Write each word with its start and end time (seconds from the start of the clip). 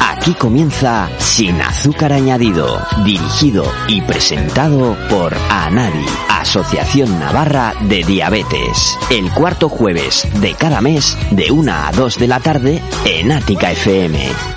Aquí 0.00 0.34
comienza 0.34 1.08
Sin 1.18 1.60
Azúcar 1.60 2.12
Añadido, 2.12 2.80
dirigido 3.04 3.64
y 3.86 4.00
presentado 4.00 4.96
por 5.08 5.34
ANADI, 5.50 6.06
Asociación 6.30 7.20
Navarra 7.20 7.74
de 7.82 8.02
Diabetes, 8.02 8.98
el 9.10 9.30
cuarto 9.32 9.68
jueves 9.68 10.26
de 10.40 10.54
cada 10.54 10.80
mes 10.80 11.16
de 11.30 11.52
1 11.52 11.72
a 11.72 11.92
2 11.92 12.18
de 12.18 12.26
la 12.26 12.40
tarde 12.40 12.82
en 13.04 13.30
Ática 13.30 13.70
FM. 13.70 14.53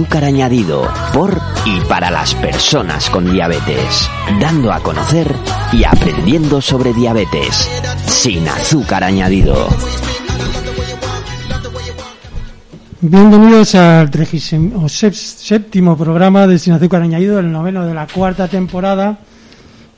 Azúcar 0.00 0.24
añadido, 0.24 0.88
por 1.12 1.38
y 1.66 1.78
para 1.86 2.10
las 2.10 2.34
personas 2.36 3.10
con 3.10 3.30
diabetes, 3.30 4.08
dando 4.40 4.72
a 4.72 4.80
conocer 4.80 5.30
y 5.74 5.84
aprendiendo 5.84 6.62
sobre 6.62 6.94
diabetes. 6.94 7.68
Sin 8.06 8.48
azúcar 8.48 9.04
añadido. 9.04 9.68
Bienvenidos 13.02 13.74
al 13.74 14.10
37 14.10 15.82
programa 15.98 16.46
de 16.46 16.58
Sin 16.58 16.72
Azúcar 16.72 17.02
Añadido, 17.02 17.38
el 17.38 17.52
noveno 17.52 17.84
de 17.84 17.92
la 17.92 18.06
cuarta 18.06 18.48
temporada. 18.48 19.18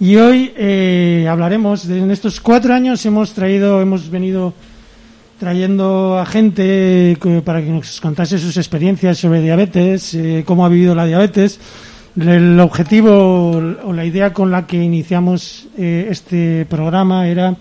Y 0.01 0.17
hoy 0.17 0.53
eh, 0.57 1.29
hablaremos 1.31 1.87
de 1.87 2.01
en 2.01 2.11
estos 2.11 2.41
cuatro 2.41 2.75
años 2.75 3.07
hemos 3.07 3.35
traído, 3.35 3.81
hemos 3.81 4.11
venido 4.11 4.53
trayendo 5.43 6.21
a 6.21 6.25
gente 6.25 7.19
para 7.45 7.61
que 7.61 7.67
nos 7.67 8.01
contase 8.01 8.39
sus 8.39 8.57
experiencias 8.57 9.19
sobre 9.19 9.43
diabetes, 9.43 10.15
eh, 10.15 10.45
cómo 10.47 10.65
ha 10.65 10.69
vivido 10.69 10.95
la 10.95 11.05
diabetes. 11.05 11.59
El 12.17 12.61
objetivo 12.61 13.51
o 13.51 13.93
la 13.93 14.05
idea 14.05 14.33
con 14.33 14.53
la 14.53 14.69
que 14.69 14.77
iniciamos 14.77 15.67
eh, 15.77 16.07
este 16.09 16.65
programa 16.67 17.27
era 17.27 17.57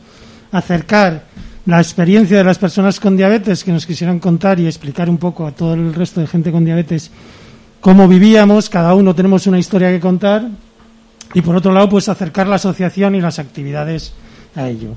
acercar 0.52 1.24
la 1.66 1.82
experiencia 1.82 2.38
de 2.38 2.44
las 2.44 2.60
personas 2.60 3.00
con 3.00 3.18
diabetes 3.18 3.64
que 3.64 3.72
nos 3.72 3.88
quisieran 3.88 4.20
contar 4.20 4.60
y 4.60 4.68
explicar 4.68 5.10
un 5.10 5.18
poco 5.18 5.48
a 5.48 5.52
todo 5.52 5.74
el 5.74 5.96
resto 5.96 6.22
de 6.22 6.28
gente 6.28 6.52
con 6.52 6.64
diabetes 6.64 7.10
cómo 7.80 8.08
vivíamos, 8.08 8.70
cada 8.70 8.94
uno 8.94 9.16
tenemos 9.16 9.48
una 9.48 9.58
historia 9.58 9.90
que 9.90 10.00
contar 10.00 10.50
y 11.34 11.42
por 11.42 11.56
otro 11.56 11.72
lado 11.72 11.90
pues 11.90 12.10
acercar 12.10 12.46
la 12.46 12.58
asociación 12.58 13.16
y 13.16 13.22
las 13.22 13.40
actividades 13.40 14.14
a 14.56 14.70
ello. 14.70 14.94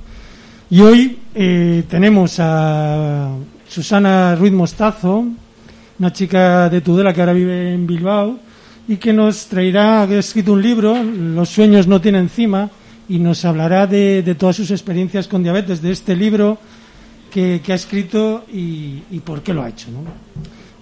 Y 0.71 0.81
hoy 0.81 1.19
eh, 1.35 1.85
tenemos 1.89 2.37
a 2.39 3.37
Susana 3.69 4.35
Ruiz 4.35 4.53
Mostazo, 4.53 5.25
una 5.99 6.13
chica 6.13 6.69
de 6.69 6.81
Tudela 6.81 7.13
que 7.13 7.21
ahora 7.21 7.33
vive 7.33 7.75
en 7.75 7.87
Bilbao 7.87 8.39
y 8.89 8.97
que 8.97 9.13
nos 9.13 9.47
traerá, 9.47 10.07
que 10.09 10.17
ha 10.17 10.19
escrito 10.19 10.53
un 10.53 10.63
libro, 10.63 11.03
Los 11.03 11.51
sueños 11.51 11.87
no 11.87 12.01
tienen 12.01 12.29
cima, 12.29 12.71
y 13.09 13.19
nos 13.19 13.45
hablará 13.45 13.87
de, 13.87 14.35
todas 14.39 14.57
sus 14.57 14.71
experiencias 14.71 15.29
con 15.29 15.43
diabetes, 15.43 15.83
de 15.83 15.93
este 15.93 16.17
libro 16.17 16.59
que, 17.31 17.61
ha 17.69 17.75
escrito 17.75 18.45
y, 18.53 19.01
por 19.25 19.43
qué 19.43 19.53
lo 19.53 19.63
ha 19.63 19.69
hecho. 19.69 19.89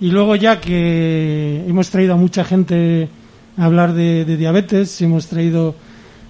Y 0.00 0.10
luego 0.10 0.36
ya 0.36 0.60
que 0.60 1.64
hemos 1.66 1.90
traído 1.90 2.14
a 2.14 2.16
mucha 2.16 2.44
gente 2.44 3.08
a 3.56 3.64
hablar 3.64 3.92
de, 3.92 4.24
diabetes, 4.36 5.00
hemos 5.02 5.26
traído, 5.26 5.74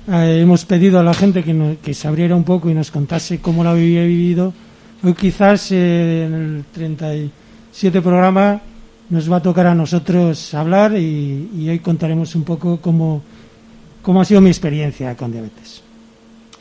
eh, 0.09 0.41
hemos 0.43 0.65
pedido 0.65 0.99
a 0.99 1.03
la 1.03 1.15
gente 1.15 1.45
que, 1.45 1.79
que 1.83 1.95
se 1.95 2.09
abriera 2.09 2.35
un 2.35 2.45
poco 2.45 2.69
y 2.69 2.75
nos 2.75 2.91
contase 2.91 3.41
cómo 3.41 3.63
lo 3.63 3.71
había 3.71 4.03
vivido. 4.03 4.53
Hoy 5.05 5.15
quizás 5.15 5.71
eh, 5.71 6.25
en 6.27 6.35
el 6.35 6.65
37 6.73 8.03
programa 8.03 8.61
nos 9.11 9.31
va 9.31 9.37
a 9.37 9.43
tocar 9.43 9.67
a 9.67 9.75
nosotros 9.75 10.55
hablar 10.55 10.97
y, 10.97 11.69
hoy 11.69 11.79
contaremos 11.79 12.35
un 12.35 12.45
poco 12.45 12.81
cómo, 12.81 13.23
cómo 14.01 14.21
ha 14.21 14.25
sido 14.25 14.41
mi 14.41 14.49
experiencia 14.49 15.17
con 15.17 15.31
diabetes. 15.31 15.83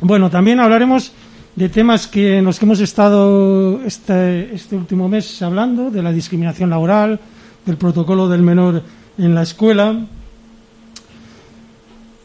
Bueno, 0.01 0.29
también 0.29 0.59
hablaremos 0.59 1.11
de 1.55 1.69
temas 1.69 2.07
que 2.07 2.37
en 2.37 2.45
los 2.45 2.59
que 2.59 2.65
hemos 2.65 2.79
estado 2.79 3.81
este, 3.83 4.53
este 4.53 4.75
último 4.75 5.07
mes 5.07 5.41
hablando, 5.41 5.89
de 5.89 6.03
la 6.03 6.11
discriminación 6.11 6.69
laboral, 6.69 7.19
del 7.65 7.77
protocolo 7.77 8.27
del 8.27 8.41
menor 8.41 8.83
en 9.17 9.33
la 9.33 9.43
escuela 9.43 9.95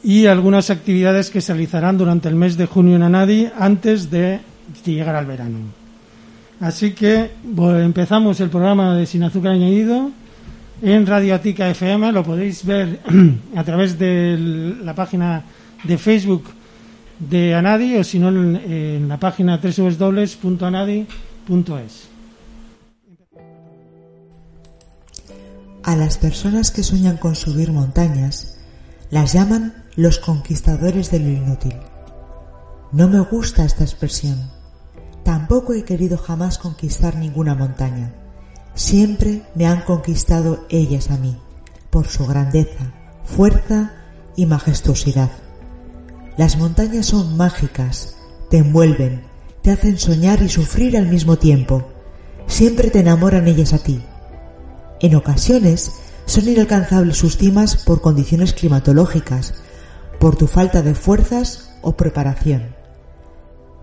y 0.06 0.26
algunas 0.26 0.70
actividades 0.70 1.30
que 1.30 1.40
se 1.40 1.52
realizarán 1.52 1.98
durante 1.98 2.28
el 2.28 2.36
mes 2.36 2.56
de 2.56 2.66
junio 2.66 2.94
en 2.94 3.02
Anadi 3.02 3.48
antes 3.58 4.08
de 4.08 4.38
llegar 4.84 5.16
al 5.16 5.26
verano. 5.26 5.58
Así 6.60 6.92
que 6.92 7.32
empezamos 7.58 8.38
el 8.38 8.48
programa 8.48 8.94
de 8.94 9.04
Sin 9.04 9.24
Azúcar 9.24 9.54
Añadido 9.54 10.12
en 10.80 11.06
Radio 11.06 11.34
Atica 11.34 11.68
FM. 11.68 12.12
Lo 12.12 12.22
podéis 12.22 12.64
ver 12.64 13.00
a 13.56 13.64
través 13.64 13.98
de 13.98 14.38
la 14.84 14.94
página 14.94 15.42
de 15.82 15.98
Facebook 15.98 16.44
de 17.18 17.56
Anadi 17.56 17.96
o 17.96 18.04
si 18.04 18.20
no 18.20 18.28
en, 18.28 19.08
la 19.08 19.18
página 19.18 19.60
www.anadi.es. 19.60 21.08
A 25.82 25.96
las 25.96 26.16
personas 26.16 26.70
que 26.70 26.84
sueñan 26.84 27.16
con 27.16 27.34
subir 27.34 27.72
montañas 27.72 28.56
las 29.10 29.32
llaman 29.32 29.85
los 29.96 30.18
conquistadores 30.18 31.10
de 31.10 31.20
lo 31.20 31.30
inútil. 31.30 31.74
No 32.92 33.08
me 33.08 33.20
gusta 33.20 33.64
esta 33.64 33.82
expresión. 33.82 34.50
Tampoco 35.24 35.72
he 35.72 35.84
querido 35.84 36.18
jamás 36.18 36.58
conquistar 36.58 37.16
ninguna 37.16 37.54
montaña. 37.54 38.14
Siempre 38.74 39.42
me 39.54 39.66
han 39.66 39.80
conquistado 39.80 40.66
ellas 40.68 41.10
a 41.10 41.16
mí, 41.16 41.38
por 41.88 42.08
su 42.08 42.26
grandeza, 42.26 42.92
fuerza 43.24 43.94
y 44.36 44.44
majestuosidad. 44.44 45.30
Las 46.36 46.58
montañas 46.58 47.06
son 47.06 47.36
mágicas, 47.38 48.16
te 48.50 48.58
envuelven, 48.58 49.24
te 49.62 49.70
hacen 49.70 49.98
soñar 49.98 50.42
y 50.42 50.50
sufrir 50.50 50.98
al 50.98 51.06
mismo 51.06 51.38
tiempo. 51.38 51.88
Siempre 52.46 52.90
te 52.90 53.00
enamoran 53.00 53.48
ellas 53.48 53.72
a 53.72 53.78
ti. 53.78 54.02
En 55.00 55.14
ocasiones 55.14 55.90
son 56.26 56.46
inalcanzables 56.48 57.16
sus 57.16 57.38
cimas 57.38 57.76
por 57.76 58.02
condiciones 58.02 58.52
climatológicas, 58.52 59.54
por 60.18 60.36
tu 60.36 60.46
falta 60.46 60.82
de 60.82 60.94
fuerzas 60.94 61.70
o 61.82 61.96
preparación. 61.96 62.74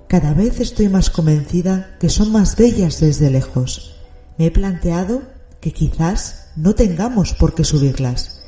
Cada 0.08 0.34
vez 0.34 0.60
estoy 0.60 0.90
más 0.90 1.10
convencida 1.10 1.98
que 2.00 2.10
son 2.10 2.32
más 2.32 2.56
bellas 2.56 3.00
desde 3.00 3.30
lejos. 3.30 3.96
Me 4.38 4.48
he 4.48 4.52
planteado 4.52 5.24
que 5.60 5.72
quizás 5.72 6.50
no 6.56 6.76
tengamos 6.76 7.34
por 7.34 7.56
qué 7.56 7.64
subirlas, 7.64 8.44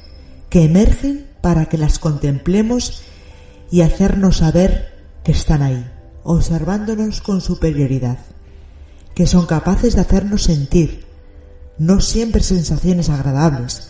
que 0.49 0.63
emergen 0.63 1.27
para 1.41 1.65
que 1.65 1.77
las 1.77 1.97
contemplemos 1.99 3.01
y 3.71 3.81
hacernos 3.81 4.37
saber 4.37 4.93
que 5.23 5.31
están 5.31 5.63
ahí, 5.63 5.85
observándonos 6.23 7.21
con 7.21 7.41
superioridad, 7.41 8.19
que 9.15 9.25
son 9.25 9.45
capaces 9.45 9.95
de 9.95 10.01
hacernos 10.01 10.43
sentir, 10.43 11.05
no 11.77 11.99
siempre 11.99 12.41
sensaciones 12.41 13.09
agradables, 13.09 13.89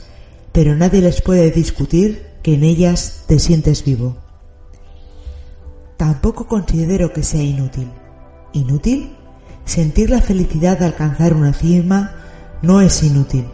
pero 0.51 0.75
nadie 0.75 1.01
les 1.01 1.21
puede 1.21 1.51
discutir 1.51 2.34
que 2.45 2.53
en 2.53 2.63
ellas 2.63 3.23
te 3.25 3.39
sientes 3.39 3.83
vivo. 3.83 4.17
Tampoco 5.97 6.47
considero 6.47 7.11
que 7.11 7.23
sea 7.23 7.41
inútil. 7.41 7.91
¿Inútil? 8.53 9.15
Sentir 9.65 10.11
la 10.11 10.21
felicidad 10.21 10.77
de 10.77 10.85
alcanzar 10.85 11.33
una 11.33 11.53
cima 11.53 12.17
no 12.61 12.81
es 12.81 13.01
inútil. 13.01 13.47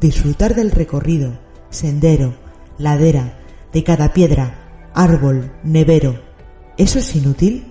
Disfrutar 0.00 0.54
del 0.54 0.70
recorrido, 0.70 1.36
sendero, 1.70 2.36
ladera, 2.78 3.36
de 3.72 3.82
cada 3.82 4.12
piedra, 4.12 4.92
árbol, 4.94 5.50
nevero, 5.64 6.20
¿eso 6.78 7.00
es 7.00 7.16
inútil? 7.16 7.66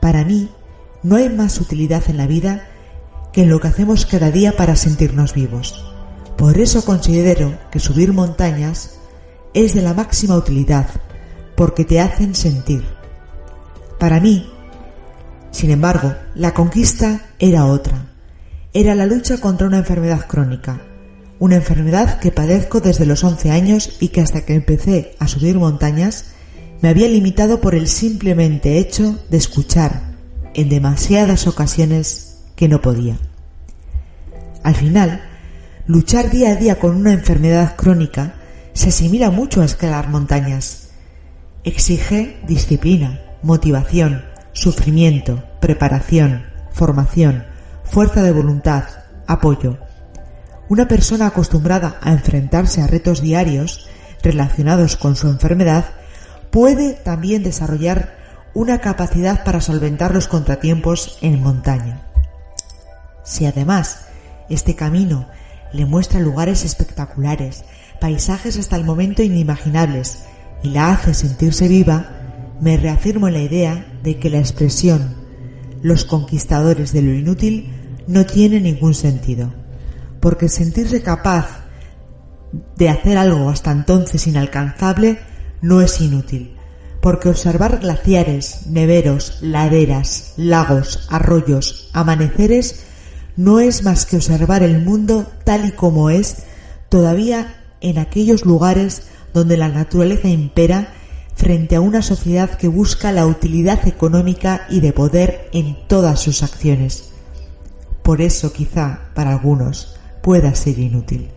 Para 0.00 0.24
mí, 0.24 0.50
no 1.04 1.14
hay 1.14 1.28
más 1.28 1.60
utilidad 1.60 2.02
en 2.08 2.16
la 2.16 2.26
vida 2.26 2.68
que 3.32 3.42
en 3.42 3.48
lo 3.48 3.60
que 3.60 3.68
hacemos 3.68 4.06
cada 4.06 4.32
día 4.32 4.56
para 4.56 4.74
sentirnos 4.74 5.34
vivos. 5.34 5.84
Por 6.36 6.58
eso 6.58 6.84
considero 6.84 7.56
que 7.70 7.78
subir 7.78 8.12
montañas 8.12 8.98
es 9.54 9.74
de 9.74 9.82
la 9.82 9.94
máxima 9.94 10.36
utilidad, 10.36 10.86
porque 11.56 11.84
te 11.84 12.00
hacen 12.00 12.34
sentir. 12.34 12.84
Para 13.98 14.20
mí, 14.20 14.50
sin 15.50 15.70
embargo, 15.70 16.14
la 16.34 16.54
conquista 16.54 17.20
era 17.38 17.66
otra. 17.66 18.06
Era 18.72 18.94
la 18.94 19.06
lucha 19.06 19.38
contra 19.38 19.66
una 19.66 19.78
enfermedad 19.78 20.26
crónica, 20.26 20.80
una 21.38 21.56
enfermedad 21.56 22.18
que 22.18 22.32
padezco 22.32 22.80
desde 22.80 23.04
los 23.04 23.22
11 23.22 23.50
años 23.50 23.96
y 24.00 24.08
que 24.08 24.22
hasta 24.22 24.44
que 24.44 24.54
empecé 24.54 25.14
a 25.18 25.28
subir 25.28 25.58
montañas 25.58 26.32
me 26.80 26.88
había 26.88 27.06
limitado 27.06 27.60
por 27.60 27.74
el 27.74 27.86
simplemente 27.86 28.78
hecho 28.78 29.18
de 29.30 29.36
escuchar, 29.36 30.12
en 30.54 30.68
demasiadas 30.68 31.46
ocasiones 31.46 32.38
que 32.56 32.68
no 32.68 32.80
podía. 32.80 33.18
Al 34.62 34.74
final, 34.74 35.22
luchar 35.86 36.30
día 36.30 36.50
a 36.50 36.56
día 36.56 36.78
con 36.78 36.96
una 36.96 37.12
enfermedad 37.12 37.76
crónica 37.76 38.34
se 38.72 38.88
asimila 38.88 39.30
mucho 39.30 39.62
a 39.62 39.64
escalar 39.64 40.08
montañas. 40.08 40.90
Exige 41.64 42.40
disciplina, 42.46 43.20
motivación, 43.42 44.24
sufrimiento, 44.52 45.44
preparación, 45.60 46.46
formación, 46.72 47.44
fuerza 47.84 48.22
de 48.22 48.32
voluntad, 48.32 48.84
apoyo. 49.26 49.78
Una 50.68 50.88
persona 50.88 51.26
acostumbrada 51.26 51.98
a 52.00 52.12
enfrentarse 52.12 52.80
a 52.80 52.86
retos 52.86 53.20
diarios 53.20 53.88
relacionados 54.22 54.96
con 54.96 55.16
su 55.16 55.28
enfermedad 55.28 55.84
puede 56.50 56.94
también 56.94 57.42
desarrollar 57.42 58.16
una 58.54 58.80
capacidad 58.80 59.44
para 59.44 59.60
solventar 59.60 60.14
los 60.14 60.28
contratiempos 60.28 61.18
en 61.22 61.42
montaña. 61.42 62.02
Si 63.24 63.46
además 63.46 64.06
este 64.48 64.74
camino 64.74 65.28
le 65.72 65.86
muestra 65.86 66.20
lugares 66.20 66.64
espectaculares, 66.64 67.64
paisajes 68.02 68.58
hasta 68.58 68.74
el 68.74 68.84
momento 68.84 69.22
inimaginables 69.22 70.24
y 70.64 70.70
la 70.70 70.90
hace 70.90 71.14
sentirse 71.14 71.68
viva, 71.68 72.56
me 72.60 72.76
reafirmo 72.76 73.28
en 73.28 73.34
la 73.34 73.42
idea 73.42 73.86
de 74.02 74.18
que 74.18 74.28
la 74.28 74.40
expresión 74.40 75.14
los 75.82 76.04
conquistadores 76.04 76.92
de 76.92 77.02
lo 77.02 77.14
inútil 77.14 77.70
no 78.08 78.26
tiene 78.26 78.60
ningún 78.60 78.94
sentido, 78.94 79.54
porque 80.18 80.48
sentirse 80.48 81.00
capaz 81.00 81.64
de 82.76 82.88
hacer 82.88 83.18
algo 83.18 83.48
hasta 83.48 83.70
entonces 83.70 84.26
inalcanzable 84.26 85.20
no 85.60 85.80
es 85.80 86.00
inútil, 86.00 86.56
porque 87.00 87.28
observar 87.28 87.78
glaciares, 87.78 88.66
neveros, 88.66 89.38
laderas, 89.42 90.34
lagos, 90.36 91.06
arroyos, 91.08 91.88
amaneceres 91.92 92.84
no 93.36 93.60
es 93.60 93.84
más 93.84 94.06
que 94.06 94.16
observar 94.16 94.64
el 94.64 94.80
mundo 94.80 95.30
tal 95.44 95.66
y 95.66 95.70
como 95.70 96.10
es 96.10 96.38
todavía 96.88 97.61
en 97.82 97.98
aquellos 97.98 98.44
lugares 98.44 99.02
donde 99.34 99.56
la 99.56 99.68
naturaleza 99.68 100.28
impera 100.28 100.94
frente 101.34 101.76
a 101.76 101.80
una 101.80 102.02
sociedad 102.02 102.50
que 102.50 102.68
busca 102.68 103.12
la 103.12 103.26
utilidad 103.26 103.86
económica 103.86 104.66
y 104.70 104.80
de 104.80 104.92
poder 104.92 105.48
en 105.52 105.76
todas 105.88 106.20
sus 106.20 106.42
acciones. 106.42 107.10
Por 108.02 108.20
eso 108.20 108.52
quizá 108.52 109.10
para 109.14 109.32
algunos 109.32 109.96
pueda 110.22 110.54
ser 110.54 110.78
inútil. 110.78 111.30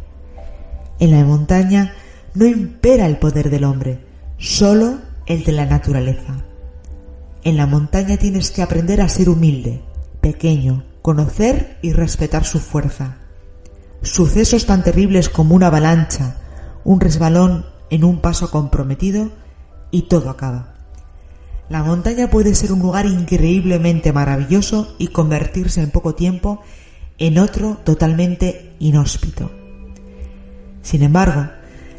En 0.99 1.11
la 1.11 1.23
montaña 1.25 1.93
no 2.33 2.45
impera 2.45 3.05
el 3.05 3.17
poder 3.17 3.49
del 3.49 3.63
hombre, 3.63 3.99
solo 4.37 4.99
el 5.25 5.43
de 5.43 5.51
la 5.51 5.65
naturaleza. 5.65 6.45
En 7.43 7.57
la 7.57 7.65
montaña 7.65 8.17
tienes 8.17 8.51
que 8.51 8.61
aprender 8.61 9.01
a 9.01 9.09
ser 9.09 9.29
humilde, 9.29 9.81
pequeño, 10.21 10.83
conocer 11.01 11.77
y 11.81 11.93
respetar 11.93 12.45
su 12.45 12.59
fuerza. 12.59 13.17
Sucesos 14.05 14.67
tan 14.67 14.83
terribles 14.83 15.29
como 15.29 15.55
una 15.55 15.67
avalancha, 15.67 16.35
un 16.83 17.01
resbalón 17.01 17.65
en 17.89 18.03
un 18.03 18.21
paso 18.21 18.51
comprometido 18.51 19.31
y 19.89 20.03
todo 20.03 20.29
acaba. 20.29 20.75
La 21.69 21.81
montaña 21.81 22.29
puede 22.29 22.53
ser 22.53 22.71
un 22.71 22.79
lugar 22.79 23.07
increíblemente 23.07 24.13
maravilloso 24.13 24.95
y 24.99 25.07
convertirse 25.07 25.81
en 25.81 25.89
poco 25.89 26.13
tiempo 26.13 26.61
en 27.17 27.39
otro 27.39 27.79
totalmente 27.83 28.75
inhóspito. 28.77 29.51
Sin 30.83 31.01
embargo, 31.01 31.49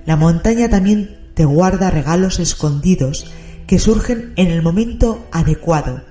la 0.05 0.15
montaña 0.15 0.69
también 0.69 1.33
te 1.35 1.45
guarda 1.45 1.91
regalos 1.91 2.39
escondidos 2.39 3.33
que 3.67 3.81
surgen 3.81 4.33
en 4.37 4.53
el 4.53 4.63
momento 4.63 5.27
adecuado 5.33 6.03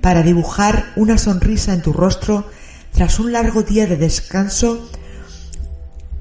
para 0.00 0.24
dibujar 0.24 0.86
una 0.96 1.18
sonrisa 1.18 1.72
en 1.72 1.82
tu 1.82 1.92
rostro 1.92 2.46
tras 2.90 3.20
un 3.20 3.30
largo 3.30 3.62
día 3.62 3.86
de 3.86 3.96
descanso, 3.96 4.90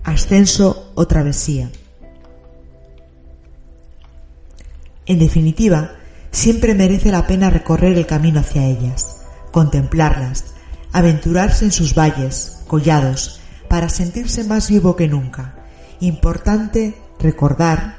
ascenso 0.05 0.91
o 0.95 1.07
travesía. 1.07 1.69
En 5.07 5.19
definitiva, 5.19 5.91
siempre 6.31 6.73
merece 6.75 7.11
la 7.11 7.27
pena 7.27 7.49
recorrer 7.49 7.97
el 7.97 8.05
camino 8.05 8.39
hacia 8.39 8.65
ellas, 8.65 9.23
contemplarlas, 9.51 10.45
aventurarse 10.91 11.65
en 11.65 11.71
sus 11.71 11.93
valles, 11.95 12.59
collados, 12.67 13.41
para 13.67 13.89
sentirse 13.89 14.43
más 14.43 14.69
vivo 14.69 14.95
que 14.95 15.07
nunca. 15.07 15.55
Importante 15.99 16.95
recordar 17.19 17.97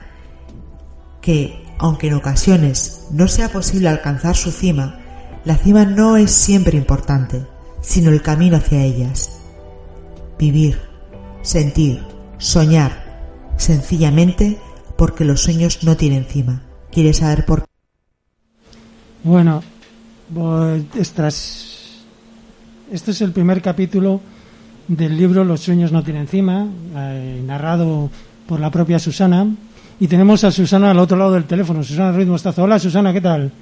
que, 1.21 1.65
aunque 1.79 2.07
en 2.09 2.15
ocasiones 2.15 3.07
no 3.11 3.27
sea 3.27 3.49
posible 3.49 3.89
alcanzar 3.89 4.37
su 4.37 4.53
cima, 4.53 5.01
la 5.45 5.57
cima 5.57 5.85
no 5.85 6.17
es 6.17 6.31
siempre 6.31 6.79
importante, 6.79 7.47
sino 7.81 8.11
el 8.11 8.23
camino 8.23 8.57
hacia 8.57 8.83
ellas. 8.83 9.31
Vivir, 10.39 10.86
sentir, 11.47 12.03
soñar, 12.39 13.05
sencillamente 13.57 14.59
porque 14.97 15.25
los 15.25 15.41
sueños 15.43 15.85
no 15.85 15.97
tienen 15.97 16.25
cima. 16.25 16.63
¿Quieres 16.91 17.19
saber 17.19 17.47
por 17.47 17.63
qué? 17.63 17.67
Bueno, 19.23 19.63
pues, 20.35 20.83
estas, 20.97 22.05
este 22.91 23.13
es 23.13 23.21
el 23.21 23.31
primer 23.31 23.63
capítulo 23.63 24.21
del 24.89 25.17
libro 25.17 25.45
Los 25.45 25.61
sueños 25.61 25.93
no 25.93 26.03
tienen 26.03 26.27
cima, 26.27 26.67
eh, 26.97 27.41
narrado 27.45 28.11
por 28.49 28.59
la 28.59 28.71
propia 28.71 28.99
Susana. 28.99 29.47
Y 30.01 30.09
tenemos 30.09 30.43
a 30.43 30.51
Susana 30.51 30.91
al 30.91 30.99
otro 30.99 31.17
lado 31.17 31.33
del 31.33 31.45
teléfono. 31.45 31.83
Susana 31.85 32.13
Ruiz 32.13 32.27
Mostazo. 32.27 32.65
Hola 32.65 32.79
Susana, 32.81 33.13
¿qué 33.13 33.21
tal? 33.21 33.53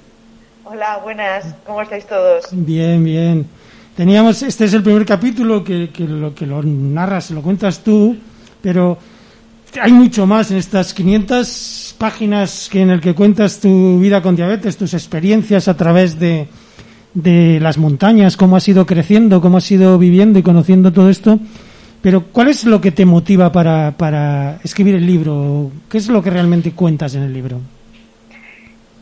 Hola, 0.65 0.99
buenas. 1.03 1.55
¿Cómo 1.65 1.83
estáis 1.83 2.05
todos? 2.07 2.47
Bien, 2.51 3.03
bien. 3.03 3.47
Teníamos, 3.95 4.43
este 4.43 4.65
es 4.65 4.73
el 4.73 4.83
primer 4.83 5.05
capítulo 5.05 5.63
que, 5.63 5.89
lo 5.99 6.35
que 6.35 6.45
lo 6.45 6.61
narras, 6.61 7.31
lo 7.31 7.41
cuentas 7.41 7.81
tú, 7.81 8.13
pero 8.61 8.97
hay 9.81 9.93
mucho 9.93 10.25
más 10.27 10.51
en 10.51 10.57
estas 10.57 10.93
500 10.93 11.95
páginas 11.97 12.67
que 12.69 12.81
en 12.81 12.89
el 12.89 12.99
que 12.99 13.15
cuentas 13.15 13.61
tu 13.61 13.97
vida 13.99 14.21
con 14.21 14.35
diabetes, 14.35 14.75
tus 14.75 14.93
experiencias 14.93 15.69
a 15.69 15.77
través 15.77 16.19
de, 16.19 16.49
de 17.13 17.59
las 17.61 17.77
montañas, 17.77 18.35
cómo 18.35 18.57
has 18.57 18.67
ido 18.67 18.85
creciendo, 18.85 19.39
cómo 19.39 19.59
has 19.59 19.71
ido 19.71 19.97
viviendo 19.97 20.39
y 20.39 20.43
conociendo 20.43 20.91
todo 20.91 21.09
esto. 21.09 21.39
Pero 22.01 22.25
¿cuál 22.33 22.49
es 22.49 22.65
lo 22.65 22.81
que 22.81 22.91
te 22.91 23.05
motiva 23.05 23.49
para, 23.53 23.95
para 23.97 24.59
escribir 24.61 24.95
el 24.95 25.07
libro? 25.07 25.71
¿Qué 25.89 25.99
es 25.99 26.09
lo 26.09 26.21
que 26.21 26.31
realmente 26.31 26.73
cuentas 26.73 27.15
en 27.15 27.23
el 27.23 27.31
libro? 27.31 27.61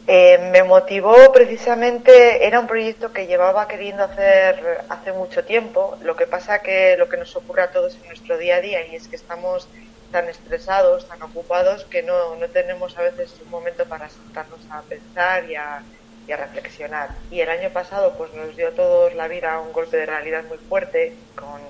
Eh, 0.05 0.38
me 0.51 0.63
motivó 0.63 1.31
precisamente, 1.31 2.45
era 2.45 2.59
un 2.59 2.67
proyecto 2.67 3.13
que 3.13 3.25
llevaba 3.25 3.69
queriendo 3.69 4.03
hacer 4.03 4.83
hace 4.89 5.13
mucho 5.13 5.45
tiempo, 5.45 5.98
lo 6.01 6.17
que 6.17 6.27
pasa 6.27 6.60
que 6.60 6.98
lo 6.98 7.07
que 7.07 7.15
nos 7.15 7.33
ocurre 7.38 7.62
a 7.62 7.72
todos 7.72 7.95
en 7.95 8.07
nuestro 8.07 8.38
día 8.38 8.57
a 8.57 8.62
día 8.62 8.86
y 8.86 8.95
es 8.95 9.07
que 9.07 9.15
estamos 9.15 9.69
tan 10.12 10.27
estresados, 10.27 11.07
tan 11.07 11.22
ocupados 11.24 11.86
que 11.86 12.03
no, 12.03 12.36
no 12.36 12.48
tenemos 12.50 12.98
a 12.98 13.01
veces 13.01 13.33
un 13.45 13.50
momento 13.50 13.86
para 13.86 14.10
sentarnos 14.10 14.60
a 14.69 14.81
pensar 14.81 15.50
y 15.50 15.55
a, 15.55 15.81
y 16.27 16.31
a 16.33 16.38
reflexionar. 16.38 17.10
Y 17.31 17.39
el 17.39 17.50
año 17.50 17.69
pasado 17.69 18.13
pues 18.17 18.33
nos 18.33 18.57
dio 18.57 18.67
a 18.67 18.72
todos 18.72 19.13
la 19.15 19.29
vida 19.29 19.57
un 19.62 19.72
golpe 19.72 19.95
de 19.95 20.05
realidad 20.05 20.43
muy 20.50 20.57
fuerte 20.57 21.13
con 21.36 21.62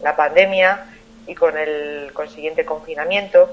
la 0.00 0.14
pandemia 0.14 0.86
y 1.26 1.34
con 1.34 1.58
el 1.58 2.12
consiguiente 2.12 2.64
confinamiento 2.64 3.50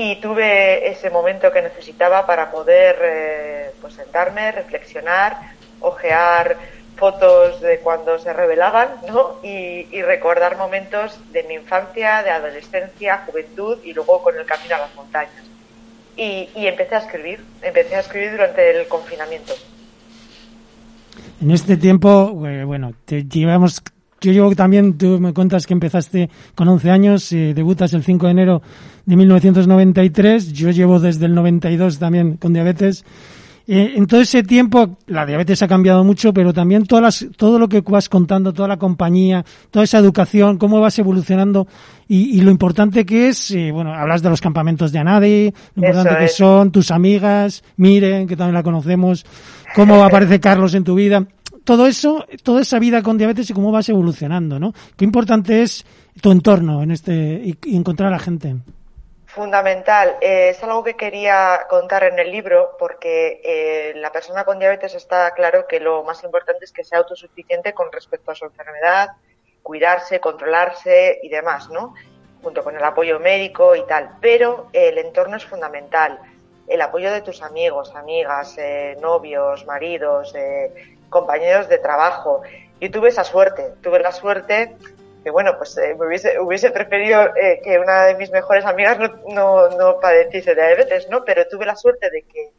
y 0.00 0.14
tuve 0.20 0.88
ese 0.88 1.10
momento 1.10 1.50
que 1.50 1.60
necesitaba 1.60 2.24
para 2.24 2.52
poder 2.52 2.96
eh, 3.02 3.70
pues 3.80 3.94
sentarme, 3.94 4.52
reflexionar, 4.52 5.36
ojear 5.80 6.56
fotos 6.94 7.60
de 7.60 7.80
cuando 7.80 8.16
se 8.20 8.32
revelaban 8.32 8.90
¿no? 9.08 9.40
Y, 9.42 10.00
recordar 10.02 10.56
momentos 10.56 11.18
de 11.32 11.42
mi 11.48 11.54
infancia, 11.54 12.22
de 12.22 12.30
adolescencia, 12.30 13.24
juventud 13.26 13.78
y 13.84 13.92
luego 13.92 14.22
con 14.22 14.38
el 14.38 14.46
camino 14.46 14.76
a 14.76 14.78
las 14.78 14.94
montañas. 14.94 15.42
Y, 16.16 16.48
empecé 16.54 16.94
a 16.94 16.98
escribir, 16.98 17.44
empecé 17.60 17.96
a 17.96 18.00
escribir 18.00 18.30
durante 18.30 18.70
el 18.70 18.86
confinamiento. 18.86 19.52
En 21.40 21.50
este 21.50 21.76
tiempo, 21.76 22.46
eh, 22.46 22.62
bueno, 22.62 22.92
te 23.04 23.24
llevamos 23.24 23.82
yo 24.20 24.32
llevo 24.32 24.52
también, 24.56 24.98
tú 24.98 25.20
me 25.20 25.32
cuentas 25.32 25.64
que 25.64 25.74
empezaste 25.74 26.28
con 26.56 26.66
11 26.66 26.90
años, 26.90 27.32
eh, 27.32 27.52
debutas 27.54 27.92
el 27.92 28.02
5 28.02 28.26
de 28.26 28.32
enero 28.32 28.62
de 29.08 29.16
1993, 29.16 30.52
yo 30.52 30.70
llevo 30.70 31.00
desde 31.00 31.24
el 31.24 31.34
92 31.34 31.98
también 31.98 32.36
con 32.36 32.52
diabetes. 32.52 33.06
Eh, 33.66 33.94
en 33.96 34.06
todo 34.06 34.20
ese 34.20 34.42
tiempo 34.42 34.98
la 35.06 35.24
diabetes 35.24 35.62
ha 35.62 35.68
cambiado 35.68 36.04
mucho, 36.04 36.34
pero 36.34 36.52
también 36.52 36.84
todas 36.84 37.02
las, 37.02 37.26
todo 37.34 37.58
lo 37.58 37.70
que 37.70 37.80
vas 37.80 38.10
contando, 38.10 38.52
toda 38.52 38.68
la 38.68 38.76
compañía, 38.76 39.46
toda 39.70 39.84
esa 39.84 39.96
educación, 39.96 40.58
cómo 40.58 40.78
vas 40.82 40.98
evolucionando 40.98 41.66
y, 42.06 42.38
lo 42.42 42.50
importante 42.50 43.06
que 43.06 43.28
es, 43.28 43.50
eh, 43.50 43.70
bueno, 43.72 43.94
hablas 43.94 44.20
de 44.20 44.28
los 44.28 44.42
campamentos 44.42 44.92
de 44.92 44.98
Anadi, 44.98 45.54
lo 45.74 45.86
importante 45.86 46.18
que 46.18 46.28
son 46.28 46.70
tus 46.70 46.90
amigas, 46.90 47.64
Miren, 47.78 48.26
que 48.26 48.36
también 48.36 48.54
la 48.54 48.62
conocemos, 48.62 49.24
cómo 49.74 50.04
aparece 50.04 50.38
Carlos 50.38 50.74
en 50.74 50.84
tu 50.84 50.94
vida 50.94 51.26
todo 51.64 51.86
eso, 51.86 52.24
toda 52.42 52.62
esa 52.62 52.78
vida 52.78 53.02
con 53.02 53.18
diabetes 53.18 53.50
y 53.50 53.52
cómo 53.52 53.70
vas 53.70 53.88
evolucionando, 53.90 54.58
¿no? 54.58 54.72
Qué 54.96 55.04
importante 55.04 55.60
es 55.60 55.84
tu 56.20 56.30
entorno 56.30 56.82
en 56.82 56.90
este 56.90 57.42
y, 57.44 57.76
encontrar 57.76 58.08
a 58.08 58.12
la 58.12 58.18
gente. 58.18 58.56
Fundamental. 59.28 60.16
Eh, 60.22 60.48
es 60.48 60.64
algo 60.64 60.82
que 60.82 60.96
quería 60.96 61.66
contar 61.68 62.02
en 62.04 62.18
el 62.18 62.32
libro 62.32 62.76
porque 62.78 63.42
eh, 63.44 63.92
la 63.96 64.10
persona 64.10 64.44
con 64.44 64.58
diabetes 64.58 64.94
está 64.94 65.32
claro 65.32 65.66
que 65.66 65.80
lo 65.80 66.02
más 66.02 66.24
importante 66.24 66.64
es 66.64 66.72
que 66.72 66.82
sea 66.82 67.00
autosuficiente 67.00 67.74
con 67.74 67.92
respecto 67.92 68.30
a 68.30 68.34
su 68.34 68.46
enfermedad, 68.46 69.10
cuidarse, 69.62 70.18
controlarse 70.18 71.20
y 71.22 71.28
demás, 71.28 71.68
¿no? 71.68 71.94
Junto 72.42 72.64
con 72.64 72.74
el 72.74 72.82
apoyo 72.82 73.20
médico 73.20 73.76
y 73.76 73.84
tal. 73.86 74.16
Pero 74.22 74.70
el 74.72 74.96
entorno 74.96 75.36
es 75.36 75.44
fundamental. 75.44 76.18
El 76.66 76.80
apoyo 76.80 77.12
de 77.12 77.20
tus 77.20 77.42
amigos, 77.42 77.94
amigas, 77.94 78.56
eh, 78.56 78.96
novios, 78.98 79.66
maridos, 79.66 80.32
compañeros 81.10 81.68
de 81.68 81.76
trabajo. 81.76 82.40
Yo 82.80 82.90
tuve 82.90 83.10
esa 83.10 83.24
suerte. 83.24 83.74
Tuve 83.82 84.00
la 84.00 84.12
suerte 84.12 84.74
bueno, 85.30 85.56
pues 85.56 85.76
eh, 85.78 85.94
me 85.98 86.06
hubiese, 86.06 86.38
hubiese 86.38 86.70
preferido 86.70 87.34
eh, 87.36 87.60
que 87.62 87.78
una 87.78 88.06
de 88.06 88.14
mis 88.14 88.30
mejores 88.30 88.64
amigas 88.64 88.98
no, 88.98 89.68
no, 89.70 90.00
padeciese 90.00 90.54
de 90.54 90.66
diabetes, 90.66 91.08
¿no? 91.08 91.24
Pero 91.24 91.46
tuve 91.48 91.66
la 91.66 91.76
suerte 91.76 92.10
de 92.10 92.22
que, 92.22 92.50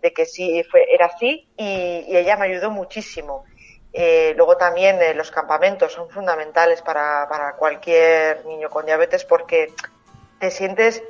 de 0.00 0.12
que 0.12 0.26
sí 0.26 0.64
fue, 0.70 0.92
era 0.92 1.06
así 1.06 1.48
y, 1.56 2.16
ella 2.16 2.36
me 2.36 2.46
ayudó 2.46 2.70
muchísimo. 2.70 3.44
Eh, 3.92 4.34
luego 4.36 4.56
también 4.56 4.98
los 5.16 5.30
campamentos 5.30 5.92
son 5.92 6.08
fundamentales 6.10 6.80
para, 6.80 7.26
para 7.28 7.54
cualquier 7.56 8.44
niño 8.46 8.70
con 8.70 8.86
diabetes 8.86 9.24
porque 9.24 9.72
te 10.38 10.50
sientes 10.52 11.02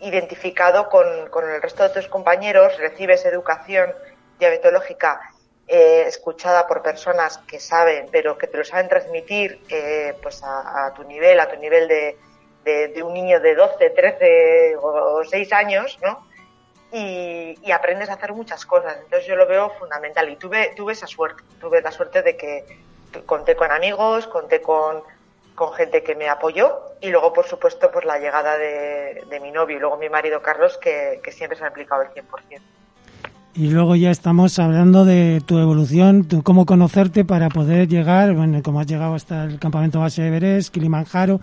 identificado 0.00 0.90
con, 0.90 1.30
con 1.30 1.50
el 1.50 1.62
resto 1.62 1.84
de 1.84 1.88
tus 1.88 2.06
compañeros, 2.08 2.76
recibes 2.78 3.24
educación 3.24 3.94
diabetológica 4.38 5.33
eh, 5.66 6.04
escuchada 6.06 6.66
por 6.66 6.82
personas 6.82 7.38
que 7.38 7.58
saben, 7.58 8.08
pero 8.12 8.36
que 8.36 8.46
te 8.46 8.58
lo 8.58 8.64
saben 8.64 8.86
transmitir 8.86 9.60
eh, 9.70 10.14
pues 10.22 10.42
a, 10.44 10.92
tu 10.94 11.04
nivel, 11.04 11.40
a 11.40 11.48
tu 11.48 11.56
nivel 11.56 11.88
de, 11.88 12.18
de, 12.64 13.02
un 13.02 13.14
niño 13.14 13.40
de 13.40 13.54
12, 13.54 13.90
13 13.90 14.76
o 14.76 15.24
6 15.24 15.52
años, 15.54 15.98
¿no? 16.02 16.26
Y, 16.92 17.58
aprendes 17.72 18.10
a 18.10 18.14
hacer 18.14 18.34
muchas 18.34 18.66
cosas. 18.66 18.98
Entonces 19.02 19.26
yo 19.26 19.36
lo 19.36 19.46
veo 19.46 19.70
fundamental 19.78 20.28
y 20.28 20.36
tuve, 20.36 20.74
tuve 20.76 20.92
esa 20.92 21.06
suerte, 21.06 21.42
tuve 21.58 21.80
la 21.80 21.90
suerte 21.90 22.22
de 22.22 22.36
que 22.36 22.64
conté 23.24 23.56
con 23.56 23.72
amigos, 23.72 24.26
conté 24.26 24.60
con, 24.60 25.02
gente 25.76 26.02
que 26.02 26.14
me 26.14 26.28
apoyó 26.28 26.78
y 27.00 27.08
luego, 27.08 27.32
por 27.32 27.46
supuesto, 27.46 27.90
pues 27.90 28.04
la 28.04 28.18
llegada 28.18 28.58
de, 28.58 29.22
de 29.28 29.40
mi 29.40 29.50
novio 29.50 29.76
y 29.76 29.80
luego 29.80 29.96
mi 29.96 30.10
marido 30.10 30.42
Carlos, 30.42 30.76
que, 30.76 31.20
que 31.22 31.32
siempre 31.32 31.56
se 31.56 31.64
ha 31.64 31.68
implicado 31.68 32.02
el 32.02 32.10
100%. 32.10 32.60
Y 33.56 33.68
luego 33.68 33.94
ya 33.94 34.10
estamos 34.10 34.58
hablando 34.58 35.04
de 35.04 35.40
tu 35.46 35.58
evolución, 35.58 36.26
de 36.26 36.42
cómo 36.42 36.66
conocerte 36.66 37.24
para 37.24 37.48
poder 37.48 37.86
llegar, 37.86 38.34
bueno, 38.34 38.60
cómo 38.64 38.80
has 38.80 38.86
llegado 38.88 39.14
hasta 39.14 39.44
el 39.44 39.60
campamento 39.60 40.00
base 40.00 40.22
de 40.22 40.28
Everest, 40.28 40.74
Kilimanjaro, 40.74 41.40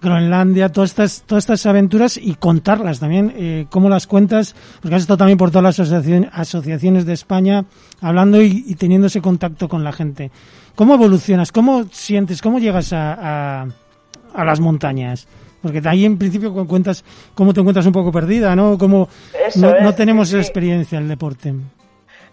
Groenlandia, 0.00 0.70
todas 0.70 0.90
estas, 0.90 1.22
todas 1.26 1.44
estas 1.44 1.66
aventuras 1.66 2.16
y 2.16 2.34
contarlas 2.36 3.00
también, 3.00 3.34
eh, 3.36 3.66
cómo 3.68 3.90
las 3.90 4.06
cuentas, 4.06 4.56
porque 4.80 4.94
has 4.94 5.02
estado 5.02 5.18
también 5.18 5.36
por 5.36 5.50
todas 5.50 5.78
las 5.78 5.92
asociaciones 6.32 7.04
de 7.04 7.12
España 7.12 7.66
hablando 8.00 8.40
y, 8.40 8.74
teniendo 8.76 9.08
ese 9.08 9.20
contacto 9.20 9.68
con 9.68 9.84
la 9.84 9.92
gente. 9.92 10.30
¿Cómo 10.74 10.94
evolucionas? 10.94 11.52
¿Cómo 11.52 11.84
sientes? 11.92 12.40
¿Cómo 12.40 12.58
llegas 12.58 12.94
a, 12.94 13.62
a, 13.62 13.66
a 14.32 14.44
las 14.46 14.60
montañas? 14.60 15.28
Porque 15.62 15.82
ahí 15.86 16.04
en 16.04 16.18
principio 16.18 16.52
cuentas 16.66 17.04
cómo 17.34 17.52
te 17.52 17.60
encuentras 17.60 17.86
un 17.86 17.92
poco 17.92 18.10
perdida, 18.10 18.56
¿no? 18.56 18.78
Como 18.78 19.08
no, 19.56 19.94
tenemos 19.94 20.32
experiencia 20.32 20.96
en 20.96 21.04
el 21.04 21.08
deporte. 21.10 21.54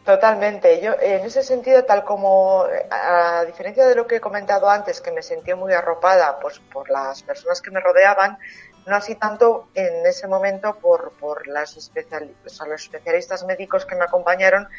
Totalmente. 0.06 0.80
Yo, 0.82 0.94
en 1.02 1.26
ese 1.26 1.44
sentido, 1.44 1.84
tal 1.84 2.06
como, 2.06 2.64
a 2.90 3.44
diferencia 3.46 3.86
de 3.86 3.94
lo 3.94 4.08
que 4.08 4.16
he 4.16 4.22
comentado 4.22 4.70
antes, 4.70 5.02
que 5.02 5.12
me 5.12 5.22
sentí 5.22 5.54
muy 5.54 5.74
arropada 5.74 6.40
pues, 6.40 6.60
por 6.72 6.90
las 6.90 7.24
personas 7.24 7.62
que 7.62 7.72
me 7.72 7.82
rodeaban, 7.82 8.38
no 8.86 8.96
así 8.96 9.16
tanto 9.16 9.68
en 9.76 10.06
ese 10.06 10.28
momento 10.28 10.76
por, 10.76 11.12
por 11.20 11.46
las 11.48 11.76
especial, 11.76 12.32
los 12.44 12.82
especialistas 12.82 13.44
médicos 13.44 13.86
que 13.86 13.96
me 13.96 14.06
acompañaron, 14.06 14.70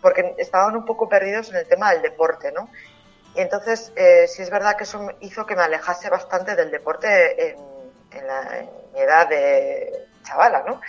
porque 0.00 0.34
estaban 0.38 0.74
un 0.74 0.86
poco 0.86 1.06
perdidos 1.06 1.50
en 1.50 1.56
el 1.56 1.68
tema 1.68 1.92
del 1.92 2.00
deporte, 2.00 2.50
¿no? 2.50 2.70
Y 3.34 3.40
entonces, 3.40 3.92
eh, 3.94 4.26
sí 4.26 4.40
es 4.40 4.48
verdad 4.48 4.76
que 4.76 4.84
eso 4.84 5.06
hizo 5.20 5.44
que 5.44 5.54
me 5.54 5.62
alejase 5.62 6.08
bastante 6.08 6.56
del 6.56 6.70
deporte 6.70 7.50
en, 7.50 7.77
en, 8.12 8.26
la, 8.26 8.64
mi 8.92 9.00
edad 9.00 9.28
de 9.28 10.06
chavala, 10.22 10.64
¿no? 10.66 10.80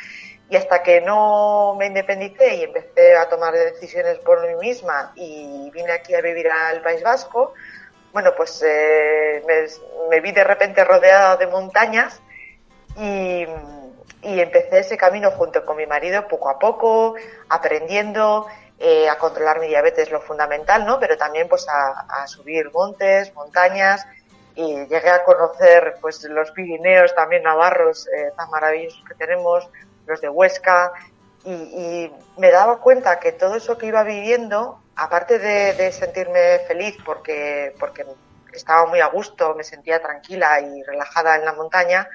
Y 0.50 0.56
hasta 0.56 0.82
que 0.82 1.02
no 1.02 1.76
me 1.78 1.86
independicé 1.86 2.56
y 2.56 2.64
empecé 2.64 3.16
a 3.16 3.30
tomar 3.30 3.54
decisiones 3.54 4.18
por 4.20 4.46
mí 4.48 4.56
misma 4.56 5.12
y 5.16 5.70
vine 5.72 5.92
aquí 5.92 6.16
a 6.16 6.22
vivir 6.22 6.50
al 6.50 6.82
País 6.82 7.04
Vasco, 7.04 7.54
bueno, 8.12 8.32
pues 8.36 8.64
eh, 8.66 9.44
me, 10.10 10.20
vi 10.20 10.32
de 10.32 10.44
repente 10.44 10.84
rodeada 10.84 11.38
de 11.38 11.46
montañas 11.46 12.20
y, 12.98 13.46
y, 14.24 14.40
empecé 14.40 14.80
ese 14.80 14.98
camino 14.98 15.30
junto 15.32 15.64
con 15.64 15.78
mi 15.78 15.86
marido 15.86 16.28
poco 16.28 16.50
a 16.50 16.58
poco, 16.58 17.14
aprendiendo 17.50 18.48
eh, 18.80 19.08
a 19.08 19.18
controlar 19.20 19.60
mi 19.60 19.68
diabetes, 19.68 20.10
lo 20.10 20.22
fundamental, 20.22 20.86
¿no? 20.86 21.00
Pero 21.00 21.18
también 21.18 21.48
pues 21.48 21.68
a, 21.70 22.24
a 22.24 22.28
subir 22.28 22.72
montes, 22.72 23.34
montañas, 23.36 24.08
y 24.60 24.76
llegué 24.88 25.10
a 25.10 25.24
conocer 25.24 25.96
pues 26.02 26.22
los 26.26 26.52
Pirineos 26.52 27.16
también 27.16 27.44
navarros 27.44 28.08
eh, 28.10 28.34
tan 28.36 28.50
maravillosos 28.50 29.02
que 29.08 29.16
tenemos, 29.16 29.70
los 30.06 30.20
de 30.20 30.28
Huesca 30.28 30.92
y, 31.46 32.12
me 32.38 32.52
daba 32.52 32.80
cuenta 32.80 33.20
que 33.20 33.32
todo 33.32 33.56
eso 33.56 33.78
que 33.78 33.86
iba 33.86 34.04
viviendo, 34.04 34.82
aparte 34.98 35.40
de, 35.40 35.92
sentirme 35.94 36.60
feliz 36.68 36.98
porque, 37.06 37.74
porque 37.80 38.06
estaba 38.52 38.86
muy 38.86 39.00
a 39.00 39.08
gusto, 39.08 39.56
me 39.56 39.64
sentía 39.64 40.02
tranquila 40.02 40.60
y 40.60 40.84
relajada 40.84 41.38
en 41.38 41.46
la 41.46 41.54
montaña, 41.54 42.10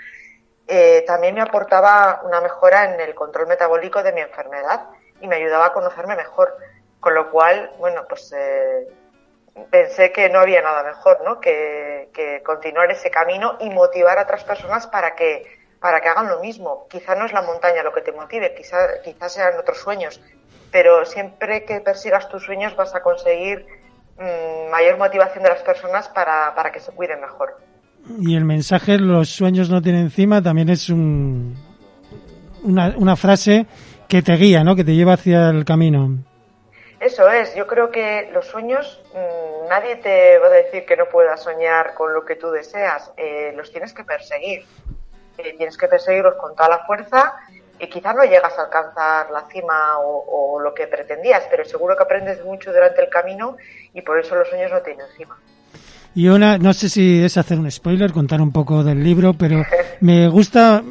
eh, 0.67 1.03
también 1.07 1.35
me 1.35 1.41
aportaba 1.41 2.23
una 2.25 2.43
mejora 2.43 2.93
en 2.93 3.01
el 3.01 3.15
control 3.15 3.47
metabólico 3.47 4.03
de 4.03 4.13
mi 4.13 4.21
enfermedad 4.21 4.89
y 5.21 5.29
me 5.29 5.37
ayudaba 5.37 5.67
a 5.67 5.73
conocerme 5.73 6.17
mejor. 6.17 6.55
Con 7.01 7.15
lo 7.15 7.31
cual, 7.31 7.71
bueno, 7.79 8.07
pues 8.09 8.33
eh, 8.33 8.87
pensé 9.71 10.13
que 10.13 10.29
no 10.29 10.41
había 10.41 10.63
nada 10.63 10.83
mejor, 10.83 11.19
¿no? 11.25 11.41
Que, 11.41 11.83
continuar 12.45 12.91
ese 12.91 13.11
camino 13.11 13.57
y 13.61 13.71
motivar 13.71 14.19
a 14.19 14.23
otras 14.23 14.45
personas 14.45 14.87
para 14.87 15.15
que, 15.15 15.43
para 15.81 16.01
que 16.01 16.09
hagan 16.09 16.29
lo 16.29 16.41
mismo. 16.41 16.87
Quizá 16.91 17.15
no 17.15 17.27
es 17.27 17.33
la 17.33 17.43
montaña 17.43 17.83
lo 17.83 17.93
que 17.93 18.03
te 18.03 18.13
motive, 18.13 18.55
quizá, 18.55 19.01
quizás 19.03 19.33
sean 19.33 19.59
otros 19.59 19.79
sueños, 19.79 20.21
pero 20.71 21.05
siempre 21.05 21.65
que 21.65 21.81
persigas 21.81 22.29
tus 22.29 22.45
sueños 22.45 22.77
vas 22.77 22.95
a 22.95 23.03
conseguir 23.03 23.67
mm, 24.19 24.71
mayor 24.71 24.99
motivación 24.99 25.43
de 25.43 25.51
las 25.51 25.63
personas 25.63 26.09
para, 26.09 26.55
para 26.55 26.71
que 26.71 26.81
se 26.81 26.93
cuiden 26.93 27.21
mejor. 27.21 27.57
Y 28.21 28.37
el 28.37 28.45
mensaje, 28.45 28.99
los 28.99 29.31
sueños 29.31 29.71
no 29.71 29.81
tienen 29.81 30.03
encima, 30.03 30.43
también 30.43 30.69
es 30.69 30.91
un, 30.91 31.57
una, 32.63 32.95
una 32.97 33.17
frase 33.17 33.67
que 34.09 34.23
te 34.23 34.35
guía, 34.35 34.63
¿no? 34.63 34.77
Que 34.77 34.85
te 34.85 34.95
lleva 34.95 35.15
hacia 35.15 35.49
el 35.49 35.65
camino. 35.65 36.19
Eso 37.05 37.29
es, 37.29 37.55
yo 37.55 37.67
creo 37.67 37.91
que 37.91 38.31
los 38.33 38.47
sueños, 38.47 38.99
mm, 39.13 39.69
nadie 39.69 39.97
te 39.97 40.39
va 40.39 40.47
a 40.47 40.51
decir 40.51 40.87
que 40.87 40.97
no 40.97 41.05
puedas 41.05 41.43
soñar 41.43 41.93
con 41.93 42.15
lo 42.15 42.25
que 42.25 42.35
tú 42.35 42.51
deseas, 42.51 43.13
eh, 43.19 43.53
los 43.55 43.71
tienes 43.71 43.93
que 43.93 44.05
perseguir, 44.05 44.65
eh, 45.37 45.55
tienes 45.59 45.77
que 45.77 45.87
perseguirlos 45.87 46.37
con 46.37 46.57
toda 46.57 46.71
la 46.71 46.79
fuerza 46.87 47.35
y 47.79 47.89
quizás 47.91 48.17
no 48.17 48.25
llegas 48.25 48.59
a 48.59 48.63
alcanzar 48.63 49.31
la 49.31 49.43
cima 49.53 49.99
o, 49.99 50.59
lo 50.59 50.73
que 50.73 50.87
pretendías, 50.87 51.43
pero 51.51 51.67
seguro 51.67 51.95
que 51.95 52.05
aprendes 52.05 52.43
mucho 52.43 52.73
durante 52.73 53.03
el 53.03 53.11
camino 53.11 53.59
y 53.93 54.01
por 54.01 54.19
eso 54.19 54.35
los 54.35 54.49
sueños 54.49 54.71
no 54.73 54.81
tienen 54.81 55.05
cima. 55.15 55.37
Y 56.15 56.29
una, 56.29 56.57
no 56.57 56.73
sé 56.73 56.89
si 56.89 57.23
es 57.23 57.37
hacer 57.37 57.59
un 57.59 57.71
spoiler, 57.71 58.13
contar 58.13 58.41
un 58.41 58.51
poco 58.51 58.83
del 58.83 59.05
libro, 59.05 59.35
pero 59.35 59.63
me 60.01 60.27
gusta, 60.29 60.83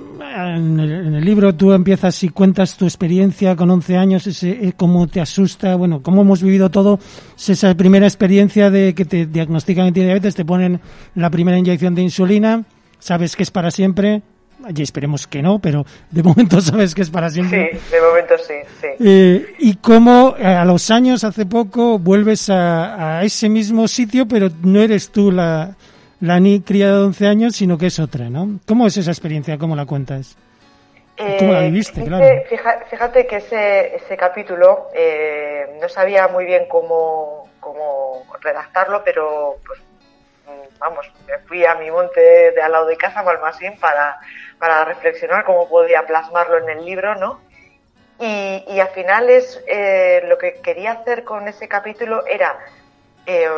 en 0.55 0.79
el, 0.79 1.23
libro 1.23 1.55
tú 1.55 1.73
empiezas 1.73 2.23
y 2.23 2.29
cuentas 2.29 2.77
tu 2.77 2.85
experiencia 2.85 3.55
con 3.55 3.69
11 3.69 3.97
años, 3.97 4.27
ese, 4.27 4.51
eh, 4.51 4.73
cómo 4.75 5.07
te 5.07 5.21
asusta, 5.21 5.75
bueno, 5.75 6.01
cómo 6.01 6.21
hemos 6.21 6.41
vivido 6.41 6.69
todo, 6.69 6.99
esa 7.35 7.75
primera 7.75 8.05
experiencia 8.05 8.69
de 8.69 8.93
que 8.93 9.05
te 9.05 9.25
diagnostican 9.25 9.87
que 9.87 9.91
tienes 9.93 10.09
diabetes, 10.09 10.35
te 10.35 10.45
ponen 10.45 10.79
la 11.15 11.29
primera 11.29 11.57
inyección 11.57 11.95
de 11.95 12.01
insulina, 12.01 12.63
sabes 12.99 13.35
que 13.35 13.43
es 13.43 13.51
para 13.51 13.71
siempre, 13.71 14.21
y 14.75 14.81
esperemos 14.81 15.27
que 15.27 15.41
no, 15.41 15.59
pero 15.59 15.85
de 16.11 16.23
momento 16.23 16.61
sabes 16.61 16.95
que 16.95 17.01
es 17.01 17.09
para 17.09 17.29
siempre. 17.29 17.71
Sí, 17.73 17.95
de 17.95 18.01
momento 18.01 18.33
sí, 18.37 18.53
sí. 18.81 18.87
Eh, 18.99 19.55
y 19.59 19.75
cómo 19.75 20.35
eh, 20.37 20.45
a 20.45 20.65
los 20.65 20.89
años, 20.91 21.23
hace 21.23 21.45
poco, 21.45 21.99
vuelves 21.99 22.49
a, 22.49 23.19
a, 23.19 23.23
ese 23.23 23.49
mismo 23.49 23.87
sitio, 23.87 24.27
pero 24.27 24.49
no 24.61 24.81
eres 24.81 25.09
tú 25.09 25.31
la, 25.31 25.75
la 26.23 26.39
ni 26.39 26.61
criada 26.61 26.99
de 26.99 27.03
11 27.07 27.27
años, 27.27 27.55
sino 27.57 27.77
que 27.77 27.87
es 27.87 27.99
otra, 27.99 28.29
¿no? 28.29 28.59
¿Cómo 28.65 28.87
es 28.87 28.95
esa 28.95 29.11
experiencia? 29.11 29.57
¿Cómo 29.57 29.75
la 29.75 29.85
cuentas? 29.85 30.37
¿Cómo 31.17 31.51
la 31.51 31.65
eh, 31.65 31.69
viviste? 31.69 32.01
claro. 32.01 32.25
Fíjate 32.89 33.27
que 33.27 33.35
ese, 33.35 33.97
ese 33.97 34.15
capítulo 34.15 34.87
eh, 34.95 35.77
no 35.81 35.89
sabía 35.89 36.29
muy 36.29 36.45
bien 36.45 36.65
cómo, 36.69 37.49
cómo 37.59 38.25
redactarlo, 38.39 39.03
pero 39.03 39.57
pues 39.67 39.81
vamos, 40.79 41.11
me 41.27 41.39
fui 41.39 41.65
a 41.65 41.75
mi 41.75 41.91
monte 41.91 42.21
de 42.21 42.61
al 42.61 42.71
lado 42.71 42.85
de 42.85 42.95
casa, 42.95 43.21
Malmasín, 43.21 43.77
para, 43.77 44.17
para 44.59 44.85
reflexionar 44.85 45.43
cómo 45.43 45.67
podía 45.67 46.05
plasmarlo 46.05 46.57
en 46.57 46.69
el 46.69 46.85
libro, 46.85 47.15
¿no? 47.15 47.41
Y, 48.19 48.63
y 48.65 48.79
al 48.79 48.89
final 48.89 49.29
es 49.29 49.61
eh, 49.67 50.23
lo 50.29 50.37
que 50.37 50.61
quería 50.61 50.93
hacer 50.93 51.25
con 51.25 51.49
ese 51.49 51.67
capítulo 51.67 52.25
era 52.25 52.57
eh, 53.25 53.49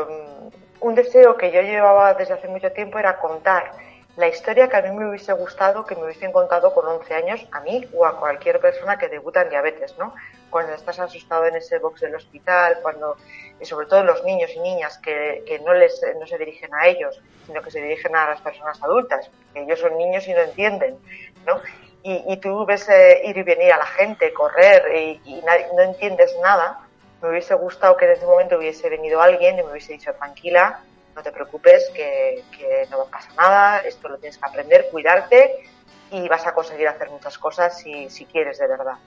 un 0.79 0.95
deseo 0.95 1.37
que 1.37 1.51
yo 1.51 1.61
llevaba 1.61 2.13
desde 2.13 2.33
hace 2.33 2.47
mucho 2.47 2.71
tiempo 2.71 2.99
era 2.99 3.17
contar 3.17 3.71
la 4.17 4.27
historia 4.29 4.69
que 4.69 4.77
a 4.77 4.81
mí 4.81 4.91
me 4.91 5.09
hubiese 5.09 5.33
gustado 5.33 5.85
que 5.85 5.95
me 5.95 6.03
hubiesen 6.03 6.31
contado 6.31 6.73
con 6.73 6.87
11 6.87 7.13
años 7.13 7.45
a 7.51 7.59
mí 7.61 7.85
o 7.93 8.05
a 8.05 8.17
cualquier 8.17 8.61
persona 8.61 8.97
que 8.97 9.09
debuta 9.09 9.41
en 9.41 9.49
diabetes, 9.49 9.97
¿no? 9.97 10.15
Cuando 10.49 10.73
estás 10.73 10.99
asustado 10.99 11.45
en 11.47 11.55
ese 11.55 11.79
box 11.79 11.99
del 12.01 12.15
hospital, 12.15 12.79
cuando, 12.81 13.17
y 13.59 13.65
sobre 13.65 13.87
todo 13.87 14.03
los 14.05 14.23
niños 14.23 14.51
y 14.55 14.59
niñas 14.59 14.97
que, 14.99 15.43
que 15.45 15.59
no, 15.59 15.73
les, 15.73 16.01
no 16.17 16.25
se 16.27 16.37
dirigen 16.37 16.73
a 16.73 16.87
ellos, 16.87 17.21
sino 17.45 17.61
que 17.61 17.71
se 17.71 17.81
dirigen 17.81 18.15
a 18.15 18.29
las 18.29 18.41
personas 18.41 18.81
adultas, 18.81 19.29
que 19.53 19.63
ellos 19.63 19.79
son 19.79 19.97
niños 19.97 20.25
y 20.27 20.33
no 20.33 20.41
entienden, 20.41 20.97
¿no? 21.45 21.59
Y, 22.07 22.37
tú 22.37 22.67
ves 22.67 22.87
eh, 22.87 23.23
ir 23.25 23.35
y 23.35 23.41
venir 23.41 23.73
a 23.73 23.77
la 23.77 23.85
gente, 23.87 24.31
correr 24.31 24.95
y 24.95 25.43
no 25.75 25.81
entiendes 25.81 26.37
nada, 26.39 26.84
me 27.25 27.31
hubiese 27.31 27.55
gustado 27.55 27.97
que 27.97 28.05
en 28.05 28.11
ese 28.11 28.25
momento 28.25 28.57
hubiese 28.57 28.87
venido 28.89 29.21
alguien 29.21 29.57
y 29.57 29.63
me 29.63 29.71
hubiese 29.71 29.93
dicho 29.93 30.13
tranquila, 30.13 30.81
no 31.15 31.23
te 31.23 31.31
preocupes, 31.31 31.89
que, 31.95 32.43
que 32.55 32.87
no 32.91 33.05
pasa 33.05 33.29
nada, 33.35 33.79
esto 33.79 34.07
lo 34.09 34.17
tienes 34.17 34.37
que 34.37 34.45
aprender, 34.45 34.87
cuidarte 34.91 35.63
y 36.11 36.27
vas 36.27 36.45
a 36.45 36.53
conseguir 36.53 36.87
hacer 36.87 37.09
muchas 37.09 37.37
cosas 37.37 37.79
si, 37.79 38.09
si 38.09 38.25
quieres 38.25 38.59
de 38.59 38.67
verdad. 38.67 38.97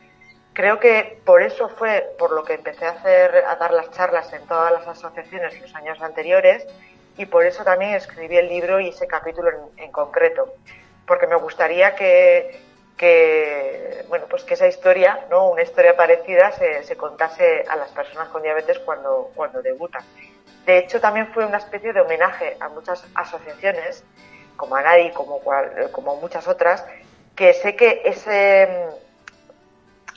Creo 0.53 0.81
que 0.81 1.21
por 1.25 1.43
eso 1.43 1.69
fue 1.69 2.15
por 2.19 2.33
lo 2.33 2.43
que 2.43 2.55
empecé 2.55 2.87
a 2.87 2.91
hacer, 2.91 3.45
a 3.47 3.55
dar 3.55 3.73
las 3.73 3.91
charlas 3.93 4.33
en 4.33 4.45
todas 4.47 4.73
las 4.73 4.89
asociaciones 4.89 5.61
los 5.61 5.75
años 5.77 6.01
anteriores 6.03 6.67
y 7.17 7.27
por 7.27 7.47
eso 7.47 7.63
también 7.63 7.95
escribí 7.95 8.37
el 8.37 8.49
libro 8.49 8.81
y 8.81 8.89
ese 8.89 9.07
capítulo 9.07 9.51
en, 9.51 9.85
en 9.85 9.93
concreto, 9.93 10.55
porque 11.07 11.29
me 11.29 11.37
gustaría 11.37 11.95
que, 11.95 12.68
que 12.99 14.05
bueno 14.09 14.26
pues 14.28 14.45
que 14.45 14.55
esa 14.55 14.67
historia, 14.67 15.26
¿no? 15.31 15.49
una 15.49 15.62
historia 15.62 15.97
parecida 15.97 16.52
se, 16.52 16.83
se 16.83 16.97
contase 16.97 17.64
a 17.69 17.76
las 17.76 17.90
personas 17.93 18.28
con 18.28 18.43
diabetes 18.43 18.78
cuando, 18.81 19.31
cuando 19.35 19.62
debutan. 19.62 20.02
De 20.69 20.76
hecho, 20.76 21.00
también 21.00 21.28
fue 21.28 21.47
una 21.47 21.57
especie 21.57 21.95
de 21.95 22.02
homenaje 22.02 22.59
a 22.61 22.69
muchas 22.69 23.02
asociaciones, 23.14 24.05
como 24.57 24.76
ANADI, 24.76 25.12
como, 25.12 25.40
como 25.93 26.17
muchas 26.17 26.47
otras, 26.47 26.85
que 27.35 27.55
sé 27.55 27.75
que 27.75 28.02
ese, 28.05 28.69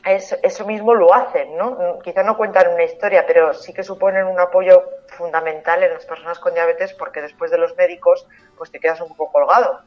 eso 0.03 0.65
mismo 0.65 0.93
lo 0.93 1.13
hacen, 1.13 1.55
¿no? 1.55 1.99
Quizá 1.99 2.23
no 2.23 2.35
cuentan 2.35 2.73
una 2.73 2.83
historia, 2.83 3.25
pero 3.25 3.53
sí 3.53 3.73
que 3.73 3.83
suponen 3.83 4.25
un 4.25 4.41
apoyo 4.41 4.83
fundamental 5.07 5.83
en 5.83 5.93
las 5.93 6.05
personas 6.05 6.37
con 6.39 6.53
diabetes 6.53 6.93
porque 6.95 7.21
después 7.21 7.49
de 7.49 7.57
los 7.57 7.77
médicos, 7.77 8.27
pues 8.57 8.71
te 8.71 8.81
quedas 8.81 8.99
un 8.99 9.07
poco 9.15 9.31
colgado, 9.31 9.79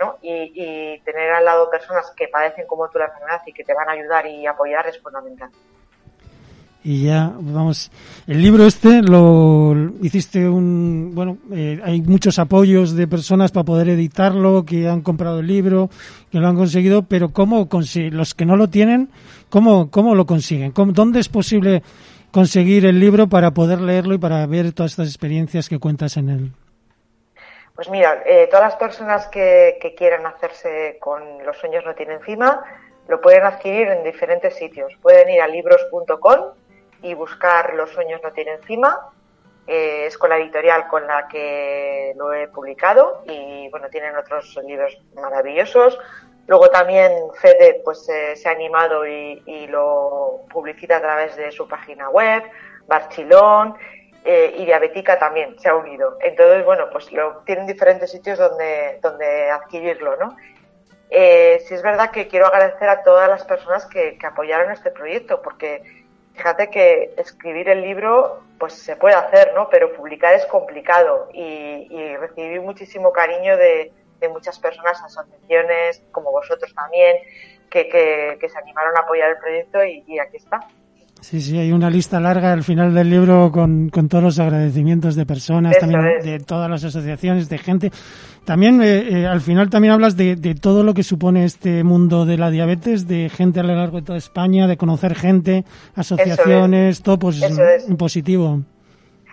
¿no? 0.00 0.16
Y, 0.22 0.98
tener 1.04 1.30
al 1.30 1.44
lado 1.44 1.70
personas 1.70 2.10
que 2.16 2.28
padecen 2.28 2.66
como 2.66 2.88
tú 2.88 2.98
la 2.98 3.06
enfermedad 3.06 3.42
y 3.46 3.52
que 3.52 3.64
te 3.64 3.74
van 3.74 3.88
a 3.88 3.92
ayudar 3.92 4.26
y 4.26 4.46
apoyar 4.46 4.86
es 4.86 4.98
fundamental. 4.98 5.50
Y 6.82 7.04
ya 7.04 7.30
vamos. 7.38 7.90
El 8.26 8.40
libro 8.40 8.64
este 8.64 9.02
lo 9.02 9.74
hiciste 10.00 10.48
un 10.48 11.12
bueno 11.14 11.36
eh, 11.52 11.78
hay 11.84 12.00
muchos 12.00 12.38
apoyos 12.38 12.94
de 12.94 13.06
personas 13.06 13.52
para 13.52 13.64
poder 13.64 13.90
editarlo 13.90 14.64
que 14.64 14.88
han 14.88 15.02
comprado 15.02 15.40
el 15.40 15.46
libro 15.46 15.90
que 16.30 16.38
lo 16.38 16.48
han 16.48 16.56
conseguido 16.56 17.02
pero 17.02 17.34
cómo 17.34 17.68
los 18.10 18.34
que 18.34 18.46
no 18.46 18.56
lo 18.56 18.68
tienen 18.68 19.10
cómo 19.50 19.90
cómo 19.90 20.14
lo 20.14 20.24
consiguen 20.24 20.72
¿Cómo, 20.72 20.92
dónde 20.92 21.20
es 21.20 21.28
posible 21.28 21.82
conseguir 22.30 22.86
el 22.86 22.98
libro 22.98 23.28
para 23.28 23.50
poder 23.50 23.82
leerlo 23.82 24.14
y 24.14 24.18
para 24.18 24.46
ver 24.46 24.72
todas 24.72 24.92
estas 24.92 25.08
experiencias 25.08 25.68
que 25.68 25.78
cuentas 25.78 26.16
en 26.16 26.30
él 26.30 26.52
pues 27.80 27.88
mira 27.88 28.22
eh, 28.26 28.46
todas 28.48 28.64
las 28.64 28.76
personas 28.76 29.26
que, 29.28 29.94
quieran 29.96 30.26
hacerse 30.26 30.98
con 31.00 31.42
los 31.46 31.56
sueños 31.56 31.82
no 31.86 31.94
tienen 31.94 32.18
encima 32.18 32.62
lo 33.08 33.22
pueden 33.22 33.42
adquirir 33.42 33.88
en 33.88 34.04
diferentes 34.04 34.54
sitios. 34.54 34.92
Pueden 35.00 35.30
ir 35.30 35.40
a 35.40 35.48
libros.com 35.48 36.52
y 37.00 37.14
buscar 37.14 37.72
Los 37.72 37.88
sueños 37.88 38.20
no 38.22 38.32
tienen 38.32 38.56
encima. 38.56 39.08
Eh, 39.66 40.04
es 40.04 40.18
con 40.18 40.28
la 40.28 40.36
editorial 40.36 40.88
con 40.88 41.06
la 41.06 41.26
que 41.26 42.12
lo 42.18 42.34
he 42.34 42.48
publicado 42.48 43.22
y 43.26 43.70
bueno, 43.70 43.88
tienen 43.88 44.14
otros 44.14 44.60
libros 44.62 45.00
maravillosos. 45.14 45.98
Luego 46.48 46.68
también 46.68 47.10
Fede 47.40 47.80
pues 47.82 48.06
eh, 48.10 48.36
se 48.36 48.46
ha 48.46 48.52
animado 48.52 49.06
y, 49.06 49.42
y, 49.46 49.68
lo 49.68 50.42
publicita 50.52 50.98
a 50.98 51.00
través 51.00 51.34
de 51.34 51.50
su 51.50 51.66
página 51.66 52.10
web, 52.10 52.42
Barchilón 52.86 53.74
eh, 54.24 54.54
y 54.56 54.64
Diabetica 54.66 55.18
también 55.18 55.58
se 55.58 55.68
ha 55.68 55.74
unido. 55.74 56.18
Entonces, 56.20 56.64
bueno, 56.64 56.88
pues 56.90 57.10
lo 57.12 57.38
tienen 57.46 57.66
diferentes 57.66 58.10
sitios 58.10 58.38
donde, 58.38 58.98
donde 59.02 59.50
adquirirlo, 59.50 60.16
¿no? 60.16 60.36
Eh, 61.10 61.62
sí 61.66 61.74
es 61.74 61.82
verdad 61.82 62.10
que 62.10 62.28
quiero 62.28 62.46
agradecer 62.46 62.88
a 62.88 63.02
todas 63.02 63.28
las 63.28 63.44
personas 63.44 63.86
que, 63.86 64.16
que 64.16 64.26
apoyaron 64.26 64.70
este 64.70 64.92
proyecto 64.92 65.42
porque 65.42 65.82
fíjate 66.34 66.70
que 66.70 67.14
escribir 67.16 67.68
el 67.68 67.82
libro 67.82 68.42
pues 68.58 68.74
se 68.74 68.96
puede 68.96 69.14
hacer, 69.14 69.52
¿no? 69.54 69.68
Pero 69.70 69.92
publicar 69.94 70.34
es 70.34 70.46
complicado 70.46 71.28
y, 71.32 72.16
recibí 72.16 72.58
muchísimo 72.60 73.12
cariño 73.12 73.56
de, 73.56 73.92
de, 74.20 74.28
muchas 74.28 74.58
personas, 74.58 75.02
asociaciones 75.02 76.02
como 76.12 76.30
vosotros 76.30 76.74
también, 76.74 77.16
que, 77.70 77.88
que, 77.88 78.48
se 78.48 78.58
animaron 78.58 78.96
a 78.96 79.00
apoyar 79.00 79.30
el 79.30 79.38
proyecto 79.38 79.82
y, 79.84 80.18
aquí 80.18 80.36
está. 80.36 80.60
Sí, 81.20 81.40
sí, 81.40 81.58
hay 81.58 81.70
una 81.70 81.90
lista 81.90 82.18
larga 82.18 82.52
al 82.52 82.64
final 82.64 82.94
del 82.94 83.10
libro 83.10 83.50
con, 83.52 83.90
con 83.90 84.08
todos 84.08 84.24
los 84.24 84.38
agradecimientos 84.38 85.16
de 85.16 85.26
personas, 85.26 85.76
Eso 85.76 85.80
también 85.80 86.16
es. 86.18 86.24
de 86.24 86.40
todas 86.40 86.70
las 86.70 86.82
asociaciones, 86.82 87.48
de 87.48 87.58
gente. 87.58 87.90
También 88.44 88.82
eh, 88.82 89.20
eh, 89.22 89.26
al 89.26 89.42
final 89.42 89.68
también 89.68 89.92
hablas 89.92 90.16
de, 90.16 90.34
de, 90.36 90.54
todo 90.54 90.82
lo 90.82 90.94
que 90.94 91.02
supone 91.02 91.44
este 91.44 91.84
mundo 91.84 92.24
de 92.24 92.38
la 92.38 92.50
diabetes, 92.50 93.06
de 93.06 93.28
gente 93.28 93.60
a 93.60 93.62
lo 93.62 93.74
largo 93.74 93.98
de 93.98 94.06
toda 94.06 94.18
España, 94.18 94.66
de 94.66 94.78
conocer 94.78 95.14
gente, 95.14 95.64
asociaciones, 95.94 96.96
es. 96.96 97.02
todo 97.02 97.18
pues, 97.18 97.42
es. 97.42 97.84
positivo. 97.98 98.60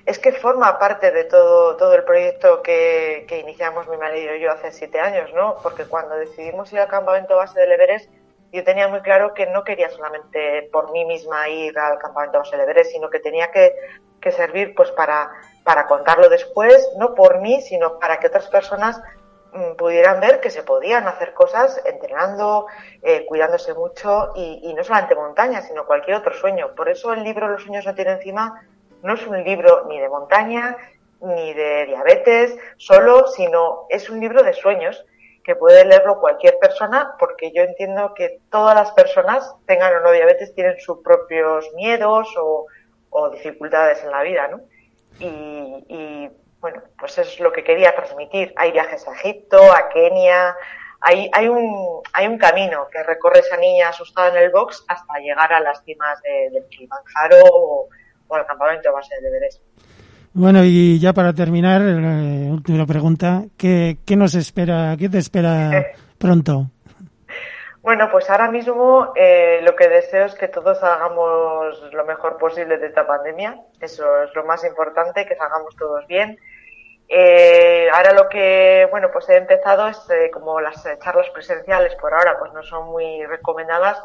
Es 0.06 0.19
que 0.19 0.34
forma 0.34 0.78
parte 0.78 1.12
de 1.12 1.23
todo, 1.23 1.78
todo 1.78 1.93
el 1.95 2.04
proyecto 2.04 2.62
que, 2.62 3.26
que 3.28 3.39
iniciamos 3.39 3.88
mi 3.89 3.97
marido 3.97 4.36
y 4.36 4.41
yo 4.41 4.52
hace 4.52 4.71
siete 4.71 5.00
años, 5.00 5.30
¿no? 5.36 5.56
Porque 5.63 5.86
cuando 5.86 6.15
decidimos 6.15 6.71
ir 6.73 6.80
al 6.80 6.88
campamento 6.88 7.36
base 7.36 7.60
del 7.60 7.71
Everest, 7.71 8.10
yo 8.52 8.64
tenía 8.64 8.88
muy 8.88 9.02
claro 9.02 9.34
que 9.34 9.48
no 9.48 9.64
quería 9.64 9.90
solamente 9.90 10.70
por 10.72 10.92
mí 10.92 11.06
misma 11.06 11.50
ir 11.50 11.78
al 11.78 11.98
campamento 11.98 12.40
base 12.40 12.58
del 12.58 12.66
Everest, 12.66 12.92
sino 12.92 13.10
que 13.10 13.20
tenía 13.20 13.52
que, 13.52 13.76
que 14.22 14.32
servir 14.32 14.74
pues 14.76 14.92
para 14.92 15.32
para 15.68 15.86
contarlo 15.86 16.30
después, 16.30 16.94
no 16.98 17.14
por 17.14 17.42
mí, 17.42 17.60
sino 17.60 18.00
para 18.00 18.22
que 18.22 18.28
otras 18.28 18.48
personas 18.48 19.02
mmm, 19.52 19.76
pudieran 19.76 20.22
ver 20.22 20.40
que 20.40 20.50
se 20.50 20.64
podían 20.64 21.10
hacer 21.10 21.34
cosas 21.34 21.84
entrenando, 21.86 22.68
eh, 23.04 23.26
cuidándose 23.26 23.74
mucho 23.74 24.32
y, 24.34 24.74
no 24.74 24.82
solamente 24.86 25.14
montaña, 25.14 25.62
sino 25.62 25.86
cualquier 25.86 26.16
otro 26.16 26.34
sueño. 26.34 26.74
Por 26.74 26.88
eso 26.88 27.12
el 27.12 27.22
libro 27.22 27.50
Los 27.50 27.64
sueños 27.64 27.86
no 27.86 27.96
tienen 27.96 28.16
encima 28.16 28.66
no 29.04 29.16
es 29.16 29.28
un 29.28 29.44
libro 29.44 29.86
ni 29.90 30.00
de 30.00 30.08
montaña, 30.08 30.78
ni 31.20 31.54
de 31.54 31.86
diabetes 31.86 32.58
solo, 32.78 33.28
sino 33.28 33.88
es 33.90 34.10
un 34.10 34.22
libro 34.22 34.44
de 34.44 34.54
sueños 34.54 35.06
que 35.48 35.56
puede 35.56 35.86
leerlo 35.86 36.20
cualquier 36.20 36.60
persona 36.60 37.16
porque 37.18 37.54
yo 37.54 37.64
entiendo 37.64 38.14
que 38.14 38.42
todas 38.52 38.76
las 38.76 38.92
personas, 38.92 39.56
tengan 39.66 39.96
o 39.96 40.02
no 40.02 40.12
diabetes, 40.12 40.54
tienen 40.54 40.78
sus 40.78 40.98
propios 41.00 41.66
miedos 41.74 42.28
o, 42.38 42.68
dificultades 43.32 44.04
en 44.04 44.12
la 44.12 44.22
vida, 44.22 44.48
¿no? 44.50 44.62
y, 45.20 46.30
bueno, 46.60 46.84
pues 47.00 47.18
es 47.18 47.40
lo 47.40 47.52
que 47.52 47.64
quería 47.64 47.96
transmitir. 47.96 48.54
Hay 48.58 48.72
viajes 48.72 49.08
a 49.08 49.14
Egipto, 49.14 49.58
a 49.72 49.90
Kenia, 49.90 50.56
hay, 51.00 51.32
hay, 51.34 51.48
un, 51.48 52.02
hay 52.14 52.28
un 52.28 52.38
camino 52.38 52.88
que 52.92 53.02
recorre 53.04 53.40
esa 53.40 53.58
niña 53.58 53.90
asustada 53.90 54.30
en 54.30 54.44
el 54.44 54.52
box 54.52 54.86
hasta 54.88 55.18
llegar 55.20 55.52
a 55.52 55.62
las 55.62 55.84
cimas 55.84 56.22
de, 56.22 56.50
del 56.52 56.68
Kilimanjaro 56.68 57.38
o, 57.52 57.90
o, 58.28 58.36
al 58.36 58.46
campamento 58.46 58.94
base 58.94 59.20
de 59.22 59.28
Everest. 59.30 59.64
Bueno, 60.39 60.63
y 60.63 61.00
ya 61.00 61.13
para 61.13 61.34
terminar, 61.34 61.82
eh, 61.82 62.52
última 62.52 62.86
pregunta, 62.86 63.45
¿qué, 63.58 63.97
¿qué 64.06 64.15
nos 64.15 64.36
espera, 64.36 64.95
qué 64.95 65.10
te 65.10 65.17
espera 65.17 65.88
pronto? 66.19 66.67
Bueno, 67.82 68.08
pues 68.12 68.30
ahora 68.30 68.52
mismo 68.52 69.13
eh, 69.15 69.62
lo 69.63 69.76
que 69.76 69.89
deseo 69.89 70.26
es 70.26 70.36
que 70.36 70.47
todos 70.47 70.84
hagamos 70.84 71.91
lo 71.91 72.06
mejor 72.06 72.38
posible 72.38 72.78
de 72.78 72.86
esta 72.86 73.08
pandemia. 73.08 73.60
Eso 73.82 74.04
es 74.26 74.36
lo 74.36 74.45
más 74.45 74.63
importante, 74.63 75.26
que 75.26 75.36
salgamos 75.36 75.76
todos 75.76 76.06
bien. 76.06 76.38
Eh, 77.10 77.88
ahora 77.91 78.13
lo 78.13 78.30
que, 78.30 78.88
bueno, 78.91 79.10
pues 79.12 79.28
he 79.30 79.38
empezado 79.38 79.88
es 79.88 80.08
eh, 80.12 80.30
como 80.32 80.62
las 80.62 80.84
charlas 81.04 81.32
presenciales 81.34 81.95
por 81.95 82.13
ahora, 82.13 82.38
pues 82.38 82.54
no 82.54 82.62
son 82.62 82.86
muy 82.89 83.26
recomendadas. 83.26 83.97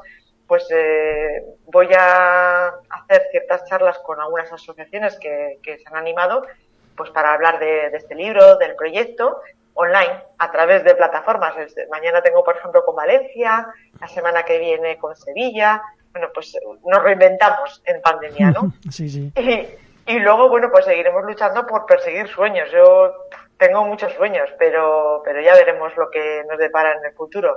Pues 0.52 0.68
eh, 0.70 1.46
voy 1.64 1.88
a 1.98 2.66
hacer 2.66 3.22
ciertas 3.30 3.64
charlas 3.64 3.98
con 4.00 4.20
algunas 4.20 4.52
asociaciones 4.52 5.18
que, 5.18 5.58
que 5.62 5.78
se 5.78 5.84
han 5.86 5.96
animado, 5.96 6.46
pues 6.94 7.08
para 7.08 7.32
hablar 7.32 7.58
de, 7.58 7.88
de 7.88 7.96
este 7.96 8.14
libro, 8.14 8.58
del 8.58 8.76
proyecto 8.76 9.40
online 9.72 10.24
a 10.36 10.52
través 10.52 10.84
de 10.84 10.94
plataformas. 10.94 11.54
Mañana 11.90 12.20
tengo, 12.20 12.44
por 12.44 12.58
ejemplo, 12.58 12.84
con 12.84 12.94
Valencia, 12.94 13.66
la 13.98 14.08
semana 14.08 14.42
que 14.42 14.58
viene 14.58 14.98
con 14.98 15.16
Sevilla. 15.16 15.80
Bueno, 16.10 16.28
pues 16.34 16.54
nos 16.84 17.02
reinventamos 17.02 17.80
en 17.86 18.02
pandemia, 18.02 18.50
¿no? 18.50 18.74
Sí, 18.90 19.08
sí. 19.08 19.32
Y, 19.34 20.12
y 20.12 20.18
luego, 20.18 20.50
bueno, 20.50 20.68
pues 20.70 20.84
seguiremos 20.84 21.24
luchando 21.24 21.66
por 21.66 21.86
perseguir 21.86 22.28
sueños. 22.28 22.70
Yo 22.70 23.14
tengo 23.56 23.86
muchos 23.86 24.12
sueños, 24.12 24.50
pero, 24.58 25.22
pero 25.24 25.40
ya 25.40 25.54
veremos 25.54 25.96
lo 25.96 26.10
que 26.10 26.44
nos 26.46 26.58
depara 26.58 26.92
en 26.92 27.06
el 27.06 27.14
futuro. 27.14 27.56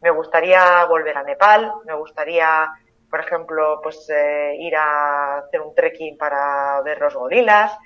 Me 0.00 0.10
gustaría 0.10 0.84
volver 0.86 1.16
a 1.16 1.22
Nepal, 1.22 1.72
me 1.84 1.94
gustaría, 1.94 2.70
por 3.10 3.20
ejemplo, 3.20 3.80
pues 3.82 4.08
eh, 4.10 4.56
ir 4.58 4.76
a 4.76 5.38
hacer 5.38 5.60
un 5.60 5.74
trekking 5.74 6.16
para 6.16 6.80
ver 6.82 7.00
los 7.00 7.14
gorilas, 7.14 7.76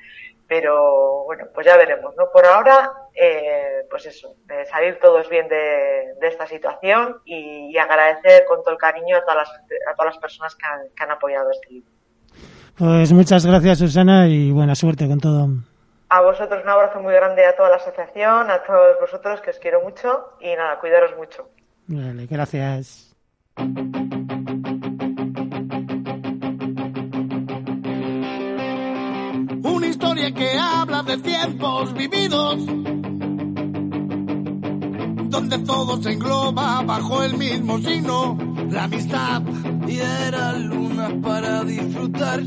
pero 0.49 1.25
bueno, 1.25 1.47
pues 1.55 1.67
ya 1.67 1.77
veremos, 1.77 2.15
¿no? 2.17 2.31
Por 2.33 2.45
ahora, 2.45 2.93
eh, 3.15 3.87
pues 3.89 4.07
eso, 4.07 4.35
salir 4.69 4.99
todos 4.99 5.29
bien 5.29 5.49
de, 5.49 6.15
esta 6.23 6.47
situación 6.47 7.21
y, 7.25 7.79
agradecer 7.79 8.45
con 8.47 8.63
todo 8.63 8.73
el 8.73 8.79
cariño 8.79 9.17
a 9.17 9.21
todas 9.23 9.37
las, 9.37 9.51
a 9.51 9.95
todas 9.95 10.15
las 10.15 10.19
personas 10.19 10.55
que 10.57 10.67
han, 10.67 10.81
que 10.97 11.03
han 11.05 11.11
apoyado 11.13 11.51
este 11.51 11.69
libro. 11.71 11.91
Pues 12.77 13.13
muchas 13.13 13.45
gracias, 13.45 13.79
Susana, 13.79 14.27
y 14.27 14.51
buena 14.51 14.75
suerte 14.75 15.07
con 15.07 15.21
todo. 15.21 15.49
A 16.09 16.23
vosotros 16.23 16.65
un 16.65 16.69
abrazo 16.69 16.99
muy 17.01 17.13
grande 17.15 17.45
a 17.45 17.55
toda 17.55 17.69
la 17.69 17.77
asociación, 17.77 18.51
a 18.51 18.63
todos 18.65 18.99
vosotros 19.01 19.41
que 19.43 19.51
os 19.51 19.59
quiero 19.59 19.81
mucho 19.83 20.31
y 20.41 20.57
nada, 20.57 20.81
cuidaros 20.81 21.17
mucho. 21.17 21.49
Vale, 21.93 22.27
gracias. 22.27 23.11
Una 29.65 29.87
historia 29.89 30.33
que 30.33 30.51
habla 30.57 31.03
de 31.03 31.19
tiempos 31.19 31.93
vividos, 31.95 32.65
donde 35.31 35.59
todo 35.67 36.01
se 36.01 36.13
engloba 36.13 36.83
bajo 36.83 37.25
el 37.25 37.37
mismo 37.37 37.79
signo, 37.79 38.39
la 38.71 38.85
amistad. 38.85 39.43
Y 39.89 39.99
era 39.99 40.53
luna 40.53 41.11
para 41.21 41.65
disfrutar, 41.65 42.45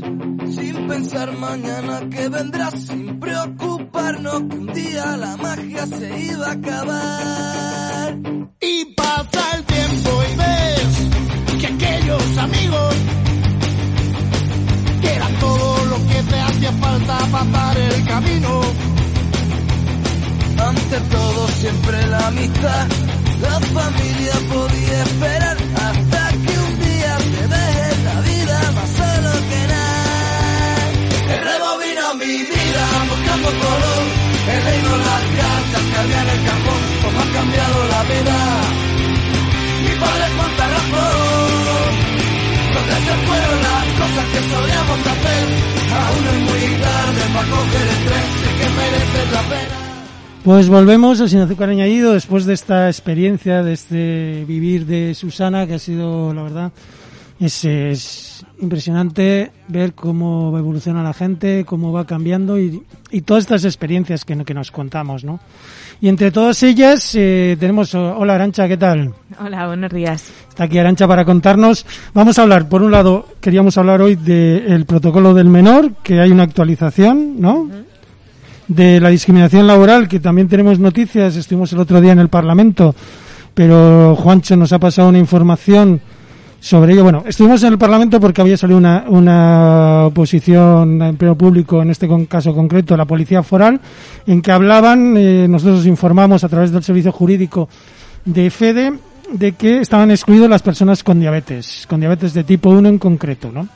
sin 0.48 0.86
pensar 0.88 1.36
mañana 1.36 2.08
que 2.08 2.30
vendrá, 2.30 2.70
sin 2.70 3.20
preocuparnos 3.20 4.44
que 4.44 4.56
un 4.56 4.72
día 4.72 5.18
la 5.18 5.36
magia 5.36 5.84
se 5.84 6.32
iba 6.32 6.46
a 6.46 6.52
acabar. 6.52 7.84
Y 8.66 8.83
siempre 21.60 22.06
la 22.06 22.26
amistad, 22.28 22.86
la 23.40 23.60
familia 23.60 24.34
podía 24.52 25.02
esperar 25.02 25.56
hasta 25.86 26.22
que 26.44 26.54
un 26.66 26.72
día 26.80 27.16
te 27.34 27.42
deje 27.54 27.88
la 28.08 28.20
vida 28.20 28.58
más 28.76 28.90
solo 29.00 29.32
que 29.50 29.60
nada. 29.72 30.86
Rebobino 31.48 32.14
mi 32.14 32.36
vida 32.52 32.84
buscando 33.10 33.48
color, 33.62 34.04
he 34.50 34.56
leído 34.66 34.92
las 35.08 35.24
cartas 35.38 35.84
que 35.90 36.00
en 36.22 36.28
el 36.34 36.40
cajón, 36.48 36.82
como 37.02 37.18
ha 37.20 37.28
cambiado 37.38 37.78
la 37.94 38.02
vida. 38.12 38.38
Y 39.84 39.92
padre 40.00 40.26
cuánta 40.36 40.64
razón 40.76 41.74
donde 42.74 42.96
se 43.06 43.14
fueron 43.26 43.56
las 43.68 43.86
cosas 44.00 44.26
que 44.32 44.40
solíamos 44.52 45.00
hacer. 45.12 45.46
Aún 45.94 46.24
es 46.32 46.38
muy 46.48 46.64
tarde 46.82 47.22
para 47.34 47.48
coger 47.50 47.86
el 47.94 48.00
tren, 48.06 48.26
sé 48.40 48.48
que 48.58 48.68
mereces 48.76 49.32
la 49.32 49.42
pena. 49.50 49.83
Pues 50.44 50.68
volvemos 50.68 51.22
al 51.22 51.30
Sin 51.30 51.40
Azúcar 51.40 51.70
Añadido 51.70 52.12
después 52.12 52.44
de 52.44 52.52
esta 52.52 52.88
experiencia, 52.88 53.62
de 53.62 53.72
este 53.72 54.44
vivir 54.46 54.84
de 54.84 55.14
Susana, 55.14 55.66
que 55.66 55.72
ha 55.72 55.78
sido, 55.78 56.34
la 56.34 56.42
verdad, 56.42 56.72
es, 57.40 57.64
es 57.64 58.44
impresionante 58.60 59.52
ver 59.68 59.94
cómo 59.94 60.54
evoluciona 60.58 61.02
la 61.02 61.14
gente, 61.14 61.64
cómo 61.64 61.92
va 61.92 62.06
cambiando 62.06 62.58
y, 62.58 62.82
y 63.10 63.22
todas 63.22 63.44
estas 63.44 63.64
experiencias 63.64 64.26
que, 64.26 64.36
que 64.44 64.52
nos 64.52 64.70
contamos, 64.70 65.24
¿no? 65.24 65.40
Y 66.02 66.08
entre 66.08 66.30
todas 66.30 66.62
ellas 66.62 67.14
eh, 67.14 67.56
tenemos, 67.58 67.94
hola 67.94 68.34
Arancha, 68.34 68.68
¿qué 68.68 68.76
tal? 68.76 69.14
Hola, 69.42 69.66
buenos 69.68 69.92
días. 69.92 70.30
Está 70.50 70.64
aquí 70.64 70.76
Arancha 70.76 71.08
para 71.08 71.24
contarnos. 71.24 71.86
Vamos 72.12 72.38
a 72.38 72.42
hablar, 72.42 72.68
por 72.68 72.82
un 72.82 72.90
lado, 72.90 73.28
queríamos 73.40 73.78
hablar 73.78 74.02
hoy 74.02 74.16
del 74.16 74.84
protocolo 74.84 75.32
del 75.32 75.48
menor, 75.48 75.94
que 76.02 76.20
hay 76.20 76.30
una 76.30 76.42
actualización, 76.42 77.40
¿no? 77.40 77.66
De 78.66 78.98
la 78.98 79.10
discriminación 79.10 79.66
laboral, 79.66 80.08
que 80.08 80.20
también 80.20 80.48
tenemos 80.48 80.78
noticias, 80.78 81.36
estuvimos 81.36 81.72
el 81.72 81.80
otro 81.80 82.00
día 82.00 82.12
en 82.12 82.18
el 82.18 82.28
Parlamento, 82.28 82.94
pero 83.52 84.16
Juancho 84.16 84.56
nos 84.56 84.72
ha 84.72 84.78
pasado 84.78 85.10
una 85.10 85.18
información 85.18 86.00
sobre 86.64 86.94
ello. 86.94 87.02
Bueno, 87.02 87.24
estuvimos 87.26 87.62
en 87.62 87.74
el 87.74 87.78
Parlamento 87.78 88.18
porque 88.18 88.40
había 88.40 88.56
salido 88.56 88.78
una, 88.78 89.04
una 89.06 90.06
oposición 90.06 91.02
a 91.02 91.08
empleo 91.10 91.36
público, 91.36 91.82
en 91.82 91.90
este 91.90 92.08
caso 92.26 92.54
concreto, 92.54 92.96
la 92.96 93.04
Policía 93.04 93.42
Foral, 93.42 93.78
en 94.26 94.40
que 94.40 94.50
hablaban, 94.50 95.14
eh, 95.18 95.46
nosotros 95.46 95.84
informamos 95.84 96.42
a 96.42 96.48
través 96.48 96.72
del 96.72 96.82
Servicio 96.82 97.12
Jurídico 97.12 97.68
de 98.24 98.48
FEDE, 98.48 98.94
de 99.30 99.52
que 99.52 99.80
estaban 99.80 100.10
excluidos 100.10 100.48
las 100.48 100.62
personas 100.62 101.04
con 101.04 101.20
diabetes, 101.20 101.86
con 101.86 102.00
diabetes 102.00 102.32
de 102.32 102.44
tipo 102.44 102.70
1 102.70 102.88
en 102.88 102.98
concreto, 102.98 103.52
¿no? 103.52 103.68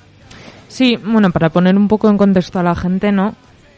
Sí, 0.68 0.96
bueno, 0.96 1.30
para 1.30 1.50
poner 1.50 1.76
un 1.76 1.88
poco 1.88 2.08
en 2.08 2.16
contexto 2.16 2.58
a 2.58 2.62
la 2.62 2.74
gente, 2.74 3.12
¿no? 3.12 3.34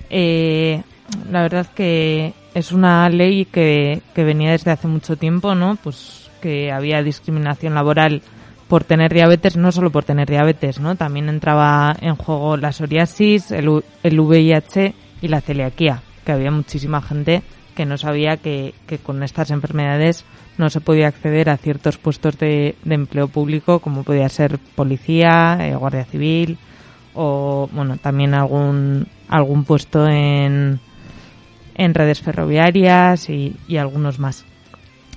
Eh, 0.08 0.82
la 1.30 1.42
verdad 1.42 1.66
que 1.74 2.34
es 2.54 2.72
una 2.72 3.08
ley 3.08 3.44
que, 3.44 4.02
que 4.14 4.24
venía 4.24 4.52
desde 4.52 4.70
hace 4.70 4.88
mucho 4.88 5.16
tiempo, 5.16 5.54
¿no? 5.54 5.76
Pues 5.82 6.30
que 6.40 6.72
había 6.72 7.02
discriminación 7.02 7.74
laboral 7.74 8.22
por 8.68 8.84
tener 8.84 9.12
diabetes, 9.12 9.56
no 9.56 9.72
solo 9.72 9.90
por 9.90 10.04
tener 10.04 10.28
diabetes, 10.28 10.80
¿no? 10.80 10.94
También 10.94 11.28
entraba 11.28 11.94
en 12.00 12.16
juego 12.16 12.56
la 12.56 12.72
psoriasis, 12.72 13.50
el, 13.50 13.82
el 14.02 14.20
VIH 14.20 14.94
y 15.22 15.28
la 15.28 15.40
celiaquía, 15.40 16.02
que 16.24 16.32
había 16.32 16.50
muchísima 16.50 17.02
gente 17.02 17.42
que 17.74 17.86
no 17.86 17.96
sabía 17.96 18.36
que, 18.36 18.74
que 18.86 18.98
con 18.98 19.22
estas 19.22 19.50
enfermedades 19.50 20.24
no 20.58 20.68
se 20.70 20.80
podía 20.80 21.08
acceder 21.08 21.48
a 21.48 21.56
ciertos 21.56 21.96
puestos 21.96 22.36
de, 22.38 22.76
empleo 22.84 23.28
público, 23.28 23.78
como 23.78 24.02
podía 24.02 24.28
ser 24.28 24.58
policía, 24.74 25.56
eh, 25.60 25.74
guardia 25.74 26.04
civil 26.04 26.58
o, 27.14 27.68
bueno, 27.72 27.96
también 27.96 28.34
algún, 28.34 29.06
algún 29.28 29.64
puesto 29.64 30.06
en, 30.06 30.78
en 31.74 31.94
redes 31.94 32.20
ferroviarias 32.20 33.28
y, 33.28 33.56
y 33.68 33.76
algunos 33.76 34.18
más. 34.18 34.44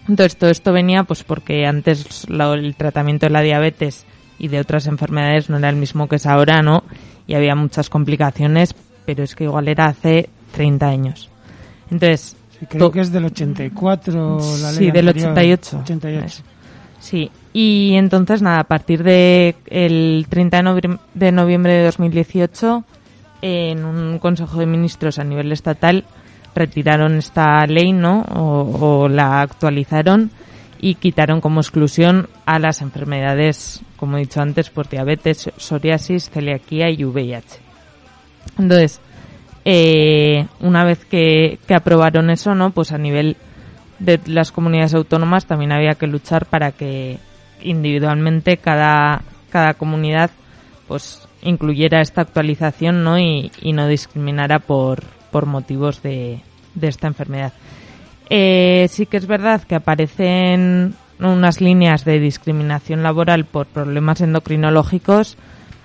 Entonces, 0.08 0.38
todo 0.38 0.50
esto 0.50 0.74
venía 0.74 1.04
pues 1.04 1.24
porque 1.24 1.66
antes 1.66 2.26
el 2.28 2.76
tratamiento 2.76 3.26
de 3.26 3.32
la 3.32 3.42
diabetes 3.42 4.06
y 4.38 4.50
de 4.50 4.60
otras 4.60 4.88
enfermedades 4.88 5.50
no 5.50 5.58
era 5.58 5.70
el 5.70 5.76
mismo 5.76 6.08
que 6.08 6.18
es 6.18 6.26
ahora, 6.26 6.62
¿no? 6.62 6.84
Y 7.28 7.36
había 7.36 7.56
muchas 7.56 7.90
complicaciones, 7.90 8.76
pero 9.06 9.24
es 9.24 9.36
que 9.36 9.46
igual 9.46 9.68
era 9.68 9.86
hace 9.86 10.30
30 10.52 10.88
años. 10.88 11.30
Entonces... 11.90 12.36
creo 12.70 12.92
que 12.92 13.02
es 13.02 13.12
del 13.12 13.26
84 13.26 14.40
la 14.62 14.72
ley 14.72 14.78
Sí, 14.78 14.92
del 14.92 15.10
88. 15.10 15.80
88. 15.84 16.44
Sí, 17.00 17.32
y 17.52 17.96
entonces 17.96 18.42
nada, 18.42 18.62
a 18.62 18.64
partir 18.64 19.04
de 19.04 19.56
el 19.68 20.26
30 20.30 20.58
de 20.58 20.64
noviembre 20.64 21.00
de, 21.14 21.32
noviembre 21.32 21.74
de 21.74 21.84
2018, 21.86 22.84
en 23.42 23.84
un 23.84 24.20
Consejo 24.20 24.60
de 24.60 24.66
Ministros 24.66 25.20
a 25.20 25.24
nivel 25.26 25.52
estatal, 25.52 26.06
retiraron 26.56 27.16
esta 27.16 27.66
ley, 27.66 27.92
¿no? 27.94 28.22
O, 28.22 29.04
o, 29.04 29.08
la 29.10 29.42
actualizaron 29.42 30.32
y 30.80 30.96
quitaron 30.96 31.42
como 31.42 31.62
exclusión 31.62 32.28
a 32.46 32.60
las 32.60 32.82
enfermedades, 32.82 33.82
como 33.98 34.18
he 34.18 34.22
dicho 34.22 34.42
antes, 34.42 34.70
por 34.70 34.90
diabetes, 34.90 35.50
psoriasis, 35.58 36.30
celiaquía 36.30 36.90
y 36.90 37.04
VIH. 37.06 37.60
Entonces, 38.58 39.00
eh, 39.66 40.46
una 40.60 40.84
vez 40.84 41.06
que, 41.06 41.60
que 41.68 41.74
aprobaron 41.74 42.30
eso, 42.30 42.54
¿no? 42.54 42.72
Pues 42.72 42.92
a 42.92 42.98
nivel 42.98 43.38
de 44.00 44.20
las 44.26 44.52
comunidades 44.52 44.94
autónomas 44.94 45.46
también 45.46 45.72
había 45.72 45.96
que 45.96 46.08
luchar 46.08 46.46
para 46.46 46.72
que 46.72 47.18
individualmente 47.62 48.58
cada, 48.58 49.22
cada 49.50 49.74
comunidad 49.76 50.32
pues 50.88 51.26
incluyera 51.42 52.02
esta 52.02 52.22
actualización 52.22 53.04
¿no? 53.04 53.18
y, 53.18 53.52
y 53.62 53.74
no 53.74 53.88
discriminara 53.88 54.60
por, 54.60 55.04
por 55.34 55.48
motivos 55.48 56.04
de, 56.04 56.42
de 56.76 56.88
esta 56.88 57.08
enfermedad. 57.08 57.54
Eh, 58.30 58.88
sí 58.90 59.08
que 59.08 59.18
es 59.18 59.26
verdad 59.26 59.64
que 59.64 59.76
aparecen 59.76 60.94
unas 61.20 61.60
líneas 61.60 62.06
de 62.06 62.20
discriminación 62.20 63.02
laboral 63.02 63.46
por 63.46 63.66
problemas 63.66 64.22
endocrinológicos, 64.22 65.36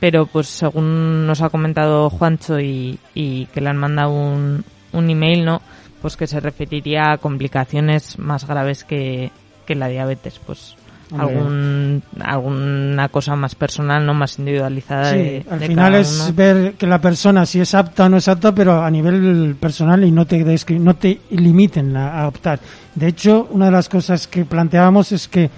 pero 0.00 0.26
pues 0.26 0.48
según 0.48 1.26
nos 1.26 1.40
ha 1.40 1.48
comentado 1.48 2.10
Juancho 2.10 2.60
y, 2.60 2.98
que 3.14 3.60
le 3.60 3.70
han 3.70 3.78
mandado 3.78 4.12
un, 4.12 4.64
un 4.92 5.10
email, 5.10 5.46
¿no? 5.46 5.62
Pues 6.02 6.16
que 6.16 6.26
se 6.26 6.40
referiría 6.40 7.12
a 7.12 7.18
complicaciones 7.18 8.18
más 8.18 8.46
graves 8.46 8.84
que, 8.84 9.32
que 9.66 9.74
la 9.74 9.88
diabetes, 9.88 10.38
pues 10.44 10.76
algún 11.16 12.02
alguna 12.20 13.08
cosa 13.08 13.36
más 13.36 13.54
personal, 13.54 14.04
no 14.04 14.14
más 14.14 14.38
individualizada. 14.38 15.10
Sí, 15.10 15.16
de, 15.16 15.46
al 15.50 15.58
de 15.60 15.66
final 15.66 15.94
es 15.94 16.34
ver 16.34 16.74
que 16.74 16.86
la 16.86 17.00
persona 17.00 17.46
si 17.46 17.60
es 17.60 17.74
apta 17.74 18.06
o 18.06 18.08
no 18.08 18.18
es 18.18 18.28
apta, 18.28 18.54
pero 18.54 18.82
a 18.82 18.90
nivel 18.90 19.56
personal 19.58 20.04
y 20.04 20.10
no 20.10 20.26
te 20.26 20.44
no 20.78 20.96
te 20.96 21.20
limiten 21.30 21.96
a, 21.96 22.22
a 22.22 22.28
optar. 22.28 22.60
De 22.94 23.06
hecho, 23.08 23.48
una 23.50 23.66
de 23.66 23.72
las 23.72 23.88
cosas 23.88 24.26
que 24.26 24.44
planteábamos 24.44 25.12
es 25.12 25.28
que 25.28 25.50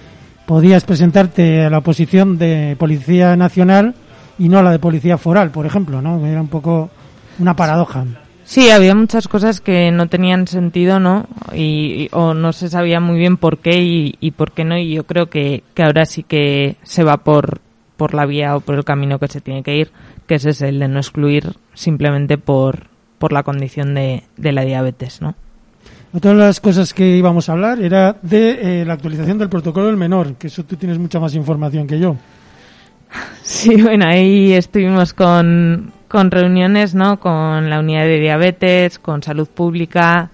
podías 0.45 0.83
presentarte 0.83 1.65
a 1.65 1.69
la 1.69 1.79
oposición 1.79 2.37
de 2.37 2.75
Policía 2.77 3.35
Nacional 3.35 3.95
y 4.37 4.49
no 4.49 4.59
a 4.59 4.63
la 4.63 4.71
de 4.71 4.79
Policía 4.79 5.17
Foral, 5.17 5.51
por 5.51 5.65
ejemplo, 5.65 6.01
¿no? 6.01 6.25
Era 6.25 6.41
un 6.41 6.47
poco 6.47 6.89
una 7.39 7.55
paradoja. 7.55 8.05
Sí, 8.51 8.69
había 8.69 8.93
muchas 8.95 9.29
cosas 9.29 9.61
que 9.61 9.91
no 9.91 10.07
tenían 10.09 10.45
sentido, 10.45 10.99
¿no? 10.99 11.25
Y, 11.53 12.03
y- 12.03 12.09
o 12.11 12.33
no 12.33 12.51
se 12.51 12.67
sabía 12.67 12.99
muy 12.99 13.17
bien 13.17 13.37
por 13.37 13.59
qué 13.59 13.81
y, 13.81 14.15
y 14.19 14.31
por 14.31 14.51
qué 14.51 14.65
no. 14.65 14.77
Y 14.77 14.93
yo 14.93 15.05
creo 15.05 15.29
que, 15.29 15.63
que 15.73 15.83
ahora 15.83 16.03
sí 16.03 16.23
que 16.23 16.75
se 16.83 17.05
va 17.05 17.15
por, 17.23 17.61
por 17.95 18.13
la 18.13 18.25
vía 18.25 18.57
o 18.57 18.59
por 18.59 18.75
el 18.75 18.83
camino 18.83 19.19
que 19.19 19.29
se 19.29 19.39
tiene 19.39 19.63
que 19.63 19.77
ir, 19.77 19.91
que 20.27 20.35
ese 20.35 20.49
es 20.49 20.61
el 20.63 20.79
de 20.79 20.89
no 20.89 20.99
excluir 20.99 21.53
simplemente 21.75 22.37
por, 22.37 22.87
por 23.19 23.31
la 23.31 23.43
condición 23.43 23.93
de, 23.95 24.23
de 24.35 24.51
la 24.51 24.65
diabetes, 24.65 25.21
¿no? 25.21 25.33
Otra 26.13 26.31
de 26.31 26.37
las 26.37 26.59
cosas 26.59 26.93
que 26.93 27.15
íbamos 27.15 27.47
a 27.47 27.53
hablar 27.53 27.81
era 27.81 28.17
de 28.21 28.81
eh, 28.81 28.85
la 28.85 28.95
actualización 28.95 29.37
del 29.37 29.47
protocolo 29.47 29.85
del 29.87 29.95
menor, 29.95 30.33
que 30.35 30.47
eso 30.47 30.65
tú 30.65 30.75
tienes 30.75 30.99
mucha 30.99 31.21
más 31.21 31.33
información 31.35 31.87
que 31.87 31.99
yo. 32.01 32.17
Sí, 33.43 33.81
bueno, 33.81 34.05
ahí 34.07 34.53
estuvimos 34.53 35.13
con, 35.13 35.91
con 36.11 36.29
reuniones, 36.29 36.93
¿no? 36.93 37.19
Con 37.21 37.69
la 37.69 37.79
unidad 37.79 38.03
de 38.03 38.19
diabetes, 38.19 38.99
con 38.99 39.23
salud 39.23 39.47
pública, 39.47 40.29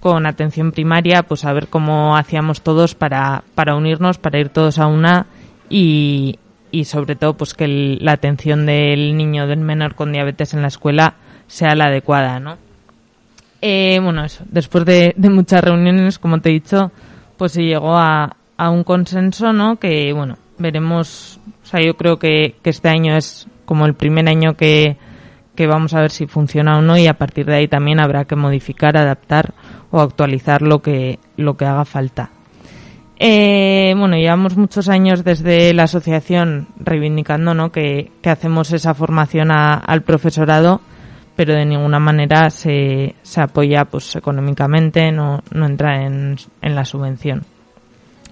con 0.00 0.26
atención 0.26 0.72
primaria, 0.72 1.22
pues 1.22 1.44
a 1.44 1.52
ver 1.52 1.68
cómo 1.68 2.16
hacíamos 2.16 2.60
todos 2.62 2.94
para, 2.96 3.44
para 3.54 3.76
unirnos, 3.76 4.18
para 4.18 4.40
ir 4.40 4.48
todos 4.48 4.78
a 4.80 4.86
una 4.88 5.26
y, 5.70 6.38
y 6.72 6.84
sobre 6.86 7.14
todo 7.14 7.34
pues 7.34 7.54
que 7.54 7.64
el- 7.64 7.98
la 8.04 8.12
atención 8.12 8.66
del 8.66 9.16
niño, 9.16 9.46
del 9.46 9.60
menor 9.60 9.94
con 9.94 10.10
diabetes 10.12 10.54
en 10.54 10.62
la 10.62 10.68
escuela 10.68 11.14
sea 11.46 11.76
la 11.76 11.86
adecuada, 11.86 12.40
¿no? 12.40 12.58
Eh, 13.62 13.98
bueno, 14.02 14.24
eso, 14.24 14.44
después 14.50 14.84
de, 14.84 15.14
de 15.16 15.30
muchas 15.30 15.62
reuniones, 15.62 16.18
como 16.18 16.40
te 16.40 16.50
he 16.50 16.52
dicho, 16.52 16.90
pues 17.36 17.52
se 17.52 17.62
llegó 17.62 17.96
a, 17.96 18.36
a 18.56 18.70
un 18.70 18.84
consenso, 18.84 19.52
¿no? 19.52 19.76
Que, 19.76 20.12
bueno, 20.12 20.36
veremos, 20.58 21.38
o 21.62 21.66
sea, 21.66 21.80
yo 21.80 21.96
creo 21.96 22.18
que, 22.18 22.56
que 22.62 22.70
este 22.70 22.88
año 22.88 23.16
es 23.16 23.46
como 23.66 23.84
el 23.84 23.94
primer 23.94 24.28
año 24.28 24.54
que, 24.54 24.96
que 25.54 25.66
vamos 25.66 25.92
a 25.92 26.00
ver 26.00 26.10
si 26.10 26.26
funciona 26.26 26.78
o 26.78 26.82
no 26.82 26.96
y 26.96 27.06
a 27.06 27.14
partir 27.14 27.46
de 27.46 27.56
ahí 27.56 27.68
también 27.68 28.00
habrá 28.00 28.24
que 28.24 28.36
modificar, 28.36 28.96
adaptar 28.96 29.52
o 29.90 30.00
actualizar 30.00 30.62
lo 30.62 30.80
que, 30.80 31.18
lo 31.36 31.56
que 31.56 31.66
haga 31.66 31.84
falta. 31.84 32.30
Eh, 33.18 33.94
bueno, 33.96 34.16
llevamos 34.16 34.56
muchos 34.56 34.88
años 34.88 35.24
desde 35.24 35.72
la 35.72 35.84
asociación 35.84 36.68
reivindicando 36.78 37.54
¿no? 37.54 37.72
que, 37.72 38.12
que 38.22 38.30
hacemos 38.30 38.72
esa 38.72 38.94
formación 38.94 39.50
al 39.50 40.02
profesorado, 40.02 40.80
pero 41.34 41.54
de 41.54 41.64
ninguna 41.64 41.98
manera 41.98 42.50
se, 42.50 43.14
se 43.22 43.40
apoya 43.40 43.86
pues, 43.86 44.16
económicamente, 44.16 45.10
no, 45.12 45.42
no 45.50 45.66
entra 45.66 46.04
en, 46.04 46.36
en 46.60 46.74
la 46.74 46.84
subvención. 46.84 47.44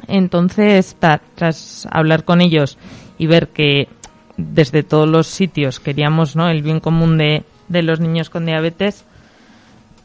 Entonces, 0.07 0.97
tras 1.35 1.89
hablar 1.91 2.25
con 2.25 2.43
ellos 2.43 2.79
y 3.17 3.27
ver 3.27 3.49
que 3.49 3.89
desde 4.37 4.83
todos 4.83 5.09
los 5.09 5.27
sitios 5.27 5.81
queríamos 5.81 6.37
¿no? 6.37 6.49
el 6.49 6.63
bien 6.63 6.81
común 6.81 7.19
de, 7.19 7.45
de 7.69 7.83
los 7.83 8.01
niños 8.01 8.31
con 8.31 8.47
diabetes, 8.47 9.05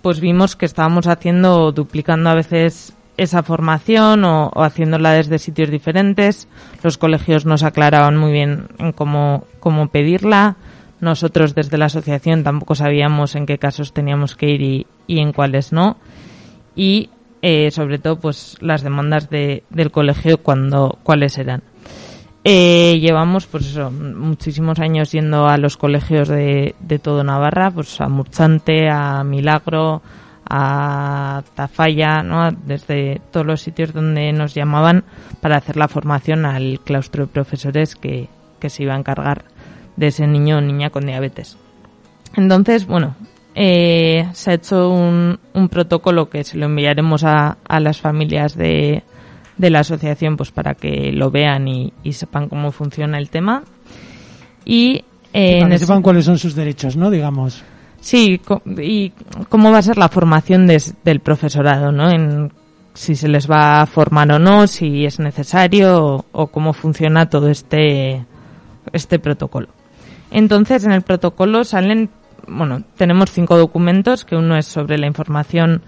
pues 0.01 0.19
vimos 0.19 0.55
que 0.55 0.65
estábamos 0.65 1.07
haciendo, 1.07 1.71
duplicando 1.71 2.29
a 2.29 2.35
veces 2.35 2.93
esa 3.17 3.43
formación 3.43 4.23
o, 4.23 4.51
haciéndola 4.55 5.11
desde 5.11 5.39
sitios 5.39 5.69
diferentes. 5.69 6.47
Los 6.83 6.97
colegios 6.97 7.45
nos 7.45 7.63
aclaraban 7.63 8.15
muy 8.15 8.31
bien 8.31 8.67
en 8.77 8.93
cómo, 8.93 9.43
cómo 9.59 9.89
pedirla. 9.89 10.55
Nosotros 11.01 11.53
desde 11.53 11.77
la 11.77 11.85
asociación 11.85 12.43
tampoco 12.43 12.75
sabíamos 12.75 13.35
en 13.35 13.45
qué 13.45 13.57
casos 13.57 13.93
teníamos 13.93 14.35
que 14.35 14.49
ir 14.49 14.61
y, 14.61 14.87
y 15.05 15.19
en 15.19 15.33
cuáles 15.33 15.73
no. 15.73 15.97
Y 16.75 17.09
eh, 17.41 17.71
sobre 17.71 17.99
todo 17.99 18.19
pues 18.19 18.57
las 18.61 18.83
demandas 18.83 19.29
de, 19.29 19.63
del 19.69 19.91
colegio 19.91 20.37
cuando 20.37 20.97
cuáles 21.03 21.37
eran. 21.37 21.63
Eh, 22.51 22.99
llevamos 22.99 23.45
pues 23.45 23.67
eso, 23.67 23.91
muchísimos 23.91 24.79
años 24.79 25.11
yendo 25.11 25.47
a 25.47 25.59
los 25.59 25.77
colegios 25.77 26.27
de, 26.27 26.73
de 26.79 26.97
todo 26.97 27.23
Navarra, 27.23 27.69
pues 27.69 28.01
a 28.01 28.09
Murchante, 28.09 28.89
a 28.89 29.23
Milagro, 29.23 30.01
a 30.49 31.43
Tafalla, 31.53 32.23
¿no? 32.23 32.49
desde 32.49 33.21
todos 33.31 33.45
los 33.45 33.61
sitios 33.61 33.93
donde 33.93 34.33
nos 34.33 34.55
llamaban 34.55 35.03
para 35.41 35.57
hacer 35.57 35.77
la 35.77 35.87
formación 35.87 36.43
al 36.47 36.79
claustro 36.83 37.27
de 37.27 37.31
profesores 37.31 37.93
que, 37.93 38.29
que 38.59 38.71
se 38.71 38.81
iba 38.81 38.95
a 38.95 38.97
encargar 38.97 39.43
de 39.95 40.07
ese 40.07 40.25
niño 40.25 40.57
o 40.57 40.61
niña 40.61 40.89
con 40.89 41.05
diabetes. 41.05 41.55
Entonces, 42.35 42.87
bueno, 42.87 43.15
eh, 43.53 44.27
se 44.33 44.49
ha 44.49 44.53
hecho 44.55 44.89
un, 44.89 45.39
un 45.53 45.69
protocolo 45.69 46.31
que 46.31 46.43
se 46.43 46.57
lo 46.57 46.65
enviaremos 46.65 47.23
a, 47.23 47.59
a 47.67 47.79
las 47.79 48.01
familias 48.01 48.57
de, 48.57 49.03
de 49.59 49.69
la 49.69 49.81
asociación 49.81 50.35
pues 50.37 50.49
para 50.51 50.73
que 50.73 51.11
lo 51.11 51.29
vean 51.29 51.67
y, 51.67 51.93
y 52.03 52.13
sepan 52.13 52.49
cómo 52.49 52.71
funciona 52.71 53.19
el 53.19 53.29
tema. 53.29 53.61
Y 54.65 55.03
eh, 55.33 55.59
Para 55.61 55.71
que 55.73 55.79
sepan 55.79 56.01
cuáles 56.01 56.25
son 56.25 56.37
sus 56.39 56.55
derechos, 56.55 56.95
¿no? 56.95 57.11
Digamos. 57.11 57.63
Sí, 58.01 58.39
y 58.81 59.11
cómo 59.49 59.71
va 59.71 59.79
a 59.79 59.81
ser 59.83 59.97
la 59.97 60.09
formación 60.09 60.65
des- 60.67 60.95
del 61.03 61.19
profesorado, 61.19 61.91
¿no? 61.91 62.09
En 62.09 62.51
si 62.93 63.15
se 63.15 63.27
les 63.27 63.49
va 63.49 63.81
a 63.81 63.85
formar 63.85 64.31
o 64.31 64.39
no, 64.39 64.65
si 64.67 65.05
es 65.05 65.19
necesario 65.19 66.03
o, 66.05 66.25
o 66.31 66.47
cómo 66.47 66.73
funciona 66.73 67.29
todo 67.29 67.49
este 67.49 68.25
este 68.93 69.19
protocolo. 69.19 69.67
Entonces, 70.31 70.85
en 70.85 70.91
el 70.93 71.01
protocolo 71.01 71.63
salen, 71.63 72.09
bueno, 72.47 72.83
tenemos 72.97 73.31
cinco 73.31 73.57
documentos, 73.57 74.23
que 74.25 74.35
uno 74.35 74.57
es 74.57 74.65
sobre 74.65 74.97
la 74.97 75.07
información 75.07 75.81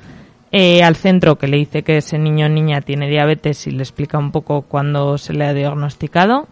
eh, 0.51 0.83
al 0.83 0.95
centro 0.95 1.37
que 1.37 1.47
le 1.47 1.57
dice 1.57 1.83
que 1.83 1.97
ese 1.97 2.17
niño 2.17 2.47
o 2.47 2.49
niña 2.49 2.81
tiene 2.81 3.09
diabetes 3.09 3.67
y 3.67 3.71
le 3.71 3.83
explica 3.83 4.17
un 4.17 4.31
poco 4.31 4.63
cuándo 4.63 5.17
se 5.17 5.33
le 5.33 5.45
ha 5.45 5.53
diagnosticado. 5.53 6.47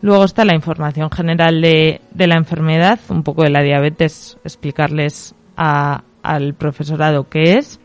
Luego 0.00 0.24
está 0.24 0.44
la 0.44 0.54
información 0.54 1.10
general 1.10 1.60
de, 1.60 2.00
de 2.12 2.26
la 2.26 2.36
enfermedad, 2.36 2.98
un 3.08 3.22
poco 3.22 3.42
de 3.42 3.50
la 3.50 3.62
diabetes, 3.62 4.38
explicarles 4.44 5.34
al 5.56 6.54
profesorado 6.54 7.28
qué 7.28 7.58
es 7.58 7.80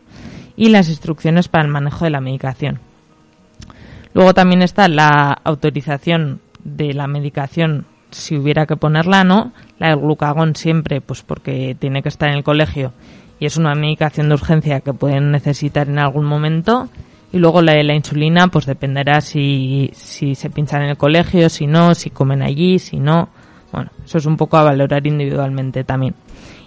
y 0.56 0.68
las 0.68 0.88
instrucciones 0.88 1.48
para 1.48 1.64
el 1.64 1.70
manejo 1.70 2.04
de 2.04 2.10
la 2.10 2.20
medicación. 2.20 2.80
Luego 4.14 4.34
también 4.34 4.62
está 4.62 4.88
la 4.88 5.32
autorización 5.44 6.40
de 6.64 6.92
la 6.92 7.06
medicación 7.06 7.86
si 8.10 8.36
hubiera 8.36 8.66
que 8.66 8.76
ponerla, 8.76 9.24
¿no? 9.24 9.52
La 9.78 9.88
del 9.88 10.00
glucagón 10.00 10.54
siempre, 10.54 11.00
pues 11.00 11.22
porque 11.22 11.74
tiene 11.78 12.02
que 12.02 12.10
estar 12.10 12.28
en 12.28 12.36
el 12.36 12.44
colegio 12.44 12.92
y 13.42 13.46
es 13.46 13.56
una 13.56 13.74
medicación 13.74 14.28
de 14.28 14.36
urgencia 14.36 14.82
que 14.82 14.94
pueden 14.94 15.32
necesitar 15.32 15.88
en 15.88 15.98
algún 15.98 16.24
momento. 16.24 16.88
Y 17.32 17.38
luego 17.38 17.60
la 17.60 17.72
de 17.72 17.82
la 17.82 17.92
insulina, 17.92 18.46
pues 18.46 18.66
dependerá 18.66 19.20
si, 19.20 19.90
si 19.94 20.36
se 20.36 20.48
pinchan 20.48 20.82
en 20.82 20.90
el 20.90 20.96
colegio, 20.96 21.48
si 21.48 21.66
no, 21.66 21.96
si 21.96 22.10
comen 22.10 22.40
allí, 22.40 22.78
si 22.78 23.00
no. 23.00 23.30
Bueno, 23.72 23.90
eso 24.04 24.18
es 24.18 24.26
un 24.26 24.36
poco 24.36 24.58
a 24.58 24.62
valorar 24.62 25.04
individualmente 25.08 25.82
también. 25.82 26.14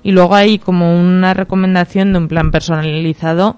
Y 0.04 0.12
luego 0.12 0.36
hay 0.36 0.60
como 0.60 1.00
una 1.00 1.34
recomendación 1.34 2.12
de 2.12 2.20
un 2.20 2.28
plan 2.28 2.52
personalizado 2.52 3.56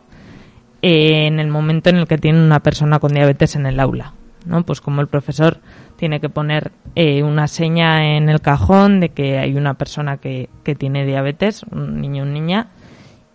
eh, 0.84 1.25
en 1.25 1.39
el 1.39 1.47
momento 1.47 1.89
en 1.89 1.95
el 1.95 2.08
que 2.08 2.19
tiene 2.19 2.39
una 2.39 2.60
persona 2.60 2.99
con 2.99 3.13
diabetes 3.13 3.56
en 3.56 3.65
el 3.65 3.80
aula. 3.80 4.13
¿no? 4.45 4.62
Pues 4.62 4.80
como 4.80 5.01
el 5.01 5.08
profesor 5.08 5.58
tiene 5.95 6.19
que 6.19 6.30
poner 6.30 6.71
eh, 6.93 7.23
una 7.23 7.47
seña 7.47 8.15
en 8.15 8.30
el 8.30 8.41
cajón 8.41 8.99
de 8.99 9.10
que 9.10 9.39
hay 9.39 9.56
una 9.56 9.73
persona 9.73 10.17
que, 10.17 10.49
que 10.63 10.75
tiene 10.75 11.03
diabetes, 11.03 11.63
un 11.71 11.99
niño 11.99 12.21
o 12.21 12.27
niña, 12.27 12.67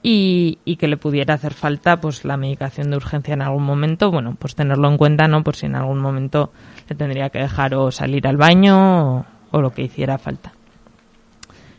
y, 0.02 0.58
y 0.64 0.76
que 0.76 0.88
le 0.88 0.96
pudiera 0.96 1.34
hacer 1.34 1.54
falta 1.54 2.00
pues 2.00 2.24
la 2.24 2.36
medicación 2.36 2.90
de 2.90 2.96
urgencia 2.96 3.34
en 3.34 3.42
algún 3.42 3.62
momento, 3.62 4.10
bueno, 4.10 4.36
pues 4.38 4.54
tenerlo 4.54 4.88
en 4.88 4.98
cuenta, 4.98 5.28
¿no? 5.28 5.44
Por 5.44 5.54
si 5.54 5.66
en 5.66 5.76
algún 5.76 6.00
momento 6.00 6.52
le 6.88 6.96
tendría 6.96 7.30
que 7.30 7.38
dejar 7.38 7.74
o 7.74 7.90
salir 7.92 8.26
al 8.26 8.36
baño 8.36 9.24
o, 9.50 9.60
lo 9.60 9.70
que 9.70 9.82
hiciera 9.82 10.18
falta. 10.18 10.52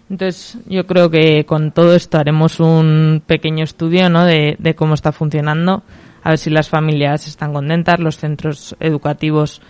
Entonces, 0.09 0.57
yo 0.67 0.85
creo 0.85 1.09
que 1.09 1.45
con 1.45 1.71
todo 1.71 1.95
esto 1.95 2.17
haremos 2.17 2.59
un 2.59 3.21
pequeño 3.25 3.63
estudio 3.63 4.09
¿no? 4.09 4.25
de, 4.25 4.55
de 4.59 4.75
cómo 4.75 4.93
está 4.93 5.11
funcionando, 5.11 5.83
a 6.23 6.29
ver 6.29 6.37
si 6.37 6.49
las 6.49 6.69
familias 6.69 7.27
están 7.27 7.51
contentas, 7.51 7.99
los 7.99 8.17
centros 8.17 8.75
educativos 8.79 9.61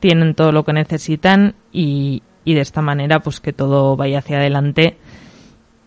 tienen 0.00 0.34
todo 0.34 0.50
lo 0.50 0.64
que 0.64 0.72
necesitan 0.72 1.54
y, 1.72 2.22
y 2.44 2.54
de 2.54 2.60
esta 2.60 2.82
manera 2.82 3.20
pues 3.20 3.40
que 3.40 3.52
todo 3.52 3.96
vaya 3.96 4.18
hacia 4.18 4.38
adelante 4.38 4.96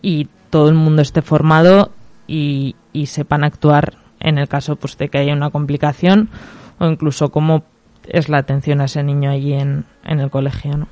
y 0.00 0.28
todo 0.50 0.68
el 0.68 0.74
mundo 0.74 1.02
esté 1.02 1.20
formado 1.20 1.90
y, 2.26 2.76
y 2.92 3.06
sepan 3.06 3.44
actuar 3.44 3.94
en 4.20 4.38
el 4.38 4.48
caso 4.48 4.76
pues 4.76 4.96
de 4.98 5.08
que 5.08 5.18
haya 5.18 5.32
una 5.32 5.50
complicación 5.50 6.30
o 6.78 6.86
incluso 6.86 7.30
cómo 7.30 7.64
es 8.08 8.28
la 8.28 8.38
atención 8.38 8.80
a 8.80 8.84
ese 8.84 9.02
niño 9.02 9.30
allí 9.30 9.52
en, 9.52 9.84
en 10.04 10.20
el 10.20 10.30
colegio, 10.30 10.76
¿no? 10.76 10.88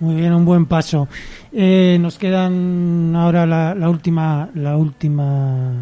Muy 0.00 0.16
bien, 0.16 0.34
un 0.34 0.44
buen 0.44 0.66
paso. 0.66 1.08
Eh, 1.52 1.98
nos 2.00 2.18
quedan 2.18 3.14
ahora 3.16 3.46
la, 3.46 3.74
la 3.74 3.88
última, 3.88 4.50
la 4.54 4.76
última 4.76 5.72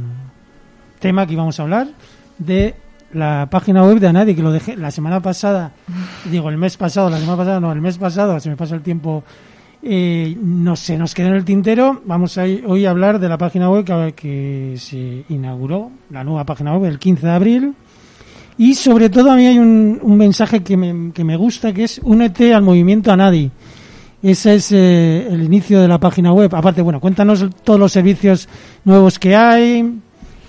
tema 0.99 1.27
que 1.27 1.33
íbamos 1.33 1.59
a 1.59 1.63
hablar 1.63 1.89
de 2.39 2.77
la 3.13 3.49
página 3.51 3.83
web 3.85 3.99
de 3.99 4.09
Anadi, 4.09 4.35
que 4.35 4.43
lo 4.43 4.53
dejé 4.53 4.77
la 4.77 4.91
semana 4.91 5.21
pasada, 5.21 5.73
digo 6.31 6.51
el 6.51 6.59
mes 6.59 6.77
pasado, 6.77 7.11
la 7.11 7.19
semana 7.19 7.39
pasada, 7.39 7.61
no, 7.61 7.73
el 7.73 7.81
mes 7.81 7.99
pasado, 7.99 8.39
se 8.39 8.51
me 8.51 8.57
pasa 8.57 8.75
el 8.75 8.83
tiempo, 8.83 9.25
eh, 9.83 10.37
no 10.41 10.77
sé, 10.77 10.97
nos 10.97 11.15
quedó 11.15 11.29
en 11.29 11.35
el 11.35 11.45
tintero. 11.45 12.01
Vamos 12.05 12.39
a 12.39 12.43
hoy 12.43 12.87
a 12.87 12.91
hablar 12.91 13.19
de 13.19 13.29
la 13.29 13.37
página 13.37 13.69
web 13.69 13.85
que, 13.85 14.13
que 14.15 14.75
se 14.79 15.25
inauguró, 15.29 15.91
la 16.11 16.23
nueva 16.23 16.45
página 16.45 16.77
web, 16.77 16.91
el 16.91 16.99
15 16.99 17.27
de 17.27 17.33
abril. 17.33 17.75
Y 18.59 18.75
sobre 18.75 19.09
todo 19.09 19.33
a 19.33 19.37
mí 19.37 19.47
hay 19.47 19.59
un, 19.59 19.99
un 20.03 20.17
mensaje 20.17 20.63
que 20.63 20.77
me, 20.77 21.13
que 21.13 21.25
me 21.25 21.37
gusta, 21.37 21.73
que 21.73 21.85
es 21.85 22.01
únete 22.05 22.55
al 22.55 22.63
movimiento 22.63 23.11
Anadi. 23.11 23.51
Ese 24.23 24.55
es 24.55 24.71
eh, 24.71 25.27
el 25.29 25.43
inicio 25.43 25.81
de 25.81 25.89
la 25.89 25.99
página 25.99 26.33
web. 26.33 26.55
Aparte, 26.55 26.81
bueno, 26.81 27.01
cuéntanos 27.01 27.45
todos 27.65 27.81
los 27.81 27.91
servicios 27.91 28.49
nuevos 28.85 29.19
que 29.19 29.35
hay, 29.35 29.99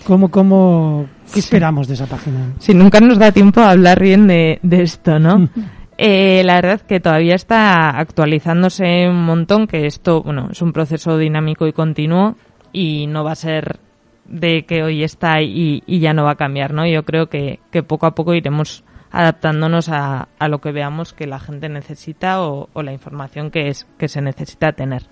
cómo, 0.05 0.29
cómo, 0.29 1.07
qué 1.33 1.39
esperamos 1.39 1.87
de 1.87 1.95
esa 1.95 2.05
página. 2.05 2.53
Si 2.59 2.75
nunca 2.75 2.99
nos 2.99 3.17
da 3.17 3.31
tiempo 3.31 3.61
a 3.61 3.71
hablar 3.71 3.99
bien 3.99 4.27
de, 4.27 4.59
de 4.61 4.83
esto, 4.83 5.17
¿no? 5.17 5.49
Eh, 5.97 6.43
la 6.43 6.55
verdad 6.55 6.81
que 6.81 6.99
todavía 6.99 7.35
está 7.35 7.89
actualizándose 7.89 9.07
un 9.07 9.23
montón, 9.23 9.67
que 9.67 9.85
esto, 9.85 10.23
bueno, 10.23 10.49
es 10.51 10.61
un 10.61 10.73
proceso 10.73 11.17
dinámico 11.17 11.67
y 11.67 11.73
continuo 11.73 12.35
y 12.71 13.07
no 13.07 13.23
va 13.23 13.33
a 13.33 13.35
ser 13.35 13.79
de 14.25 14.65
que 14.65 14.83
hoy 14.83 15.03
está 15.03 15.41
y, 15.41 15.83
y 15.85 15.99
ya 15.99 16.13
no 16.13 16.23
va 16.23 16.31
a 16.31 16.35
cambiar, 16.35 16.73
¿no? 16.73 16.87
Yo 16.87 17.03
creo 17.03 17.27
que, 17.27 17.59
poco 17.87 18.05
a 18.07 18.15
poco 18.15 18.33
iremos 18.33 18.83
adaptándonos 19.11 19.89
a, 19.89 20.29
a, 20.39 20.47
lo 20.47 20.59
que 20.59 20.71
veamos 20.71 21.13
que 21.13 21.27
la 21.27 21.39
gente 21.39 21.69
necesita 21.69 22.41
o, 22.41 22.69
o, 22.73 22.81
la 22.81 22.93
información 22.93 23.51
que 23.51 23.67
es 23.67 23.85
que 23.99 24.07
se 24.07 24.21
necesita 24.21 24.71
tener. 24.71 25.03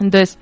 Entonces, 0.00 0.40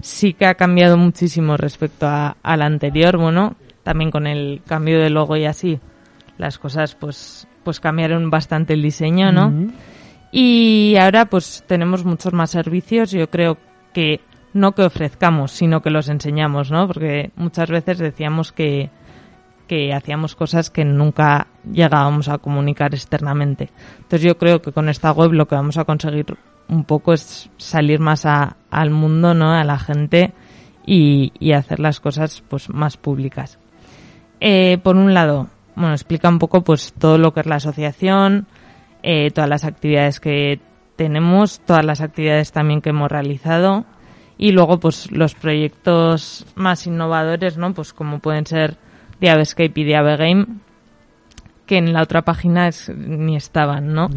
sí 0.00 0.32
que 0.34 0.46
ha 0.46 0.54
cambiado 0.54 0.96
muchísimo 0.96 1.56
respecto 1.56 2.06
a, 2.06 2.36
al 2.42 2.62
anterior, 2.62 3.16
bueno, 3.16 3.56
también 3.82 4.12
con 4.12 4.28
el 4.28 4.62
cambio 4.64 5.00
de 5.00 5.10
logo 5.10 5.36
y 5.36 5.46
así, 5.46 5.80
las 6.38 6.58
cosas 6.58 6.94
pues 6.94 7.48
pues 7.64 7.80
cambiaron 7.80 8.30
bastante 8.30 8.74
el 8.74 8.82
diseño, 8.82 9.32
¿no? 9.32 9.48
Uh 9.48 9.50
-huh. 9.50 9.72
Y 10.32 10.96
ahora 10.98 11.26
pues 11.26 11.62
tenemos 11.66 12.04
muchos 12.04 12.32
más 12.32 12.50
servicios, 12.50 13.10
yo 13.10 13.28
creo 13.28 13.58
que 13.92 14.20
no 14.54 14.72
que 14.72 14.82
ofrezcamos, 14.82 15.52
sino 15.52 15.82
que 15.82 15.90
los 15.90 16.08
enseñamos, 16.08 16.70
¿no? 16.70 16.86
Porque 16.86 17.30
muchas 17.36 17.70
veces 17.70 17.98
decíamos 17.98 18.52
que, 18.52 18.90
que 19.68 19.92
hacíamos 19.92 20.34
cosas 20.34 20.70
que 20.70 20.84
nunca 20.84 21.46
llegábamos 21.70 22.28
a 22.28 22.38
comunicar 22.38 22.94
externamente. 22.94 23.70
Entonces 23.96 24.22
yo 24.22 24.38
creo 24.38 24.60
que 24.62 24.72
con 24.72 24.88
esta 24.88 25.12
web 25.12 25.32
lo 25.32 25.46
que 25.46 25.54
vamos 25.54 25.78
a 25.78 25.84
conseguir 25.84 26.36
un 26.68 26.84
poco 26.84 27.12
es 27.12 27.50
salir 27.58 28.00
más 28.00 28.24
a, 28.24 28.56
al 28.70 28.90
mundo, 28.90 29.34
¿no? 29.34 29.52
A 29.52 29.64
la 29.64 29.78
gente 29.78 30.32
y, 30.86 31.32
y 31.38 31.52
hacer 31.52 31.78
las 31.80 32.00
cosas 32.00 32.42
pues 32.48 32.68
más 32.70 32.96
públicas. 32.96 33.58
Eh, 34.40 34.78
por 34.82 34.96
un 34.96 35.14
lado, 35.14 35.48
bueno, 35.74 35.92
explica 35.92 36.28
un 36.28 36.38
poco 36.38 36.62
pues 36.62 36.92
todo 36.92 37.18
lo 37.18 37.32
que 37.32 37.40
es 37.40 37.46
la 37.46 37.56
asociación, 37.56 38.46
eh, 39.02 39.30
todas 39.30 39.48
las 39.48 39.64
actividades 39.64 40.20
que 40.20 40.60
tenemos, 40.96 41.60
todas 41.60 41.84
las 41.84 42.00
actividades 42.00 42.52
también 42.52 42.80
que 42.80 42.90
hemos 42.90 43.10
realizado 43.10 43.84
y 44.38 44.52
luego 44.52 44.78
pues 44.78 45.10
los 45.10 45.34
proyectos 45.34 46.46
más 46.54 46.86
innovadores, 46.86 47.56
¿no? 47.58 47.74
Pues 47.74 47.92
como 47.92 48.18
pueden 48.18 48.46
ser 48.46 48.76
Diabescape 49.20 49.72
y 49.80 49.84
Diabegame, 49.84 50.46
que 51.66 51.78
en 51.78 51.92
la 51.92 52.02
otra 52.02 52.22
página 52.22 52.68
es, 52.68 52.88
ni 52.94 53.36
estaban, 53.36 53.94
¿no? 53.94 54.08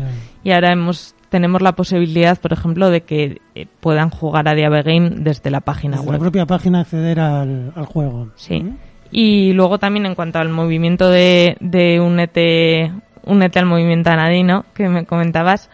Y 0.43 0.51
ahora 0.51 0.71
hemos 0.71 1.15
tenemos 1.29 1.61
la 1.61 1.73
posibilidad, 1.73 2.39
por 2.39 2.53
ejemplo, 2.53 2.89
de 2.89 3.01
que 3.01 3.41
eh, 3.55 3.67
puedan 3.81 4.09
jugar 4.09 4.47
a 4.47 4.55
Diabegame 4.55 5.09
desde 5.17 5.51
la 5.51 5.59
página 5.61 5.97
desde 5.97 6.09
web. 6.09 6.13
la 6.13 6.19
propia 6.19 6.45
página 6.45 6.79
acceder 6.79 7.19
al, 7.19 7.73
al 7.75 7.85
juego. 7.85 8.29
Sí. 8.35 8.61
¿Mm? 8.61 8.77
Y 9.11 9.53
luego 9.53 9.77
también 9.77 10.05
en 10.05 10.15
cuanto 10.15 10.39
al 10.39 10.49
movimiento 10.49 11.09
de, 11.09 11.57
de 11.59 11.99
Únete, 11.99 12.91
Únete 13.23 13.59
al 13.59 13.65
movimiento 13.65 14.09
anadino 14.09 14.65
que 14.73 14.87
me 14.89 15.05
comentabas, 15.05 15.69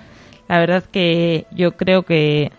la 0.47 0.59
verdad 0.59 0.83
que 0.83 1.47
yo 1.51 1.75
creo 1.77 2.03
que, 2.03 2.51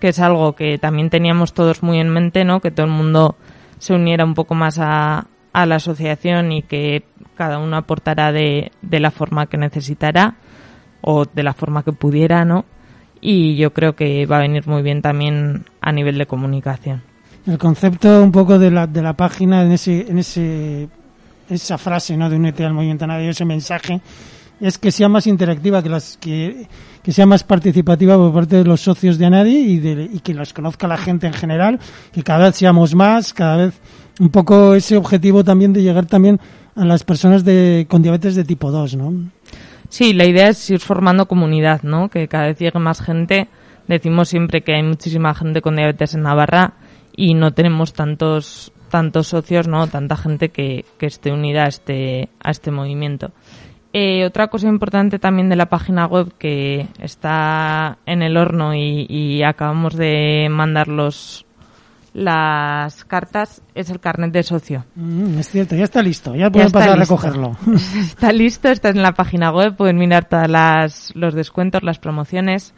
que 0.00 0.08
es 0.08 0.20
algo 0.20 0.54
que 0.54 0.78
también 0.78 1.10
teníamos 1.10 1.54
todos 1.54 1.82
muy 1.82 1.98
en 1.98 2.10
mente, 2.10 2.44
¿no? 2.44 2.60
Que 2.60 2.70
todo 2.70 2.86
el 2.86 2.92
mundo 2.92 3.36
se 3.78 3.94
uniera 3.94 4.24
un 4.24 4.34
poco 4.34 4.54
más 4.54 4.78
a, 4.78 5.26
a 5.52 5.66
la 5.66 5.76
asociación 5.76 6.52
y 6.52 6.62
que 6.62 7.04
cada 7.34 7.58
uno 7.58 7.76
aportara 7.76 8.32
de, 8.32 8.70
de 8.82 9.00
la 9.00 9.10
forma 9.10 9.46
que 9.46 9.56
necesitara 9.56 10.36
o 11.00 11.24
de 11.24 11.42
la 11.42 11.52
forma 11.52 11.82
que 11.82 11.92
pudiera, 11.92 12.44
¿no? 12.44 12.64
Y 13.20 13.56
yo 13.56 13.72
creo 13.72 13.94
que 13.94 14.26
va 14.26 14.38
a 14.38 14.42
venir 14.42 14.66
muy 14.66 14.82
bien 14.82 15.02
también 15.02 15.64
a 15.80 15.92
nivel 15.92 16.18
de 16.18 16.26
comunicación 16.26 17.11
el 17.46 17.58
concepto 17.58 18.22
un 18.22 18.32
poco 18.32 18.58
de 18.58 18.70
la, 18.70 18.86
de 18.86 19.02
la 19.02 19.14
página 19.14 19.62
en 19.62 19.72
ese 19.72 20.06
en 20.08 20.18
ese 20.18 20.88
esa 21.48 21.76
frase 21.76 22.16
no 22.16 22.30
de 22.30 22.36
unete 22.36 22.64
al 22.64 22.72
movimiento 22.72 23.06
nadie 23.06 23.30
ese 23.30 23.44
mensaje 23.44 24.00
es 24.60 24.78
que 24.78 24.92
sea 24.92 25.08
más 25.08 25.26
interactiva 25.26 25.82
que 25.82 25.88
las 25.88 26.16
que, 26.18 26.68
que 27.02 27.12
sea 27.12 27.26
más 27.26 27.42
participativa 27.42 28.16
por 28.16 28.32
parte 28.32 28.56
de 28.56 28.64
los 28.64 28.80
socios 28.80 29.18
de 29.18 29.26
Anadi 29.26 29.56
y, 29.56 29.78
de, 29.80 30.08
y 30.12 30.20
que 30.20 30.34
los 30.34 30.52
conozca 30.52 30.86
la 30.86 30.98
gente 30.98 31.26
en 31.26 31.32
general 31.32 31.80
que 32.12 32.22
cada 32.22 32.46
vez 32.46 32.56
seamos 32.56 32.94
más 32.94 33.34
cada 33.34 33.56
vez 33.56 33.74
un 34.20 34.28
poco 34.30 34.74
ese 34.74 34.96
objetivo 34.96 35.42
también 35.42 35.72
de 35.72 35.82
llegar 35.82 36.06
también 36.06 36.38
a 36.76 36.84
las 36.84 37.02
personas 37.02 37.44
de 37.44 37.86
con 37.90 38.02
diabetes 38.02 38.36
de 38.36 38.44
tipo 38.44 38.70
2 38.70 38.96
¿no? 38.96 39.12
Sí, 39.88 40.14
la 40.14 40.24
idea 40.24 40.48
es 40.48 40.70
ir 40.70 40.80
formando 40.80 41.28
comunidad, 41.28 41.82
¿no? 41.82 42.08
Que 42.08 42.26
cada 42.26 42.46
vez 42.46 42.58
llegue 42.58 42.78
más 42.78 43.02
gente. 43.02 43.48
Decimos 43.86 44.30
siempre 44.30 44.62
que 44.62 44.74
hay 44.74 44.82
muchísima 44.82 45.34
gente 45.34 45.60
con 45.60 45.76
diabetes 45.76 46.14
en 46.14 46.22
Navarra 46.22 46.72
y 47.16 47.34
no 47.34 47.52
tenemos 47.52 47.92
tantos 47.92 48.72
tantos 48.90 49.28
socios, 49.28 49.68
no, 49.68 49.86
tanta 49.86 50.16
gente 50.16 50.50
que, 50.50 50.84
que 50.98 51.06
esté 51.06 51.32
unida 51.32 51.64
a 51.64 51.68
este 51.68 52.28
a 52.42 52.50
este 52.50 52.70
movimiento. 52.70 53.32
Eh, 53.94 54.24
otra 54.24 54.48
cosa 54.48 54.68
importante 54.68 55.18
también 55.18 55.50
de 55.50 55.56
la 55.56 55.66
página 55.66 56.06
web 56.06 56.32
que 56.38 56.86
está 56.98 57.98
en 58.06 58.22
el 58.22 58.38
horno 58.38 58.74
y, 58.74 59.06
y 59.08 59.42
acabamos 59.42 59.96
de 59.96 60.48
mandar 60.50 60.88
los 60.88 61.44
las 62.14 63.04
cartas 63.04 63.62
es 63.74 63.90
el 63.90 64.00
carnet 64.00 64.32
de 64.32 64.42
socio. 64.42 64.84
Mm, 64.94 65.38
es 65.38 65.48
cierto, 65.48 65.74
ya 65.74 65.84
está 65.84 66.02
listo, 66.02 66.34
ya 66.34 66.50
pueden 66.50 66.70
pasar 66.70 66.98
listo. 66.98 67.14
a 67.14 67.16
recogerlo. 67.16 67.56
está 68.00 68.32
listo, 68.32 68.68
está 68.68 68.90
en 68.90 69.02
la 69.02 69.12
página 69.12 69.50
web, 69.50 69.76
pueden 69.76 69.96
mirar 69.96 70.26
todas 70.26 70.50
las 70.50 71.12
los 71.14 71.34
descuentos, 71.34 71.82
las 71.82 71.98
promociones. 71.98 72.74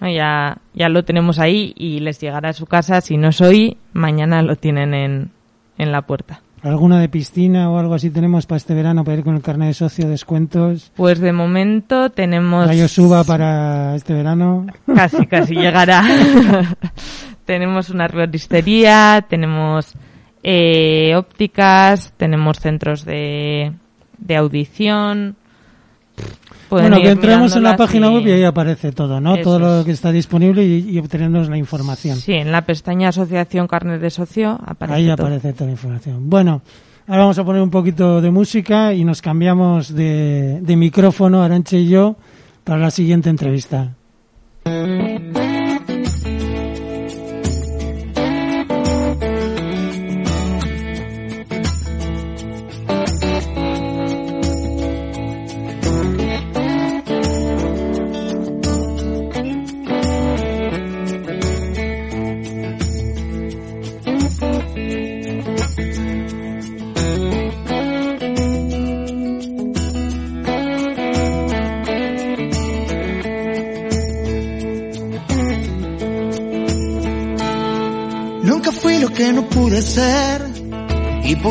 Ya, 0.00 0.58
ya 0.72 0.88
lo 0.88 1.04
tenemos 1.04 1.38
ahí 1.38 1.74
y 1.76 2.00
les 2.00 2.20
llegará 2.20 2.50
a 2.50 2.54
su 2.54 2.66
casa. 2.66 3.00
Si 3.00 3.16
no 3.16 3.28
es 3.28 3.40
hoy, 3.40 3.76
mañana 3.92 4.42
lo 4.42 4.56
tienen 4.56 4.94
en, 4.94 5.30
en 5.76 5.92
la 5.92 6.02
puerta. 6.02 6.40
¿Alguna 6.62 7.00
de 7.00 7.08
piscina 7.08 7.70
o 7.70 7.78
algo 7.78 7.94
así 7.94 8.10
tenemos 8.10 8.44
para 8.44 8.58
este 8.58 8.74
verano 8.74 9.02
para 9.02 9.16
ir 9.16 9.24
con 9.24 9.34
el 9.34 9.42
carnet 9.42 9.68
de 9.68 9.74
socio, 9.74 10.08
descuentos? 10.08 10.92
Pues 10.94 11.18
de 11.18 11.32
momento 11.32 12.10
tenemos... 12.10 12.66
¿Rayo 12.66 12.86
suba 12.86 13.24
para 13.24 13.94
este 13.94 14.12
verano? 14.12 14.66
Casi, 14.94 15.26
casi 15.26 15.54
llegará. 15.54 16.02
tenemos 17.46 17.88
una 17.88 18.04
herboristería, 18.04 19.24
tenemos 19.26 19.94
eh, 20.42 21.14
ópticas, 21.16 22.12
tenemos 22.18 22.58
centros 22.58 23.06
de, 23.06 23.72
de 24.18 24.36
audición, 24.36 25.36
bueno, 26.70 26.96
que 27.00 27.10
entremos 27.10 27.54
en 27.56 27.62
la 27.62 27.76
página 27.76 28.10
web 28.10 28.26
y 28.26 28.30
ahí 28.32 28.44
aparece 28.44 28.92
todo, 28.92 29.20
¿no? 29.20 29.36
Todo 29.38 29.58
lo 29.58 29.84
que 29.84 29.90
está 29.90 30.12
disponible 30.12 30.64
y, 30.64 30.88
y 30.90 30.98
obtenemos 30.98 31.48
la 31.48 31.56
información. 31.56 32.16
Sí, 32.16 32.32
en 32.32 32.52
la 32.52 32.62
pestaña 32.62 33.08
Asociación 33.08 33.66
Carnet 33.66 34.00
de 34.00 34.10
Socio 34.10 34.58
aparece 34.64 34.96
Ahí 34.98 35.04
todo. 35.04 35.26
aparece 35.26 35.52
toda 35.52 35.66
la 35.66 35.72
información. 35.72 36.30
Bueno, 36.30 36.62
ahora 37.08 37.22
vamos 37.22 37.38
a 37.38 37.44
poner 37.44 37.62
un 37.62 37.70
poquito 37.70 38.20
de 38.20 38.30
música 38.30 38.94
y 38.94 39.04
nos 39.04 39.20
cambiamos 39.20 39.92
de, 39.94 40.60
de 40.62 40.76
micrófono, 40.76 41.42
Aranche 41.42 41.78
y 41.78 41.88
yo, 41.88 42.16
para 42.64 42.78
la 42.80 42.90
siguiente 42.90 43.30
entrevista. 43.30 43.94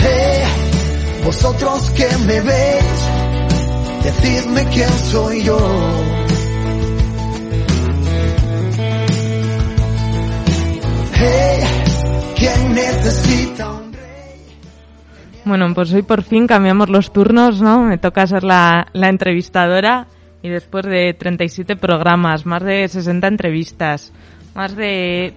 Hey, 0.00 1.22
vosotros 1.24 1.90
que 1.90 2.06
me 2.26 2.40
veis, 2.40 3.08
decidme 4.04 4.64
quién 4.72 4.88
soy 4.88 5.42
yo. 5.42 5.58
Hey, 11.14 11.60
¿quién 12.36 12.74
necesita 12.74 13.72
un 13.72 13.92
Bueno, 15.44 15.74
pues 15.74 15.92
hoy 15.92 16.02
por 16.02 16.22
fin 16.22 16.46
cambiamos 16.46 16.88
los 16.88 17.12
turnos, 17.12 17.60
¿no? 17.60 17.82
Me 17.82 17.98
toca 17.98 18.26
ser 18.26 18.44
la, 18.44 18.86
la 18.92 19.08
entrevistadora 19.08 20.06
y 20.42 20.48
después 20.48 20.86
de 20.86 21.14
37 21.14 21.74
programas, 21.76 22.46
más 22.46 22.62
de 22.62 22.86
60 22.86 23.26
entrevistas, 23.26 24.12
más 24.54 24.76
de 24.76 25.34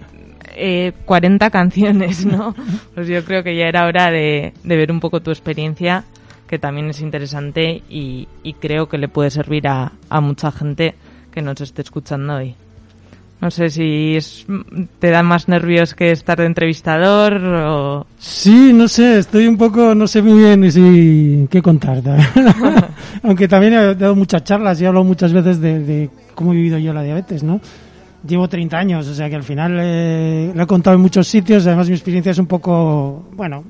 eh, 0.54 0.92
40 1.04 1.50
canciones, 1.50 2.24
¿no? 2.26 2.54
Pues 2.94 3.08
yo 3.08 3.24
creo 3.24 3.42
que 3.42 3.56
ya 3.56 3.66
era 3.66 3.86
hora 3.86 4.10
de, 4.10 4.52
de 4.62 4.76
ver 4.76 4.90
un 4.92 5.00
poco 5.00 5.20
tu 5.20 5.30
experiencia, 5.30 6.04
que 6.46 6.58
también 6.58 6.90
es 6.90 7.00
interesante 7.00 7.82
y, 7.88 8.28
y 8.42 8.52
creo 8.54 8.88
que 8.88 8.98
le 8.98 9.08
puede 9.08 9.30
servir 9.30 9.66
a, 9.68 9.92
a 10.08 10.20
mucha 10.20 10.52
gente 10.52 10.94
que 11.32 11.40
nos 11.42 11.60
esté 11.60 11.82
escuchando 11.82 12.34
hoy. 12.36 12.54
No 13.40 13.50
sé 13.50 13.70
si 13.70 14.14
es- 14.16 14.46
te 15.00 15.10
da 15.10 15.22
más 15.24 15.48
nervios 15.48 15.94
que 15.94 16.12
estar 16.12 16.38
de 16.38 16.46
entrevistador 16.46 17.42
o... 17.42 18.06
Sí, 18.18 18.72
no 18.72 18.86
sé, 18.86 19.18
estoy 19.18 19.48
un 19.48 19.56
poco, 19.56 19.94
no 19.96 20.06
sé 20.06 20.22
muy 20.22 20.38
bien 20.40 20.70
si 20.70 21.48
qué 21.50 21.60
contar. 21.60 22.00
Aunque 23.24 23.48
también 23.48 23.72
he 23.74 23.94
dado 23.94 24.14
muchas 24.14 24.44
charlas 24.44 24.80
y 24.80 24.84
he 24.84 24.86
hablado 24.86 25.04
muchas 25.04 25.32
veces 25.32 25.60
de, 25.60 25.80
de 25.80 26.10
cómo 26.34 26.52
he 26.52 26.56
vivido 26.56 26.78
yo 26.78 26.92
la 26.92 27.02
diabetes, 27.02 27.42
¿no? 27.42 27.60
Llevo 28.26 28.48
30 28.48 28.78
años, 28.78 29.08
o 29.08 29.14
sea 29.14 29.28
que 29.28 29.36
al 29.36 29.42
final 29.42 29.78
eh, 29.80 30.52
lo 30.54 30.62
he 30.62 30.66
contado 30.66 30.94
en 30.94 31.02
muchos 31.02 31.26
sitios, 31.26 31.66
además 31.66 31.88
mi 31.88 31.94
experiencia 31.94 32.30
es 32.30 32.38
un 32.38 32.46
poco, 32.46 33.24
bueno, 33.32 33.64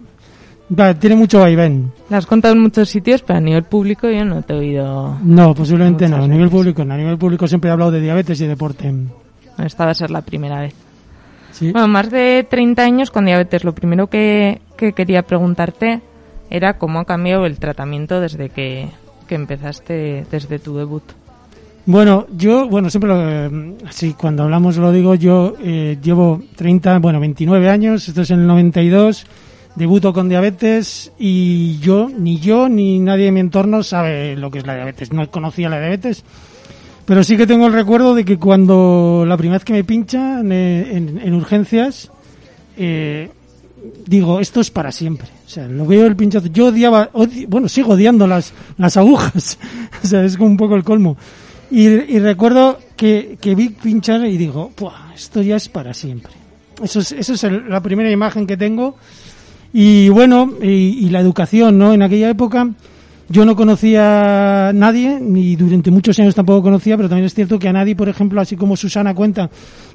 va, 0.79 0.93
tiene 0.95 1.17
mucho 1.17 1.41
vaivén. 1.41 1.91
La 2.11 2.19
has 2.19 2.27
contado 2.27 2.55
en 2.55 2.61
muchos 2.61 2.91
sitios, 2.91 3.23
pero 3.23 3.39
a 3.39 3.41
nivel 3.41 3.65
público 3.65 4.11
yo 4.11 4.25
no 4.25 4.43
te 4.43 4.53
he 4.53 4.59
oído... 4.59 5.19
No, 5.23 5.55
posiblemente 5.55 6.09
no, 6.09 6.17
a 6.17 6.29
nivel 6.29 6.51
público 6.51 6.85
no, 6.85 6.93
a 6.93 6.99
nivel 6.99 7.17
público 7.17 7.47
siempre 7.49 7.71
he 7.71 7.73
hablado 7.73 7.93
de 7.93 8.01
diabetes 8.01 8.41
y 8.43 8.47
deporte. 8.47 8.93
Esta 9.59 9.85
va 9.87 9.93
a 9.93 9.95
ser 9.95 10.11
la 10.11 10.23
primera 10.23 10.61
vez. 10.61 10.75
Sí. 11.53 11.73
Bueno, 11.73 11.89
más 11.89 12.11
de 12.11 12.47
30 12.49 12.83
años 12.83 13.11
con 13.11 13.27
diabetes. 13.27 13.65
Lo 13.65 13.75
primero 13.75 14.07
que, 14.09 14.61
que 14.77 14.93
quería 14.93 15.23
preguntarte 15.23 16.01
era 16.51 16.79
cómo 16.79 17.01
ha 17.01 17.05
cambiado 17.05 17.47
el 17.47 17.59
tratamiento 17.59 18.21
desde 18.21 18.49
que, 18.49 18.89
que 19.27 19.35
empezaste, 19.35 20.27
desde 20.31 20.59
tu 20.59 20.77
debut. 20.77 21.03
Bueno, 21.85 22.27
yo, 22.37 22.69
bueno, 22.69 22.91
siempre 22.91 23.09
lo, 23.09 23.17
eh, 23.29 23.75
sí, 23.91 24.15
cuando 24.17 24.45
hablamos 24.45 24.77
lo 24.77 24.93
digo, 24.93 25.17
yo 25.17 25.55
eh, 25.61 25.99
llevo 26.01 26.41
30, 26.55 26.99
bueno, 27.01 27.19
29 27.19 27.69
años, 27.69 28.07
esto 28.09 28.23
es 28.23 28.31
en 28.31 28.41
el 28.41 28.47
92, 28.47 29.27
debuto 29.75 30.13
con 30.13 30.29
diabetes 30.29 31.11
y 31.19 31.79
yo, 31.81 32.09
ni 32.09 32.39
yo, 32.39 32.69
ni 32.69 33.01
nadie 33.01 33.27
en 33.29 33.35
mi 33.35 33.41
entorno 33.41 33.83
sabe 33.83 34.37
lo 34.37 34.49
que 34.51 34.59
es 34.61 34.67
la 34.67 34.77
diabetes, 34.77 35.13
no 35.13 35.29
conocía 35.29 35.69
la 35.69 35.81
diabetes, 35.81 36.23
pero 37.05 37.25
sí 37.25 37.37
que 37.37 37.49
tengo 37.49 37.67
el 37.67 37.73
recuerdo 37.73 38.15
de 38.15 38.25
que 38.25 38.39
cuando 38.39 39.25
la 39.27 39.37
primera 39.37 39.59
vez 39.59 39.65
que 39.65 39.73
me 39.73 39.83
pinchan 39.83 40.53
eh, 40.53 40.97
en, 40.97 41.19
en 41.21 41.35
urgencias, 41.35 42.13
eh, 42.77 43.29
digo, 44.07 44.39
esto 44.39 44.61
es 44.61 44.71
para 44.71 44.93
siempre. 44.93 45.27
O 45.45 45.49
sea, 45.49 45.67
lo 45.67 45.85
veo 45.85 46.07
el 46.07 46.15
pinchazo. 46.15 46.47
Yo 46.47 46.67
odiaba, 46.69 47.11
odi- 47.13 47.47
bueno, 47.49 47.69
sigo 47.69 47.95
odiando 47.95 48.27
las, 48.29 48.55
las 48.79 48.97
agujas. 48.97 49.59
o 50.05 50.07
sea, 50.07 50.25
es 50.25 50.37
como 50.37 50.49
un 50.51 50.57
poco 50.57 50.77
el 50.77 50.85
colmo. 50.85 51.17
Y, 51.73 51.87
y 51.87 52.19
recuerdo 52.19 52.79
que, 52.97 53.39
que 53.41 53.55
vi 53.55 53.71
pinchar 53.71 54.25
y 54.27 54.37
digo, 54.37 54.71
"Buah, 54.79 55.15
esto 55.15 55.41
ya 55.43 55.57
es 55.57 55.69
para 55.69 55.95
siempre. 55.95 56.33
Eso 56.83 57.01
es, 57.01 57.13
eso 57.13 57.33
es 57.35 57.45
el- 57.45 57.69
la 57.69 57.81
primera 57.83 58.11
imagen 58.11 58.47
que 58.47 58.57
tengo. 58.59 58.97
Y 59.73 60.11
bueno, 60.11 60.53
y, 60.63 60.67
y 61.07 61.09
la 61.09 61.21
educación, 61.21 61.79
¿no? 61.79 61.95
En 61.95 62.03
aquella 62.03 62.29
época 62.29 62.69
yo 63.29 63.47
no 63.47 63.57
conocía 63.57 64.69
a 64.69 64.73
nadie, 64.75 65.19
ni 65.19 65.57
durante 65.57 65.91
muchos 65.91 66.19
años 66.19 66.35
tampoco 66.35 66.63
conocía, 66.65 66.97
pero 66.99 67.09
también 67.09 67.25
es 67.25 67.33
cierto 67.35 67.59
que 67.59 67.69
a 67.69 67.73
nadie, 67.73 67.97
por 67.97 68.11
ejemplo, 68.11 68.39
así 68.43 68.55
como 68.57 68.77
Susana 68.77 69.15
cuenta, 69.15 69.49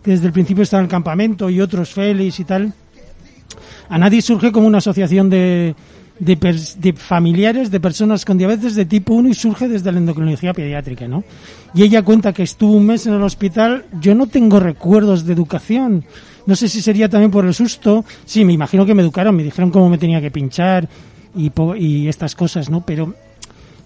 que 0.04 0.12
desde 0.12 0.26
el 0.28 0.34
principio 0.34 0.64
estaba 0.64 0.82
en 0.82 0.86
el 0.86 0.90
campamento 0.92 1.48
y 1.48 1.62
otros 1.62 1.90
Félix 1.94 2.40
y 2.40 2.46
tal, 2.46 2.74
a 3.90 3.98
nadie 4.00 4.22
surge 4.24 4.52
como 4.52 4.66
una 4.66 4.80
asociación 4.80 5.30
de, 5.30 5.76
de, 6.20 6.36
de 6.36 6.94
familiares 6.94 7.70
de 7.72 7.80
personas 7.80 8.26
con 8.26 8.38
diabetes 8.38 8.76
de 8.76 8.86
tipo 8.86 9.14
1 9.14 9.30
y 9.30 9.34
surge 9.34 9.68
desde 9.68 9.92
la 9.92 10.00
endocrinología 10.00 10.54
pediátrica, 10.54 11.08
¿no? 11.08 11.24
Y 11.74 11.84
ella 11.84 12.02
cuenta 12.04 12.34
que 12.34 12.44
estuvo 12.44 12.74
un 12.74 12.86
mes 12.86 13.06
en 13.08 13.14
el 13.14 13.22
hospital. 13.22 13.86
Yo 14.02 14.16
no 14.16 14.28
tengo 14.28 14.60
recuerdos 14.60 15.26
de 15.26 15.34
educación. 15.34 16.04
No 16.46 16.56
sé 16.56 16.70
si 16.70 16.82
sería 16.82 17.10
también 17.10 17.30
por 17.32 17.46
el 17.46 17.54
susto. 17.54 18.04
Sí, 18.26 18.46
me 18.46 18.54
imagino 18.54 18.86
que 18.86 18.94
me 18.96 19.02
educaron, 19.04 19.36
me 19.36 19.44
dijeron 19.44 19.70
cómo 19.70 19.90
me 19.90 19.98
tenía 19.98 20.22
que 20.22 20.32
pinchar 20.32 20.88
y, 21.36 21.52
y 21.78 22.08
estas 22.08 22.34
cosas, 22.36 22.70
¿no? 22.70 22.86
Pero 22.86 23.14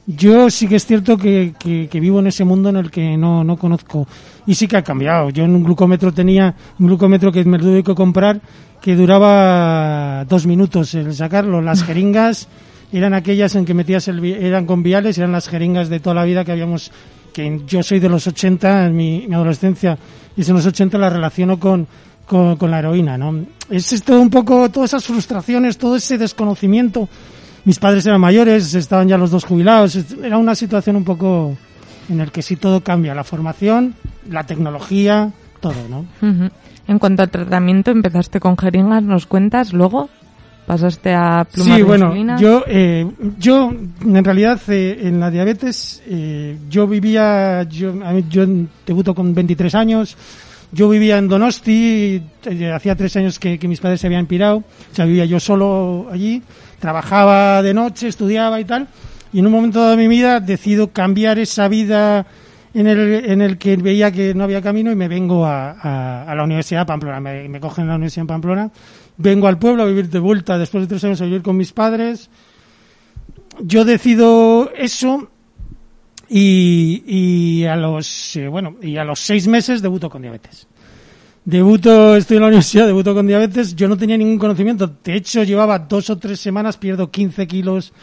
yo 0.07 0.49
sí 0.49 0.67
que 0.67 0.75
es 0.77 0.85
cierto 0.85 1.17
que, 1.17 1.53
que- 1.59 1.87
que 1.89 1.99
vivo 1.99 2.19
en 2.19 2.27
ese 2.27 2.43
mundo 2.43 2.69
en 2.69 2.77
el 2.77 2.89
que 2.91 3.17
no, 3.17 3.43
no 3.43 3.57
conozco. 3.57 4.07
Y 4.47 4.55
sí 4.55 4.67
que 4.67 4.77
ha 4.77 4.83
cambiado. 4.83 5.29
Yo 5.29 5.43
en 5.43 5.55
un 5.55 5.63
glucómetro 5.63 6.11
tenía 6.11 6.53
un 6.79 6.87
glucómetro 6.87 7.31
que 7.31 7.43
me 7.45 7.57
lo 7.57 7.63
tuve 7.65 7.83
que 7.83 7.95
comprar 7.95 8.41
que 8.81 8.95
duraba 8.95 10.25
dos 10.25 10.45
minutos 10.47 10.93
el 10.95 11.13
sacarlo. 11.13 11.61
Las 11.61 11.83
jeringas 11.83 12.47
eran 12.91 13.13
aquellas 13.13 13.55
en 13.55 13.65
que 13.65 13.73
metías 13.73 14.07
el, 14.07 14.23
eran 14.25 14.65
con 14.65 14.83
viales, 14.83 15.17
eran 15.17 15.31
las 15.31 15.47
jeringas 15.47 15.89
de 15.89 15.99
toda 15.99 16.15
la 16.15 16.25
vida 16.25 16.43
que 16.43 16.51
habíamos, 16.51 16.91
que 17.31 17.61
yo 17.67 17.83
soy 17.83 17.99
de 17.99 18.09
los 18.09 18.27
80, 18.27 18.87
en 18.87 18.95
mi, 18.95 19.27
mi 19.27 19.35
adolescencia, 19.35 19.97
y 20.35 20.41
en 20.41 20.53
los 20.53 20.65
80 20.65 20.97
la 20.97 21.09
relaciono 21.09 21.59
con, 21.59 21.87
con, 22.25 22.57
con 22.57 22.71
la 22.71 22.79
heroína, 22.79 23.17
¿no? 23.17 23.45
Es 23.69 23.93
esto 23.93 24.19
un 24.19 24.29
poco, 24.29 24.69
todas 24.69 24.89
esas 24.89 25.05
frustraciones, 25.05 25.77
todo 25.77 25.95
ese 25.95 26.17
desconocimiento. 26.17 27.07
Mis 27.63 27.77
padres 27.77 28.05
eran 28.07 28.19
mayores, 28.19 28.73
estaban 28.73 29.07
ya 29.07 29.17
los 29.17 29.29
dos 29.29 29.45
jubilados, 29.45 29.95
era 30.23 30.37
una 30.37 30.55
situación 30.55 30.95
un 30.95 31.03
poco 31.03 31.55
en 32.09 32.19
el 32.19 32.31
que 32.31 32.41
sí 32.41 32.55
todo 32.55 32.81
cambia, 32.81 33.13
la 33.13 33.23
formación, 33.23 33.93
la 34.29 34.45
tecnología, 34.45 35.31
todo, 35.59 35.75
¿no? 35.87 35.99
Ujú. 36.21 36.49
En 36.91 36.99
cuanto 36.99 37.23
al 37.23 37.29
tratamiento, 37.29 37.89
empezaste 37.89 38.41
con 38.41 38.57
jeringas, 38.57 39.01
¿nos 39.01 39.25
cuentas? 39.25 39.71
Luego 39.71 40.09
pasaste 40.65 41.13
a 41.13 41.45
plumas 41.49 41.77
Sí, 41.77 41.83
bueno, 41.83 42.07
insulina. 42.07 42.37
yo, 42.37 42.65
eh, 42.67 43.09
yo 43.39 43.71
en 44.05 44.23
realidad 44.25 44.59
eh, 44.67 44.99
en 45.03 45.17
la 45.21 45.31
diabetes 45.31 46.03
eh, 46.05 46.57
yo 46.69 46.87
vivía, 46.87 47.63
yo, 47.63 47.93
yo 48.29 48.45
debuto 48.85 49.15
con 49.15 49.33
23 49.33 49.73
años, 49.73 50.17
yo 50.73 50.89
vivía 50.89 51.17
en 51.17 51.29
Donosti, 51.29 52.21
eh, 52.45 52.71
hacía 52.73 52.95
tres 52.97 53.15
años 53.15 53.39
que, 53.39 53.57
que 53.57 53.69
mis 53.69 53.79
padres 53.79 54.01
se 54.01 54.07
habían 54.07 54.25
pirado, 54.25 54.57
o 54.57 54.95
sea, 54.95 55.05
vivía 55.05 55.23
yo 55.23 55.39
solo 55.39 56.07
allí, 56.11 56.41
trabajaba 56.79 57.61
de 57.63 57.73
noche, 57.73 58.09
estudiaba 58.09 58.59
y 58.59 58.65
tal, 58.65 58.89
y 59.31 59.39
en 59.39 59.45
un 59.45 59.53
momento 59.53 59.89
de 59.89 59.95
mi 59.95 60.09
vida 60.09 60.41
decido 60.41 60.91
cambiar 60.91 61.39
esa 61.39 61.69
vida 61.69 62.25
en 62.73 62.87
el, 62.87 63.25
en 63.25 63.41
el 63.41 63.57
que 63.57 63.75
veía 63.77 64.11
que 64.11 64.33
no 64.33 64.43
había 64.45 64.61
camino 64.61 64.91
y 64.91 64.95
me 64.95 65.07
vengo 65.07 65.45
a, 65.45 65.71
a- 65.71 66.23
a 66.23 66.35
la 66.35 66.43
Universidad 66.43 66.81
de 66.81 66.85
Pamplona. 66.85 67.19
Me, 67.19 67.59
cogen 67.59 67.83
en 67.83 67.89
la 67.89 67.95
Universidad 67.95 68.23
de 68.23 68.27
Pamplona. 68.29 68.71
Vengo 69.17 69.47
al 69.47 69.59
pueblo 69.59 69.83
a 69.83 69.85
vivir 69.85 70.09
de 70.09 70.19
vuelta 70.19 70.57
después 70.57 70.83
de 70.83 70.87
tres 70.87 71.03
años 71.03 71.21
a 71.21 71.25
vivir 71.25 71.41
con 71.41 71.57
mis 71.57 71.73
padres. 71.73 72.29
Yo 73.61 73.83
decido 73.85 74.71
eso 74.75 75.29
y, 76.29 77.03
y 77.05 77.65
a 77.65 77.75
los 77.75 78.35
eh, 78.37 78.47
bueno 78.47 78.77
y 78.81 78.97
a 78.97 79.03
los 79.03 79.19
seis 79.19 79.47
meses 79.47 79.81
debuto 79.81 80.09
con 80.09 80.21
diabetes. 80.21 80.67
Debuto, 81.43 82.15
estoy 82.15 82.37
en 82.37 82.41
la 82.41 82.47
universidad, 82.49 82.85
debuto 82.85 83.13
con 83.15 83.25
diabetes. 83.25 83.75
Yo 83.75 83.87
no 83.87 83.97
tenía 83.97 84.15
ningún 84.15 84.37
conocimiento. 84.37 84.87
De 85.03 85.15
hecho, 85.15 85.41
llevaba 85.43 85.79
dos 85.79 86.09
o 86.11 86.17
tres 86.19 86.39
semanas, 86.39 86.77
pierdo 86.77 87.09
15 87.09 87.47
kilos 87.47 87.93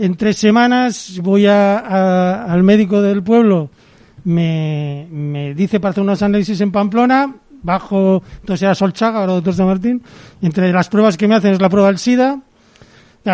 en 0.00 0.16
tres 0.16 0.36
semanas. 0.36 1.20
Voy 1.22 1.46
a, 1.46 1.78
a- 1.78 2.52
al 2.52 2.62
médico 2.64 3.00
del 3.00 3.22
pueblo, 3.22 3.70
me, 4.28 5.08
me 5.10 5.54
dice 5.54 5.80
para 5.80 5.90
hacer 5.90 6.02
unos 6.02 6.22
análisis 6.22 6.60
en 6.60 6.70
Pamplona. 6.70 7.34
Bajo, 7.60 8.22
entonces 8.40 8.62
era 8.62 8.74
Solchaga, 8.74 9.20
ahora 9.20 9.32
doctor 9.32 9.54
San 9.54 9.66
Martín. 9.66 10.02
Entre 10.42 10.72
las 10.72 10.88
pruebas 10.88 11.16
que 11.16 11.26
me 11.26 11.34
hacen 11.34 11.54
es 11.54 11.60
la 11.60 11.68
prueba 11.68 11.88
del 11.88 11.98
SIDA. 11.98 12.40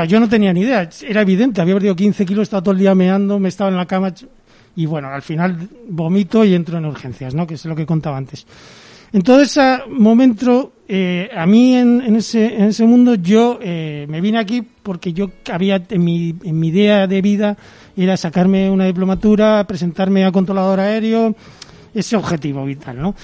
Yo 0.09 0.19
no 0.19 0.29
tenía 0.29 0.53
ni 0.53 0.63
idea, 0.63 0.89
era 1.07 1.23
evidente, 1.23 1.61
había 1.61 1.75
perdido 1.75 1.95
15 1.95 2.27
kilos, 2.27 2.43
estaba 2.45 2.63
todo 2.63 2.73
el 2.73 2.81
día 2.81 2.97
meando, 2.97 3.39
me 3.39 3.49
estaba 3.49 3.71
en 3.71 3.77
la 3.77 3.87
cama 3.87 4.13
y 4.75 4.87
bueno, 4.87 5.07
al 5.09 5.23
final 5.23 5.69
vomito 5.89 6.45
y 6.45 6.53
entro 6.53 6.79
en 6.79 6.87
urgencias, 6.87 7.33
¿no? 7.33 7.47
Que 7.47 7.55
es 7.55 7.65
lo 7.65 7.77
que 7.77 7.87
contaba 7.87 8.17
antes. 8.17 8.45
En 9.13 9.23
todo 9.23 9.41
ese 9.41 9.79
momento, 9.89 10.73
eh, 10.89 11.29
a 11.33 11.47
mí 11.47 11.77
en, 11.77 12.01
en 12.01 12.17
ese, 12.17 12.57
en 12.57 12.65
ese 12.65 12.85
mundo, 12.85 13.15
yo 13.15 13.61
eh, 13.63 14.07
me 14.09 14.21
vine 14.21 14.39
aquí 14.39 14.63
porque 14.63 15.13
yo 15.13 15.31
había, 15.53 15.81
en 15.89 16.03
mi, 16.03 16.35
en 16.43 16.59
mi 16.59 16.69
idea 16.69 17.07
de 17.07 17.23
vida, 17.23 17.57
era 18.03 18.17
sacarme 18.17 18.69
una 18.71 18.87
diplomatura, 18.87 19.65
presentarme 19.67 20.25
a 20.25 20.33
controlador 20.33 20.81
aéreo, 20.81 21.35
ese 21.95 22.17
objetivo 22.17 22.65
vital, 22.65 23.01
¿no? 23.01 23.15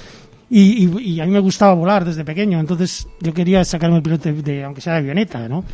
Y, 0.49 0.85
y- 0.87 1.13
y 1.15 1.21
a 1.21 1.27
mí 1.27 1.33
me 1.33 1.39
gustaba 1.41 1.75
volar 1.75 2.05
desde 2.05 2.25
pequeño, 2.25 2.61
entonces 2.61 3.07
yo 3.21 3.33
quería 3.35 3.65
sacarme 3.65 3.97
el 3.97 4.03
piloto 4.03 4.33
de, 4.33 4.65
aunque 4.65 4.81
sea 4.81 4.95
de 4.95 4.99
avioneta, 5.01 5.49
¿no? 5.49 5.65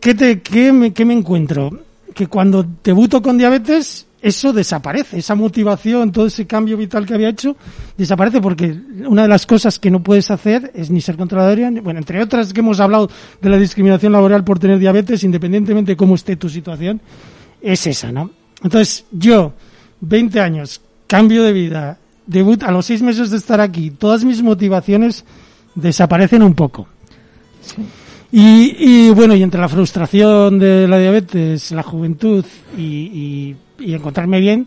¿Qué, 0.00 0.14
te, 0.14 0.40
qué, 0.40 0.72
me, 0.72 0.92
qué 0.92 1.04
me 1.04 1.14
encuentro? 1.14 1.80
que 2.14 2.28
cuando 2.28 2.64
debuto 2.82 3.20
con 3.20 3.36
diabetes, 3.36 4.06
eso 4.22 4.50
desaparece, 4.54 5.18
esa 5.18 5.34
motivación, 5.34 6.10
todo 6.12 6.26
ese 6.28 6.46
cambio 6.46 6.78
vital 6.78 7.04
que 7.04 7.12
había 7.12 7.28
hecho, 7.28 7.54
desaparece 7.98 8.40
porque 8.40 8.74
una 9.06 9.22
de 9.22 9.28
las 9.28 9.44
cosas 9.44 9.78
que 9.78 9.90
no 9.90 10.02
puedes 10.02 10.30
hacer 10.30 10.72
es 10.74 10.88
ni 10.90 11.02
ser 11.02 11.18
controlador, 11.18 11.58
bueno, 11.82 11.98
entre 11.98 12.22
otras 12.22 12.54
que 12.54 12.60
hemos 12.60 12.80
hablado 12.80 13.10
de 13.42 13.50
la 13.50 13.58
discriminación 13.58 14.12
laboral 14.12 14.44
por 14.44 14.58
tener 14.58 14.78
diabetes, 14.78 15.24
independientemente 15.24 15.92
de 15.92 15.96
cómo 15.98 16.14
esté 16.14 16.36
tu 16.36 16.48
situación, 16.48 17.02
es 17.60 17.86
esa, 17.86 18.12
¿no? 18.12 18.30
Entonces, 18.62 19.04
yo, 19.12 19.52
20 20.00 20.40
años, 20.40 20.80
cambio 21.06 21.42
de 21.42 21.52
vida, 21.52 21.98
debut 22.26 22.62
a 22.62 22.70
los 22.70 22.86
seis 22.86 23.02
meses 23.02 23.30
de 23.30 23.36
estar 23.36 23.60
aquí, 23.60 23.90
todas 23.90 24.24
mis 24.24 24.42
motivaciones 24.42 25.24
desaparecen 25.74 26.42
un 26.42 26.54
poco. 26.54 26.86
Y, 28.32 28.76
y, 28.78 29.10
bueno, 29.10 29.34
y 29.34 29.42
entre 29.42 29.60
la 29.60 29.68
frustración 29.68 30.58
de 30.58 30.88
la 30.88 30.98
diabetes, 30.98 31.70
la 31.70 31.82
juventud 31.82 32.44
y, 32.76 33.54
y, 33.78 33.94
encontrarme 33.94 34.40
bien, 34.40 34.66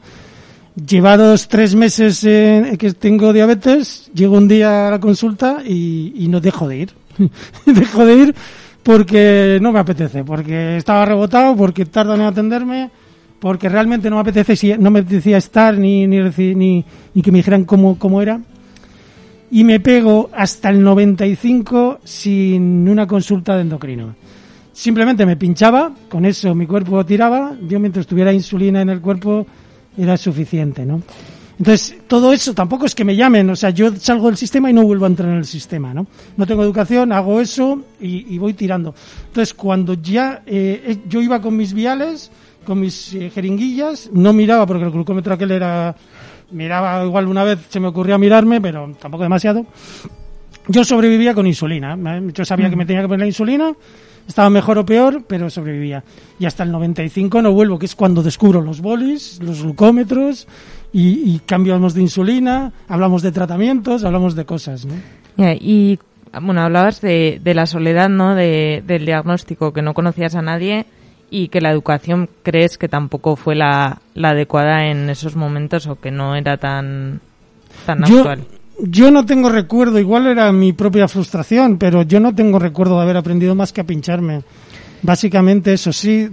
llevados 0.75 1.47
tres 1.47 1.75
meses 1.75 2.21
que 2.21 2.95
tengo 2.97 3.33
diabetes, 3.33 4.09
llego 4.13 4.37
un 4.37 4.47
día 4.47 4.87
a 4.87 4.91
la 4.91 4.99
consulta 4.99 5.61
y, 5.65 6.27
no 6.29 6.39
dejo 6.39 6.67
de 6.67 6.77
ir. 6.77 6.93
dejo 7.65 8.05
de 8.05 8.15
ir 8.15 8.35
porque 8.83 9.59
no 9.61 9.71
me 9.71 9.79
apetece, 9.79 10.23
porque 10.23 10.77
estaba 10.77 11.05
rebotado, 11.05 11.55
porque 11.55 11.85
tardan 11.85 12.21
en 12.21 12.27
atenderme, 12.27 12.89
porque 13.39 13.69
realmente 13.69 14.09
no 14.09 14.17
me 14.17 14.21
apetece, 14.21 14.77
no 14.77 14.91
me 14.91 14.99
apetecía 14.99 15.37
estar 15.37 15.77
ni, 15.77 16.07
ni, 16.07 16.19
ni, 16.19 16.85
ni 17.13 17.21
que 17.21 17.31
me 17.31 17.39
dijeran 17.39 17.65
cómo, 17.65 17.97
cómo 17.97 18.21
era 18.21 18.39
y 19.51 19.63
me 19.63 19.79
pego 19.79 20.29
hasta 20.33 20.69
el 20.69 20.83
95 20.83 21.99
sin 22.03 22.87
una 22.87 23.07
consulta 23.07 23.55
de 23.55 23.61
endocrino. 23.61 24.15
Simplemente 24.71 25.25
me 25.25 25.35
pinchaba, 25.35 25.91
con 26.07 26.25
eso 26.25 26.53
mi 26.55 26.65
cuerpo 26.65 27.05
tiraba, 27.05 27.55
yo 27.67 27.79
mientras 27.79 28.07
tuviera 28.07 28.31
insulina 28.31 28.81
en 28.81 28.89
el 28.89 29.01
cuerpo 29.01 29.45
era 29.97 30.15
suficiente, 30.15 30.85
¿no? 30.85 31.01
Entonces, 31.59 31.97
todo 32.07 32.31
eso 32.31 32.53
tampoco 32.53 32.85
es 32.85 32.95
que 32.95 33.03
me 33.03 33.17
llamen, 33.17 33.49
o 33.49 33.55
sea, 33.55 33.71
yo 33.71 33.93
salgo 33.97 34.27
del 34.27 34.37
sistema 34.37 34.69
y 34.69 34.73
no 34.73 34.83
vuelvo 34.83 35.03
a 35.03 35.09
entrar 35.09 35.27
en 35.29 35.39
el 35.39 35.45
sistema, 35.45 35.93
¿no? 35.93 36.07
No 36.37 36.47
tengo 36.47 36.63
educación, 36.63 37.11
hago 37.11 37.41
eso 37.41 37.81
y, 37.99 38.37
voy 38.37 38.53
tirando. 38.53 38.95
Entonces, 39.27 39.53
cuando 39.53 39.93
ya 39.95 40.41
eh, 40.45 40.81
eh, 40.85 40.97
yo 41.09 41.21
iba 41.21 41.41
con 41.41 41.57
mis 41.57 41.73
viales, 41.73 42.31
con 42.65 42.79
mis 42.79 43.13
eh, 43.13 43.29
jeringuillas, 43.29 44.09
no 44.13 44.31
miraba 44.31 44.65
porque 44.65 44.85
el 44.85 44.91
glucómetro 44.91 45.33
aquel 45.33 45.51
era 45.51 45.93
miraba 46.51 47.03
igual 47.03 47.27
una 47.27 47.43
vez 47.43 47.59
se 47.67 47.81
me 47.81 47.87
ocurrió 47.87 48.17
mirarme, 48.17 48.61
pero 48.61 48.95
tampoco 48.97 49.23
demasiado. 49.23 49.65
Yo 50.69 50.85
sobrevivía 50.85 51.33
con 51.33 51.45
insulina. 51.45 51.97
Yo 52.33 52.45
sabía 52.45 52.69
que 52.69 52.77
me 52.77 52.85
tenía 52.85 53.01
que 53.01 53.07
poner 53.09 53.21
la 53.21 53.27
insulina, 53.27 53.73
estaba 54.25 54.49
mejor 54.49 54.77
o 54.77 54.85
peor, 54.85 55.25
pero 55.27 55.49
sobrevivía. 55.49 56.03
Y 56.39 56.45
hasta 56.45 56.63
el 56.63 56.71
95 56.71 57.41
no 57.41 57.51
vuelvo, 57.51 57.77
que 57.77 57.85
es 57.87 57.95
cuando 57.95 58.23
descubro 58.23 58.61
los 58.61 58.79
bolis, 58.79 59.39
los 59.41 59.61
glucómetros 59.61 60.47
y, 60.91 61.35
y 61.35 61.41
cambiamos 61.45 61.93
de 61.93 62.01
insulina, 62.01 62.71
hablamos 62.87 63.21
de 63.21 63.31
tratamientos, 63.31 64.03
hablamos 64.03 64.35
de 64.35 64.45
cosas. 64.45 64.85
¿no? 64.85 64.95
y 65.37 65.99
bueno, 66.41 66.61
hablabas 66.61 67.01
de, 67.01 67.39
de 67.43 67.53
la 67.53 67.65
soledad, 67.65 68.09
¿no? 68.09 68.35
De, 68.35 68.83
del 68.85 69.05
diagnóstico, 69.05 69.73
que 69.73 69.81
no 69.81 69.93
conocías 69.93 70.35
a 70.35 70.41
nadie 70.41 70.85
y 71.31 71.49
que 71.49 71.61
la 71.61 71.71
educación 71.71 72.29
crees 72.43 72.77
que 72.77 72.87
tampoco 72.87 73.35
fue 73.35 73.55
la, 73.55 74.01
adecuada 74.21 74.87
en 74.87 75.09
esos 75.09 75.35
momentos 75.35 75.87
o 75.87 75.99
que 75.99 76.11
no 76.11 76.35
era 76.35 76.57
tan, 76.57 77.21
tan 77.85 78.03
actual. 78.03 78.45
Yo 78.81 79.11
no 79.11 79.25
tengo 79.25 79.49
recuerdo, 79.49 79.99
igual 79.99 80.27
era 80.27 80.51
mi 80.51 80.71
propia 80.73 81.07
frustración, 81.07 81.77
pero 81.77 82.03
yo 82.03 82.19
no 82.19 82.33
tengo 82.33 82.59
recuerdo 82.59 82.95
de 82.95 83.03
haber 83.03 83.17
aprendido 83.17 83.53
más 83.53 83.73
que 83.73 83.81
a 83.81 83.83
pincharme. 83.83 84.41
Básicamente 85.01 85.73
eso 85.73 85.93
sí, 85.93 86.29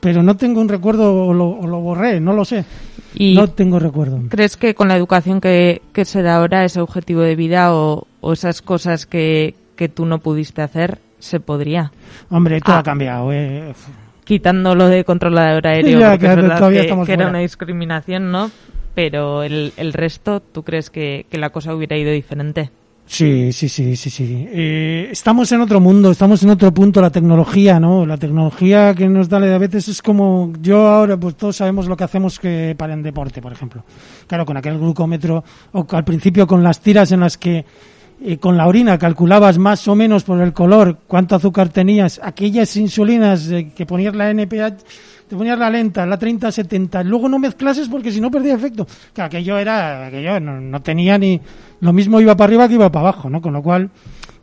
pero 0.00 0.22
no 0.22 0.36
tengo 0.36 0.60
un 0.60 0.68
recuerdo 0.68 1.26
o 1.26 1.32
lo, 1.34 1.80
borré, 1.80 2.20
no 2.20 2.32
lo 2.32 2.44
sé. 2.44 2.64
Y 3.14 3.34
no 3.34 3.48
tengo 3.48 3.78
recuerdo. 3.78 4.20
¿Crees 4.28 4.56
que 4.56 4.74
con 4.74 4.88
la 4.88 4.96
educación 4.96 5.40
que, 5.40 5.82
que 5.92 6.04
se 6.04 6.22
da 6.22 6.36
ahora, 6.36 6.64
ese 6.64 6.80
objetivo 6.80 7.20
de 7.20 7.36
vida 7.36 7.74
o, 7.74 8.06
o 8.20 8.32
esas 8.32 8.62
cosas 8.62 9.06
que, 9.06 9.54
que 9.76 9.88
tú 9.88 10.06
no 10.06 10.18
pudiste 10.18 10.62
hacer, 10.62 10.98
se 11.18 11.40
podría. 11.40 11.92
Hombre, 12.30 12.60
todo 12.60 12.76
ah. 12.76 12.80
ha 12.80 12.82
cambiado. 12.82 13.32
Eh. 13.32 13.72
Quitando 14.24 14.74
lo 14.74 14.88
de 14.88 15.04
controlador 15.04 15.66
aéreo, 15.68 16.10
porque 16.10 16.26
es 16.26 16.36
verdad 16.36 17.04
que, 17.06 17.12
era 17.12 17.28
una 17.28 17.40
discriminación, 17.40 18.30
¿no? 18.30 18.50
Pero 18.94 19.42
el, 19.42 19.72
el 19.76 19.92
resto, 19.92 20.40
¿tú 20.40 20.62
crees 20.62 20.90
que, 20.90 21.26
que 21.28 21.38
la 21.38 21.50
cosa 21.50 21.74
hubiera 21.74 21.96
ido 21.96 22.12
diferente? 22.12 22.70
Sí, 23.06 23.52
sí, 23.52 23.68
sí, 23.68 23.96
sí, 23.96 24.10
sí. 24.10 24.48
Eh, 24.50 25.08
estamos 25.12 25.52
en 25.52 25.60
otro 25.60 25.78
mundo, 25.78 26.10
estamos 26.10 26.42
en 26.42 26.50
otro 26.50 26.72
punto, 26.72 27.00
la 27.00 27.10
tecnología, 27.10 27.78
¿no? 27.78 28.06
La 28.06 28.16
tecnología 28.16 28.94
que 28.94 29.08
nos 29.08 29.28
da 29.28 29.38
la 29.38 29.46
diabetes 29.46 29.88
es 29.88 30.02
como, 30.02 30.52
yo 30.60 30.88
ahora, 30.88 31.16
pues 31.16 31.36
todos 31.36 31.56
sabemos 31.56 31.86
lo 31.86 31.96
que 31.96 32.04
hacemos 32.04 32.40
que 32.40 32.74
para 32.76 32.94
el 32.94 33.02
deporte, 33.02 33.42
por 33.42 33.52
ejemplo. 33.52 33.84
Claro, 34.26 34.46
con 34.46 34.56
aquel 34.56 34.78
glucómetro, 34.78 35.44
o 35.72 35.86
al 35.90 36.04
principio 36.04 36.46
con 36.46 36.62
las 36.62 36.80
tiras 36.80 37.12
en 37.12 37.20
las 37.20 37.36
que 37.36 37.64
y 38.20 38.36
con 38.38 38.56
la 38.56 38.66
orina 38.66 38.96
calculabas 38.96 39.58
más 39.58 39.86
o 39.88 39.94
menos 39.94 40.24
por 40.24 40.40
el 40.40 40.52
color 40.52 40.98
cuánto 41.06 41.34
azúcar 41.34 41.68
tenías, 41.68 42.20
aquellas 42.22 42.74
insulinas 42.76 43.50
que 43.76 43.86
ponías 43.86 44.14
la 44.14 44.30
NPH, 44.30 44.84
te 45.28 45.36
ponías 45.36 45.58
la 45.58 45.70
lenta, 45.70 46.06
la 46.06 46.18
30-70, 46.18 47.04
luego 47.04 47.28
no 47.28 47.38
mezclases 47.38 47.88
porque 47.88 48.12
si 48.12 48.20
no 48.20 48.30
perdía 48.30 48.54
efecto. 48.54 48.86
Que 49.12 49.22
aquello 49.22 49.58
era, 49.58 50.06
aquello 50.06 50.40
no, 50.40 50.60
no 50.60 50.82
tenía 50.82 51.18
ni, 51.18 51.40
lo 51.80 51.92
mismo 51.92 52.20
iba 52.20 52.36
para 52.36 52.48
arriba 52.48 52.68
que 52.68 52.74
iba 52.74 52.90
para 52.90 53.08
abajo, 53.08 53.30
¿no? 53.30 53.40
Con 53.40 53.52
lo 53.52 53.62
cual, 53.62 53.90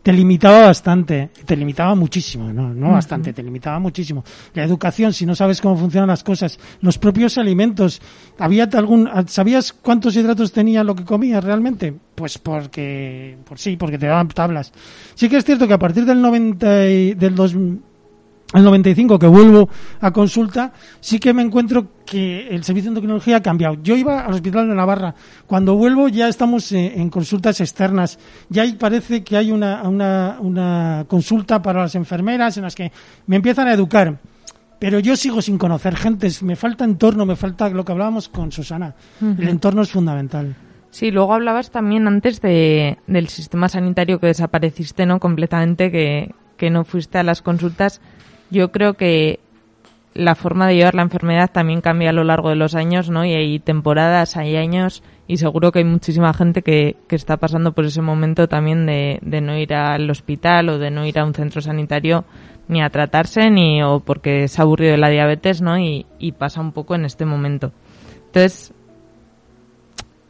te 0.04 0.12
limitaba 0.12 0.62
bastante, 0.62 1.30
te 1.46 1.56
limitaba 1.56 1.94
muchísimo, 1.94 2.52
no, 2.52 2.74
no 2.74 2.92
bastante, 2.92 3.34
te 3.34 3.44
limitaba 3.44 3.78
muchísimo. 3.80 4.24
La 4.54 4.64
educación, 4.64 5.14
si 5.14 5.26
no 5.26 5.36
sabes 5.36 5.62
cómo 5.62 5.78
funcionan 5.78 6.08
las 6.08 6.24
cosas, 6.24 6.60
los 6.82 6.98
propios 6.98 7.38
alimentos, 7.38 8.02
¿había 8.40 8.64
algún, 8.74 9.08
¿sabías 9.28 9.74
cuántos 9.74 10.16
hidratos 10.16 10.52
tenía 10.52 10.84
lo 10.84 10.96
que 10.96 11.06
comías 11.06 11.44
realmente? 11.44 11.94
Pues 12.16 12.40
porque, 12.40 13.38
por 13.46 13.60
sí, 13.60 13.78
porque 13.78 14.00
te 14.00 14.08
daban 14.08 14.28
tablas. 14.30 14.74
Sí 15.14 15.30
que 15.30 15.38
es 15.38 15.46
cierto 15.46 15.68
que 15.68 15.74
a 15.74 15.80
partir 15.80 16.06
del 16.06 16.22
90 16.22 16.88
y, 16.88 17.14
del 17.14 17.36
2000, 17.36 17.82
el 18.54 18.64
95 18.64 19.18
que 19.18 19.28
vuelvo 19.28 19.70
a 20.02 20.12
consulta, 20.12 20.74
sí 21.00 21.20
que 21.20 21.34
me 21.34 21.42
encuentro 21.42 21.88
que 22.06 22.50
el 22.50 22.64
servicio 22.64 22.90
de 22.90 22.94
endocrinología 22.94 23.38
ha 23.38 23.42
cambiado. 23.42 23.78
Yo 23.82 23.96
iba 23.96 24.26
al 24.26 24.34
hospital 24.34 24.68
de 24.68 24.76
Navarra. 24.76 25.16
Cuando 25.48 25.76
vuelvo 25.76 26.10
ya 26.10 26.28
estamos 26.28 26.72
en, 26.74 27.10
consultas 27.10 27.62
externas. 27.62 28.20
Ya 28.50 28.66
parece 28.78 29.24
que 29.24 29.38
hay 29.38 29.52
una, 29.52 29.84
una, 29.84 30.38
una, 30.40 31.06
consulta 31.08 31.62
para 31.62 31.82
las 31.82 31.96
enfermeras 31.96 32.58
en 32.58 32.64
las 32.64 32.76
que 32.76 32.92
me 33.28 33.38
empiezan 33.38 33.68
a 33.68 33.74
educar. 33.74 34.20
Pero 34.80 35.00
yo 35.00 35.16
sigo 35.16 35.42
sin 35.42 35.58
conocer 35.58 35.96
gente. 35.96 36.28
Me 36.42 36.56
falta 36.56 36.84
entorno, 36.84 37.26
me 37.26 37.36
falta 37.36 37.70
lo 37.70 37.86
que 37.86 37.92
hablábamos 37.92 38.28
con 38.28 38.52
Susana. 38.52 38.96
El 39.22 39.48
entorno 39.48 39.84
es 39.84 39.92
fundamental. 39.92 40.56
Sí, 40.90 41.12
luego 41.12 41.34
hablabas 41.34 41.72
también 41.72 42.06
antes 42.08 42.42
de, 42.42 42.98
del 43.08 43.30
sistema 43.30 43.70
sanitario 43.70 44.20
que 44.20 44.28
desapareciste, 44.28 45.06
¿no? 45.06 45.20
Completamente, 45.20 45.90
que, 45.90 46.34
que 46.58 46.70
no 46.70 46.84
fuiste 46.84 47.18
a 47.18 47.24
las 47.24 47.42
consultas 47.42 48.02
yo 48.52 48.72
creo 48.72 48.94
que 48.94 49.40
la 50.14 50.36
forma 50.36 50.68
de 50.68 50.76
llevar 50.76 50.94
la 50.94 51.04
enfermedad 51.04 51.50
también 51.52 51.82
cambia 51.82 52.10
a 52.10 52.14
lo 52.14 52.24
largo 52.24 52.50
de 52.50 52.58
los 52.58 52.76
años, 52.76 53.10
¿no? 53.10 53.26
Y 53.26 53.34
hay 53.34 53.60
temporadas, 53.60 54.36
hay 54.36 54.58
años, 54.58 55.04
y 55.28 55.38
seguro 55.38 55.72
que 55.72 55.80
hay 55.80 55.86
muchísima 55.86 56.34
gente 56.34 56.62
que, 56.62 56.98
que 57.08 57.16
está 57.16 57.38
pasando 57.38 57.72
por 57.72 57.86
ese 57.86 58.02
momento 58.02 58.48
también 58.50 58.86
de, 58.86 59.20
de, 59.22 59.40
no 59.40 59.58
ir 59.58 59.74
al 59.74 60.10
hospital 60.10 60.68
o 60.70 60.80
de 60.80 60.92
no 60.92 61.06
ir 61.06 61.18
a 61.18 61.26
un 61.26 61.34
centro 61.34 61.62
sanitario 61.62 62.26
ni 62.68 62.82
a 62.82 62.90
tratarse, 62.90 63.50
ni 63.50 63.82
o 63.84 64.02
porque 64.02 64.48
se 64.50 64.62
ha 64.62 64.64
aburrido 64.64 64.92
de 64.92 64.98
la 64.98 65.10
diabetes, 65.10 65.62
¿no? 65.62 65.80
Y, 65.80 66.06
y 66.20 66.34
pasa 66.34 66.60
un 66.60 66.74
poco 66.74 66.96
en 66.96 67.06
este 67.06 67.26
momento. 67.26 67.72
Entonces, 68.28 68.74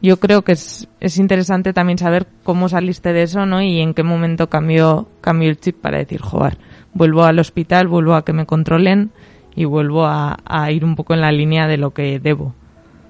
yo 0.00 0.18
creo 0.18 0.42
que 0.42 0.52
es, 0.52 0.88
es 1.00 1.18
interesante 1.18 1.72
también 1.72 1.98
saber 1.98 2.26
cómo 2.42 2.68
saliste 2.68 3.12
de 3.12 3.22
eso, 3.22 3.46
¿no? 3.46 3.62
Y 3.62 3.80
en 3.80 3.94
qué 3.94 4.02
momento 4.02 4.48
cambió, 4.48 5.08
cambió 5.20 5.48
el 5.48 5.58
chip 5.58 5.80
para 5.80 5.98
decir, 5.98 6.20
joder, 6.20 6.58
vuelvo 6.94 7.24
al 7.24 7.38
hospital, 7.38 7.88
vuelvo 7.88 8.14
a 8.14 8.24
que 8.24 8.32
me 8.32 8.46
controlen 8.46 9.10
y 9.54 9.64
vuelvo 9.64 10.06
a, 10.06 10.36
ir 10.70 10.84
un 10.84 10.96
poco 10.96 11.14
en 11.14 11.20
la 11.20 11.32
línea 11.32 11.66
de 11.66 11.76
lo 11.76 11.92
que 11.92 12.18
debo. 12.18 12.54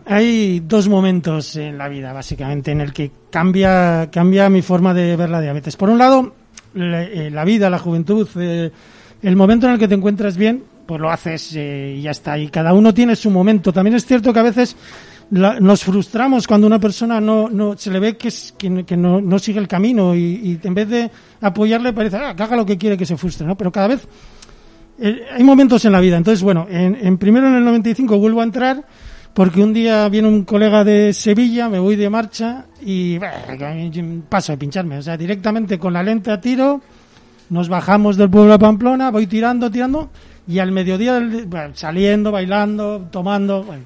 Hay 0.06 0.60
dos 0.60 0.88
momentos 0.88 1.54
en 1.56 1.78
la 1.78 1.88
vida, 1.88 2.12
básicamente, 2.12 2.72
en 2.72 2.80
el 2.80 2.92
que 2.92 3.12
cambia, 3.30 4.08
cambia 4.10 4.48
mi 4.48 4.60
forma 4.60 4.92
de 4.92 5.16
ver 5.16 5.30
la 5.30 5.40
diabetes. 5.40 5.76
Por 5.76 5.90
un 5.90 5.98
lado, 5.98 6.34
la, 6.74 7.04
eh, 7.04 7.44
vida, 7.44 7.70
la 7.70 7.78
juventud, 7.78 8.28
eh, 8.36 8.70
el 9.22 9.36
momento 9.36 9.66
en 9.66 9.74
el 9.74 9.78
que 9.78 9.86
te 9.86 9.94
encuentras 9.94 10.36
bien, 10.36 10.64
pues 10.86 11.00
lo 11.00 11.10
haces 11.10 11.54
eh, 11.54 11.94
y 11.98 12.02
ya 12.02 12.10
está. 12.10 12.36
Y 12.36 12.48
cada 12.48 12.72
uno 12.72 12.92
tiene 12.92 13.14
su 13.14 13.30
momento. 13.30 13.72
También 13.72 13.94
es 13.94 14.04
cierto 14.04 14.32
que 14.32 14.40
a 14.40 14.42
veces 14.42 14.76
nos 15.32 15.82
frustramos 15.82 16.46
cuando 16.46 16.66
una 16.66 16.78
persona 16.78 17.18
no, 17.18 17.48
no 17.48 17.76
se 17.76 17.90
le 17.90 17.98
ve 17.98 18.16
que, 18.18 18.28
es, 18.28 18.52
que, 18.58 18.84
que 18.84 18.96
no, 18.98 19.20
no, 19.20 19.38
sigue 19.38 19.58
el 19.58 19.66
camino 19.66 20.14
y, 20.14 20.20
y, 20.20 20.60
en 20.62 20.74
vez 20.74 20.88
de 20.90 21.10
apoyarle 21.40 21.94
parece 21.94 22.18
ah, 22.18 22.36
que 22.36 22.42
haga 22.42 22.54
lo 22.54 22.66
que 22.66 22.76
quiere 22.76 22.98
que 22.98 23.06
se 23.06 23.16
frustre, 23.16 23.46
¿no? 23.46 23.56
Pero 23.56 23.72
cada 23.72 23.88
vez 23.88 24.06
eh, 24.98 25.22
hay 25.32 25.42
momentos 25.42 25.84
en 25.86 25.92
la 25.92 26.00
vida. 26.00 26.18
Entonces, 26.18 26.42
bueno, 26.42 26.66
en, 26.68 26.98
en, 27.00 27.16
primero 27.16 27.48
en 27.48 27.54
el 27.54 27.64
95 27.64 28.18
vuelvo 28.18 28.42
a 28.42 28.44
entrar 28.44 28.84
porque 29.32 29.62
un 29.62 29.72
día 29.72 30.06
viene 30.10 30.28
un 30.28 30.44
colega 30.44 30.84
de 30.84 31.14
Sevilla, 31.14 31.70
me 31.70 31.78
voy 31.78 31.96
de 31.96 32.10
marcha 32.10 32.66
y 32.84 33.18
paso 34.28 34.52
de 34.52 34.58
pincharme. 34.58 34.98
O 34.98 35.02
sea, 35.02 35.16
directamente 35.16 35.78
con 35.78 35.94
la 35.94 36.02
lente 36.02 36.30
a 36.30 36.40
tiro, 36.40 36.82
nos 37.48 37.70
bajamos 37.70 38.18
del 38.18 38.28
pueblo 38.28 38.52
de 38.52 38.58
Pamplona, 38.58 39.10
voy 39.10 39.26
tirando, 39.26 39.70
tirando 39.70 40.10
Y 40.46 40.58
al 40.58 40.72
mediodía, 40.72 41.18
bueno, 41.46 41.74
saliendo, 41.74 42.30
bailando, 42.30 43.08
tomando, 43.10 43.64
bueno. 43.64 43.84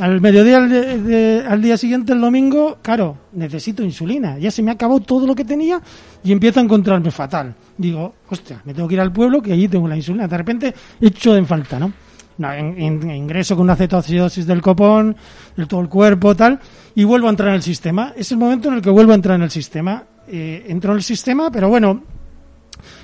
Al 0.00 0.20
mediodía 0.20 0.56
al, 0.56 0.68
de- 0.68 1.44
al 1.48 1.62
día 1.62 1.76
siguiente, 1.76 2.12
el 2.12 2.20
domingo, 2.20 2.78
claro, 2.82 3.16
necesito 3.32 3.82
insulina. 3.84 4.38
Ya 4.38 4.50
se 4.50 4.62
me 4.62 4.72
acabado 4.72 5.00
todo 5.00 5.26
lo 5.26 5.34
que 5.36 5.44
tenía 5.44 5.80
y 6.24 6.32
empiezo 6.32 6.58
a 6.58 6.64
encontrarme 6.64 7.10
fatal. 7.12 7.54
Digo, 7.78 8.14
hostia, 8.28 8.60
me 8.64 8.74
tengo 8.74 8.88
que 8.88 8.94
ir 8.94 9.00
al 9.00 9.12
pueblo 9.12 9.40
que 9.40 9.52
allí 9.52 9.68
tengo 9.68 9.86
la 9.86 9.96
insulina. 9.96 10.26
De 10.26 10.36
repente, 10.36 10.74
echo 11.00 11.36
en 11.36 11.46
falta, 11.46 11.78
¿no? 11.78 11.92
En- 12.38 13.08
ingreso 13.08 13.54
con 13.54 13.62
una 13.64 13.76
cetoacidosis 13.76 14.46
del 14.46 14.60
copón, 14.60 15.14
de 15.56 15.66
todo 15.66 15.80
el 15.80 15.88
cuerpo, 15.88 16.34
tal, 16.34 16.58
y 16.96 17.04
vuelvo 17.04 17.28
a 17.28 17.30
entrar 17.30 17.50
en 17.50 17.54
el 17.56 17.62
sistema. 17.62 18.12
Es 18.16 18.32
el 18.32 18.38
momento 18.38 18.68
en 18.68 18.74
el 18.74 18.82
que 18.82 18.90
vuelvo 18.90 19.12
a 19.12 19.14
entrar 19.14 19.36
en 19.36 19.42
el 19.42 19.50
sistema. 19.50 20.02
Eh, 20.26 20.64
entro 20.68 20.90
en 20.90 20.96
el 20.96 21.04
sistema, 21.04 21.50
pero 21.52 21.68
bueno, 21.68 22.02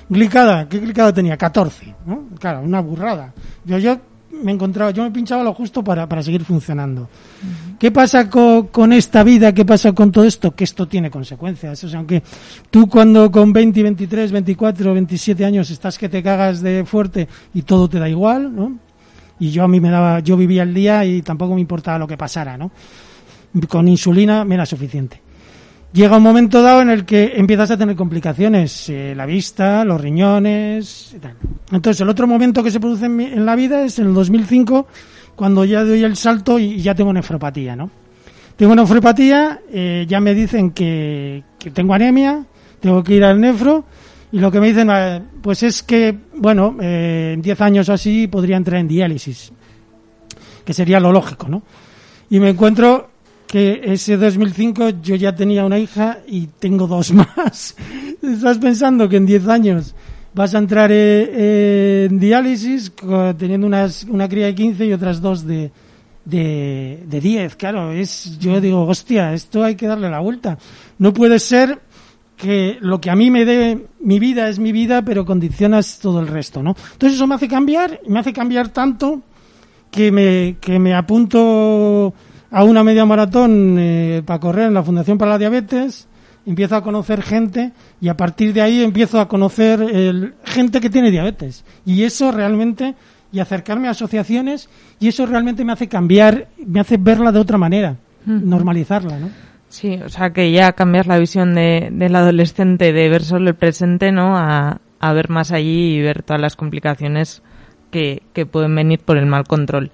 glicada, 0.09 0.67
¿qué 0.67 0.79
glicada 0.79 1.13
tenía? 1.13 1.37
14, 1.37 1.95
¿no? 2.05 2.25
Claro, 2.39 2.61
una 2.61 2.81
burrada. 2.81 3.33
Yo, 3.63 3.77
yo 3.77 3.97
me 4.43 4.51
encontraba, 4.51 4.91
yo 4.91 5.03
me 5.03 5.11
pinchaba 5.11 5.43
lo 5.43 5.53
justo 5.53 5.83
para, 5.83 6.07
para 6.07 6.21
seguir 6.23 6.43
funcionando. 6.43 7.07
¿Qué 7.79 7.91
pasa 7.91 8.29
co- 8.29 8.67
con, 8.71 8.93
esta 8.93 9.23
vida? 9.23 9.53
¿Qué 9.53 9.65
pasa 9.65 9.93
con 9.93 10.11
todo 10.11 10.23
esto? 10.23 10.51
Que 10.55 10.63
esto 10.63 10.87
tiene 10.87 11.09
consecuencias. 11.09 11.83
O 11.83 11.89
sea, 11.89 11.99
aunque 11.99 12.21
tú 12.69 12.87
cuando 12.87 13.31
con 13.31 13.51
20, 13.53 13.81
23, 13.83 14.31
24, 14.31 14.93
27 14.93 15.45
años 15.45 15.69
estás 15.71 15.97
que 15.97 16.09
te 16.09 16.21
cagas 16.21 16.61
de 16.61 16.85
fuerte 16.85 17.27
y 17.53 17.61
todo 17.63 17.87
te 17.89 17.99
da 17.99 18.07
igual, 18.09 18.55
¿no? 18.55 18.77
Y 19.39 19.49
yo 19.49 19.63
a 19.63 19.67
mí 19.67 19.79
me 19.79 19.89
daba, 19.89 20.19
yo 20.19 20.37
vivía 20.37 20.63
el 20.63 20.73
día 20.73 21.03
y 21.05 21.21
tampoco 21.23 21.55
me 21.55 21.61
importaba 21.61 21.97
lo 21.97 22.07
que 22.07 22.17
pasara, 22.17 22.57
¿no? 22.57 22.71
Con 23.67 23.87
insulina 23.87 24.45
me 24.45 24.55
era 24.55 24.65
suficiente. 24.65 25.19
Llega 25.93 26.15
un 26.17 26.23
momento 26.23 26.61
dado 26.61 26.81
en 26.81 26.89
el 26.89 27.03
que 27.05 27.33
empiezas 27.35 27.69
a 27.71 27.77
tener 27.77 27.97
complicaciones, 27.97 28.87
eh, 28.89 29.13
la 29.15 29.25
vista, 29.25 29.83
los 29.83 29.99
riñones, 29.99 31.13
y 31.15 31.19
tal. 31.19 31.33
Entonces 31.71 31.99
el 31.99 32.07
otro 32.07 32.27
momento 32.27 32.63
que 32.63 32.71
se 32.71 32.79
produce 32.79 33.07
en, 33.07 33.15
mi- 33.17 33.25
en 33.25 33.45
la 33.45 33.55
vida 33.57 33.83
es 33.83 33.99
en 33.99 34.07
el 34.07 34.13
2005, 34.13 34.87
cuando 35.35 35.65
ya 35.65 35.83
doy 35.83 36.03
el 36.03 36.15
salto 36.15 36.59
y 36.59 36.81
ya 36.81 36.95
tengo 36.95 37.11
nefropatía, 37.11 37.75
¿no? 37.75 37.89
Tengo 38.55 38.73
nefropatía, 38.75 39.59
eh, 39.69 40.05
ya 40.07 40.21
me 40.21 40.33
dicen 40.33 40.71
que, 40.71 41.43
que 41.59 41.71
tengo 41.71 41.93
anemia, 41.93 42.45
tengo 42.79 43.03
que 43.03 43.15
ir 43.15 43.25
al 43.25 43.41
nefro, 43.41 43.83
y 44.31 44.39
lo 44.39 44.49
que 44.49 44.61
me 44.61 44.67
dicen, 44.67 44.89
eh, 44.93 45.21
pues 45.41 45.61
es 45.63 45.83
que, 45.83 46.17
bueno, 46.37 46.77
eh, 46.79 47.31
en 47.33 47.41
10 47.41 47.59
años 47.59 47.89
así 47.89 48.27
podría 48.27 48.55
entrar 48.55 48.79
en 48.79 48.87
diálisis, 48.87 49.51
que 50.63 50.73
sería 50.73 51.01
lo 51.01 51.11
lógico, 51.11 51.49
¿no? 51.49 51.63
Y 52.29 52.39
me 52.39 52.49
encuentro 52.49 53.09
que 53.51 53.81
ese 53.83 54.15
2005 54.15 55.01
yo 55.03 55.15
ya 55.15 55.35
tenía 55.35 55.65
una 55.65 55.77
hija 55.77 56.19
y 56.25 56.47
tengo 56.47 56.87
dos 56.87 57.11
más. 57.13 57.75
Estás 58.23 58.57
pensando 58.59 59.09
que 59.09 59.17
en 59.17 59.25
10 59.25 59.47
años 59.49 59.93
vas 60.33 60.55
a 60.55 60.57
entrar 60.57 60.89
eh, 60.89 60.95
eh, 60.95 62.07
en 62.09 62.17
diálisis 62.17 62.93
teniendo 63.37 63.67
unas, 63.67 64.05
una 64.05 64.29
cría 64.29 64.45
de 64.45 64.55
15 64.55 64.85
y 64.85 64.93
otras 64.93 65.19
dos 65.19 65.45
de, 65.45 65.69
de, 66.23 67.03
de 67.05 67.19
10. 67.19 67.57
Claro, 67.57 67.91
es, 67.91 68.39
yo 68.39 68.61
digo, 68.61 68.87
hostia, 68.87 69.33
esto 69.33 69.65
hay 69.65 69.75
que 69.75 69.85
darle 69.87 70.09
la 70.09 70.21
vuelta. 70.21 70.57
No 70.97 71.11
puede 71.11 71.37
ser 71.37 71.77
que 72.37 72.77
lo 72.79 73.01
que 73.01 73.09
a 73.09 73.17
mí 73.17 73.29
me 73.29 73.43
dé 73.43 73.85
mi 73.99 74.17
vida 74.17 74.47
es 74.47 74.59
mi 74.59 74.71
vida, 74.71 75.01
pero 75.01 75.25
condicionas 75.25 75.99
todo 75.99 76.21
el 76.21 76.27
resto, 76.27 76.63
¿no? 76.63 76.73
Entonces 76.93 77.17
eso 77.17 77.27
me 77.27 77.35
hace 77.35 77.49
cambiar, 77.49 77.99
me 78.07 78.17
hace 78.17 78.31
cambiar 78.31 78.69
tanto 78.69 79.21
que 79.91 80.09
me, 80.09 80.55
que 80.61 80.79
me 80.79 80.93
apunto 80.93 82.13
a 82.51 82.63
una 82.63 82.83
media 82.83 83.05
maratón 83.05 83.77
eh, 83.79 84.21
para 84.25 84.39
correr 84.39 84.67
en 84.67 84.73
la 84.73 84.83
Fundación 84.83 85.17
para 85.17 85.31
la 85.31 85.37
Diabetes, 85.37 86.07
empiezo 86.45 86.75
a 86.75 86.83
conocer 86.83 87.21
gente 87.21 87.71
y 88.01 88.09
a 88.09 88.17
partir 88.17 88.53
de 88.53 88.61
ahí 88.61 88.83
empiezo 88.83 89.19
a 89.19 89.27
conocer 89.27 89.81
el- 89.81 90.33
gente 90.43 90.81
que 90.81 90.89
tiene 90.89 91.11
diabetes. 91.11 91.63
Y 91.85 92.03
eso 92.03 92.31
realmente, 92.31 92.95
y 93.31 93.39
acercarme 93.39 93.87
a 93.87 93.91
asociaciones, 93.91 94.69
y 94.99 95.07
eso 95.07 95.25
realmente 95.25 95.63
me 95.63 95.71
hace 95.73 95.87
cambiar, 95.87 96.47
me 96.65 96.79
hace 96.79 96.97
verla 96.97 97.31
de 97.31 97.39
otra 97.39 97.57
manera, 97.57 97.95
normalizarla, 98.25 99.17
¿no? 99.19 99.29
Sí, 99.69 99.99
o 100.05 100.09
sea 100.09 100.31
que 100.31 100.51
ya 100.51 100.73
cambias 100.73 101.07
la 101.07 101.17
visión 101.17 101.55
de, 101.55 101.89
del 101.91 102.15
adolescente 102.15 102.91
de 102.91 103.07
ver 103.09 103.23
solo 103.23 103.49
el 103.49 103.55
presente, 103.55 104.11
¿no? 104.11 104.37
A, 104.37 104.81
a 104.99 105.13
ver 105.13 105.29
más 105.29 105.51
allí 105.53 105.95
y 105.95 106.01
ver 106.01 106.23
todas 106.23 106.41
las 106.41 106.55
complicaciones 106.57 107.41
que, 107.89 108.21
que 108.33 108.45
pueden 108.45 108.75
venir 108.75 108.99
por 108.99 109.17
el 109.17 109.25
mal 109.27 109.45
control. 109.45 109.91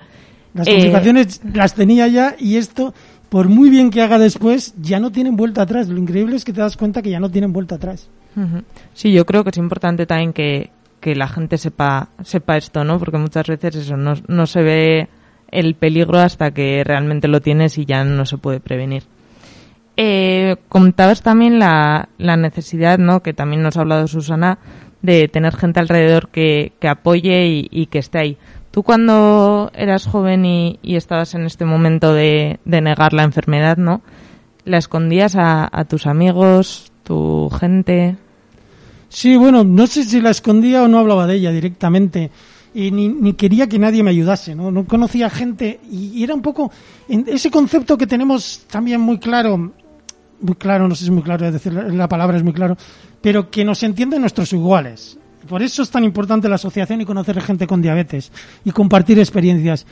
Las 0.58 0.68
Eh, 0.68 0.72
complicaciones 0.72 1.41
las 1.53 1.74
tenía 1.76 2.08
ya 2.08 2.36
y 2.38 2.58
esto, 2.58 2.93
por 3.30 3.47
muy 3.47 3.70
bien 3.70 3.89
que 3.91 4.01
haga 4.01 4.18
después, 4.20 4.74
ya 4.82 4.99
no 4.99 5.12
tienen 5.12 5.36
vuelta 5.36 5.62
atrás. 5.62 5.88
Lo 5.88 5.97
increíble 5.97 6.36
es 6.36 6.43
que 6.43 6.53
te 6.53 6.62
das 6.62 6.76
cuenta 6.78 7.01
que 7.01 7.10
ya 7.10 7.20
no 7.20 7.30
tienen 7.30 7.53
vuelta 7.53 7.76
atrás. 7.76 8.10
Sí, 8.93 9.12
yo 9.12 9.26
creo 9.26 9.43
que 9.43 9.49
es 9.49 9.58
importante 9.58 10.05
también 10.05 10.32
que, 10.34 10.70
que 10.99 11.16
la 11.16 11.28
gente 11.28 11.58
sepa, 11.58 12.10
sepa 12.24 12.58
esto, 12.58 12.84
¿no? 12.84 12.99
Porque 12.99 13.18
muchas 13.18 13.47
veces 13.47 13.76
eso 13.76 13.97
no, 13.97 14.14
no 14.28 14.45
se 14.45 14.62
ve 14.62 15.08
el 15.49 15.76
peligro 15.76 16.20
hasta 16.20 16.51
que 16.51 16.84
realmente 16.84 17.28
lo 17.28 17.41
tienes 17.41 17.78
y 17.78 17.86
ya 17.86 18.03
no 18.03 18.26
se 18.26 18.38
puede 18.38 18.60
prevenir. 18.60 19.03
Eh, 19.95 20.58
contabas 20.70 21.24
también 21.24 21.58
la, 21.58 22.10
la 22.20 22.38
necesidad, 22.38 22.99
¿no? 22.99 23.22
Que 23.24 23.34
también 23.34 23.64
nos 23.64 23.78
ha 23.78 23.82
hablado 23.82 24.08
Susana, 24.08 24.60
de 25.01 25.28
tener 25.28 25.55
gente 25.55 25.80
alrededor 25.80 26.30
que, 26.30 26.74
que 26.80 26.88
apoye 26.88 27.47
y, 27.47 27.68
y 27.72 27.88
que 27.88 27.99
esté 27.99 28.20
ahí. 28.20 28.38
Tú 28.78 28.84
cuando 28.84 29.71
eras 29.73 30.05
joven 30.05 30.45
y, 30.45 30.78
estabas 30.84 31.34
en 31.34 31.47
este 31.47 31.65
momento 31.65 32.13
de, 32.13 32.59
de 32.63 32.80
negar 32.80 33.11
la 33.11 33.23
enfermedad, 33.23 33.75
¿no? 33.78 34.03
¿La 34.65 34.78
escondías 34.78 35.36
a, 35.36 35.67
a 35.71 35.86
tus 35.86 36.05
amigos, 36.05 36.91
tu 37.01 37.49
gente? 37.59 38.17
Sí, 39.09 39.36
bueno, 39.36 39.63
no 39.63 39.88
sé 39.88 40.03
si 40.03 40.21
la 40.21 40.30
escondía 40.30 40.84
o 40.84 40.88
no 40.88 40.99
hablaba 40.99 41.25
de 41.25 41.38
ella 41.38 41.51
directamente. 41.51 42.30
Y 42.71 42.91
ni, 42.91 43.09
ni 43.09 43.34
quería 43.34 43.65
que 43.65 43.80
nadie 43.80 44.03
me 44.03 44.11
ayudase, 44.11 44.53
¿no? 44.53 44.69
No 44.69 44.86
conocía 44.86 45.32
gente 45.32 45.80
y, 45.89 46.09
y 46.09 46.23
era 46.23 46.36
un 46.36 46.43
poco 46.43 46.69
ese 47.07 47.49
concepto 47.49 47.97
que 47.97 48.05
tenemos 48.05 48.67
también 48.69 49.01
muy 49.01 49.17
claro, 49.17 49.57
muy 50.39 50.55
claro, 50.55 50.88
no 50.88 50.93
sé 50.93 50.99
si 50.99 51.05
es 51.05 51.11
muy 51.15 51.23
claro 51.23 51.51
decir 51.51 51.73
la, 51.73 51.82
la 51.82 52.07
palabra 52.07 52.38
es 52.38 52.43
muy 52.43 52.53
claro, 52.53 52.78
pero 53.23 53.49
que 53.49 53.65
nos 53.65 53.82
entienden 53.82 54.21
nuestros 54.21 54.53
iguales. 54.53 55.17
Por 55.48 55.64
eso 55.64 55.82
es 55.82 55.89
tan 55.89 56.04
importante 56.04 56.50
la 56.50 56.56
asociación 56.56 57.02
y 57.02 57.06
conocer 57.06 57.41
gente 57.41 57.66
con 57.66 57.82
diabetes 57.82 58.32
y 58.64 58.72
compartir 58.72 59.18
experiencias. 59.20 59.86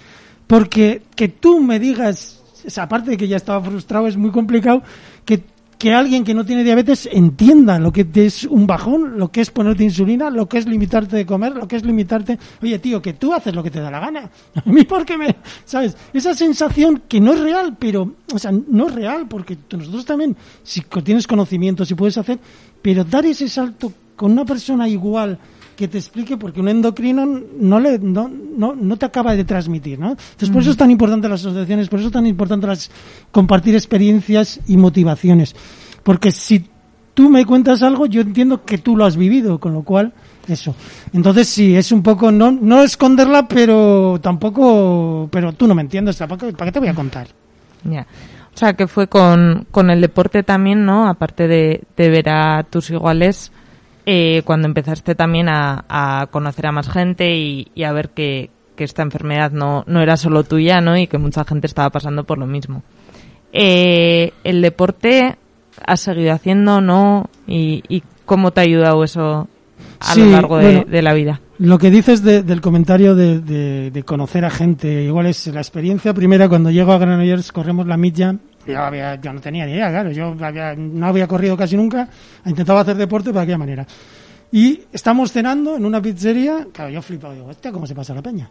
Porque 0.47 1.01
que 1.15 1.29
tú 1.29 1.59
me 1.61 1.79
digas, 1.79 2.43
o 2.65 2.69
sea, 2.69 2.83
aparte 2.83 3.11
de 3.11 3.17
que 3.17 3.27
ya 3.27 3.37
estaba 3.37 3.63
frustrado, 3.63 4.07
es 4.07 4.17
muy 4.17 4.31
complicado 4.31 4.83
que, 5.23 5.43
que 5.79 5.93
alguien 5.93 6.23
que 6.23 6.33
no 6.33 6.45
tiene 6.45 6.63
diabetes 6.63 7.09
entienda 7.11 7.79
lo 7.79 7.91
que 7.91 8.07
es 8.13 8.43
un 8.43 8.67
bajón, 8.67 9.17
lo 9.17 9.31
que 9.31 9.41
es 9.41 9.49
ponerte 9.49 9.83
insulina, 9.83 10.29
lo 10.29 10.47
que 10.47 10.59
es 10.59 10.67
limitarte 10.67 11.15
de 11.15 11.25
comer, 11.25 11.55
lo 11.55 11.67
que 11.67 11.77
es 11.77 11.83
limitarte. 11.83 12.37
Oye, 12.61 12.77
tío, 12.77 13.01
que 13.01 13.13
tú 13.13 13.33
haces 13.33 13.55
lo 13.55 13.63
que 13.63 13.71
te 13.71 13.79
da 13.79 13.89
la 13.89 13.99
gana. 13.99 14.29
A 14.65 14.69
mí, 14.69 14.83
porque 14.83 15.17
me. 15.17 15.35
¿Sabes? 15.65 15.97
Esa 16.13 16.33
sensación 16.35 17.03
que 17.07 17.19
no 17.19 17.33
es 17.33 17.39
real, 17.39 17.75
pero. 17.79 18.13
O 18.33 18.37
sea, 18.37 18.51
no 18.51 18.87
es 18.87 18.93
real, 18.93 19.27
porque 19.27 19.57
nosotros 19.71 20.05
también, 20.05 20.35
si 20.63 20.81
tienes 21.03 21.25
conocimiento, 21.25 21.85
si 21.85 21.95
puedes 21.95 22.17
hacer, 22.17 22.39
pero 22.81 23.03
dar 23.03 23.25
ese 23.25 23.49
salto 23.49 23.91
con 24.15 24.31
una 24.31 24.45
persona 24.45 24.87
igual 24.87 25.39
que 25.75 25.87
te 25.87 25.97
explique 25.97 26.37
porque 26.37 26.61
un 26.61 26.69
endocrino 26.69 27.25
no 27.25 27.79
le 27.79 27.99
no, 27.99 28.29
no, 28.29 28.75
no 28.75 28.97
te 28.97 29.05
acaba 29.05 29.35
de 29.35 29.43
transmitir, 29.43 29.99
¿no? 29.99 30.11
Entonces 30.11 30.49
por 30.49 30.61
eso 30.61 30.71
es 30.71 30.77
tan 30.77 30.91
importante 30.91 31.27
las 31.27 31.41
asociaciones, 31.41 31.89
por 31.89 31.99
eso 31.99 32.07
es 32.07 32.13
tan 32.13 32.25
importante 32.25 32.67
las 32.67 32.89
compartir 33.31 33.75
experiencias 33.75 34.59
y 34.67 34.77
motivaciones, 34.77 35.55
porque 36.03 36.31
si 36.31 36.65
tú 37.13 37.29
me 37.29 37.45
cuentas 37.45 37.83
algo, 37.83 38.05
yo 38.05 38.21
entiendo 38.21 38.63
que 38.63 38.77
tú 38.77 38.95
lo 38.95 39.05
has 39.05 39.17
vivido, 39.17 39.59
con 39.59 39.73
lo 39.73 39.83
cual 39.83 40.13
eso. 40.47 40.75
Entonces 41.13 41.49
sí, 41.49 41.75
es 41.75 41.91
un 41.91 42.03
poco 42.03 42.31
no 42.31 42.51
no 42.51 42.81
esconderla, 42.81 43.47
pero 43.47 44.19
tampoco, 44.21 45.27
pero 45.31 45.53
tú 45.53 45.67
no 45.67 45.75
me 45.75 45.81
entiendes, 45.81 46.17
tampoco, 46.17 46.51
¿para 46.53 46.69
qué 46.69 46.73
te 46.73 46.79
voy 46.79 46.89
a 46.89 46.93
contar? 46.93 47.27
Ya. 47.83 48.07
O 48.53 48.57
sea, 48.57 48.73
que 48.73 48.87
fue 48.87 49.07
con, 49.07 49.67
con 49.69 49.89
el 49.89 49.99
deporte 49.99 50.41
también, 50.41 50.85
¿no? 50.85 51.09
Aparte 51.09 51.45
de, 51.45 51.83
de 51.97 52.09
ver 52.09 52.29
a 52.29 52.63
tus 52.63 52.89
iguales, 52.89 53.51
eh, 54.05 54.41
cuando 54.45 54.67
empezaste 54.67 55.15
también 55.15 55.49
a, 55.49 55.85
a 55.89 56.27
conocer 56.27 56.67
a 56.67 56.71
más 56.71 56.89
gente 56.89 57.35
y, 57.35 57.67
y 57.75 57.83
a 57.83 57.91
ver 57.93 58.09
que, 58.09 58.49
que 58.75 58.83
esta 58.83 59.01
enfermedad 59.03 59.51
no, 59.51 59.83
no 59.87 60.01
era 60.01 60.17
solo 60.17 60.43
tuya, 60.43 60.81
¿no? 60.81 60.97
Y 60.97 61.07
que 61.07 61.17
mucha 61.17 61.43
gente 61.45 61.67
estaba 61.67 61.89
pasando 61.89 62.23
por 62.23 62.37
lo 62.37 62.45
mismo. 62.47 62.83
Eh, 63.53 64.33
el 64.43 64.61
deporte 64.61 65.37
has 65.85 65.99
seguido 66.01 66.33
haciendo, 66.33 66.81
¿no? 66.81 67.29
Y, 67.47 67.83
y 67.87 68.03
cómo 68.25 68.51
te 68.51 68.61
ha 68.61 68.63
ayudado 68.63 69.03
eso 69.03 69.47
a 69.99 70.13
Sí, 70.13 70.21
lo 70.21 70.31
largo 70.31 70.57
de, 70.57 70.65
bueno, 70.65 70.83
de 70.89 71.01
la 71.01 71.13
vida. 71.13 71.41
Lo 71.57 71.77
que 71.77 71.89
dices 71.89 72.21
de- 72.21 72.43
del 72.43 72.59
comentario 72.59 73.15
de, 73.15 73.39
de- 73.39 73.91
de 73.91 74.03
conocer 74.03 74.43
a 74.43 74.49
gente, 74.49 75.03
igual 75.03 75.25
es 75.27 75.47
la 75.47 75.61
experiencia 75.61 76.13
primera 76.13 76.49
cuando 76.49 76.69
llego 76.69 76.91
a 76.91 76.97
Granollers, 76.97 77.51
corremos 77.53 77.87
la 77.87 77.95
milla, 77.97 78.35
yo, 78.67 78.79
había, 78.81 79.15
yo 79.21 79.33
no 79.33 79.39
tenía 79.41 79.65
ni 79.65 79.73
idea, 79.73 79.89
claro, 79.89 80.11
yo 80.11 80.35
había- 80.41 80.75
no 80.75 81.05
había 81.07 81.27
corrido 81.27 81.55
casi 81.57 81.75
nunca, 81.75 82.07
intentaba 82.45 82.81
hacer 82.81 82.95
deporte 82.97 83.31
de 83.31 83.39
aquella 83.39 83.57
manera. 83.57 83.85
Y 84.51 84.81
estamos 84.93 85.31
cenando 85.31 85.75
en 85.75 85.85
una 85.85 86.01
pizzería, 86.01 86.67
claro, 86.71 86.89
yo 86.91 87.01
flipo, 87.01 87.31
digo, 87.33 87.47
hostia, 87.47 87.71
cómo 87.71 87.85
se 87.85 87.93
pasa 87.95 88.13
la 88.13 88.21
peña. 88.21 88.49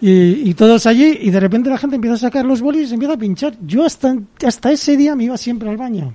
Y, 0.00 0.52
todos 0.54 0.84
allí, 0.86 1.18
y 1.22 1.30
de 1.30 1.40
repente 1.40 1.70
la 1.70 1.78
gente 1.78 1.96
empieza 1.96 2.16
a 2.16 2.18
sacar 2.18 2.44
los 2.44 2.60
bolis 2.60 2.82
y 2.82 2.86
se 2.88 2.94
empieza 2.94 3.14
a 3.14 3.18
pinchar. 3.18 3.54
Yo 3.64 3.84
hasta, 3.84 4.14
hasta 4.46 4.72
ese 4.72 4.96
día 4.96 5.14
me 5.14 5.24
iba 5.24 5.36
siempre 5.38 5.70
al 5.70 5.76
baño. 5.76 6.12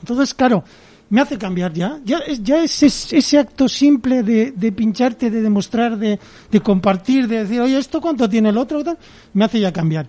Entonces, 0.00 0.34
claro, 0.34 0.62
me 1.08 1.20
hace 1.20 1.36
cambiar 1.38 1.72
ya. 1.72 1.98
Ya, 2.04 2.20
ya 2.40 2.62
es, 2.62 2.82
es- 2.82 3.12
ese 3.12 3.38
acto 3.38 3.68
simple 3.68 4.22
de, 4.22 4.52
de 4.52 4.72
pincharte, 4.72 5.30
de 5.30 5.40
demostrar, 5.40 5.96
de, 5.98 6.20
de 6.52 6.60
compartir, 6.60 7.26
de 7.26 7.40
decir, 7.44 7.60
oye, 7.60 7.78
¿esto 7.78 8.00
cuánto 8.00 8.28
tiene 8.28 8.50
el 8.50 8.58
otro? 8.58 8.82
Me 9.32 9.46
hace 9.46 9.58
ya 9.58 9.72
cambiar. 9.72 10.06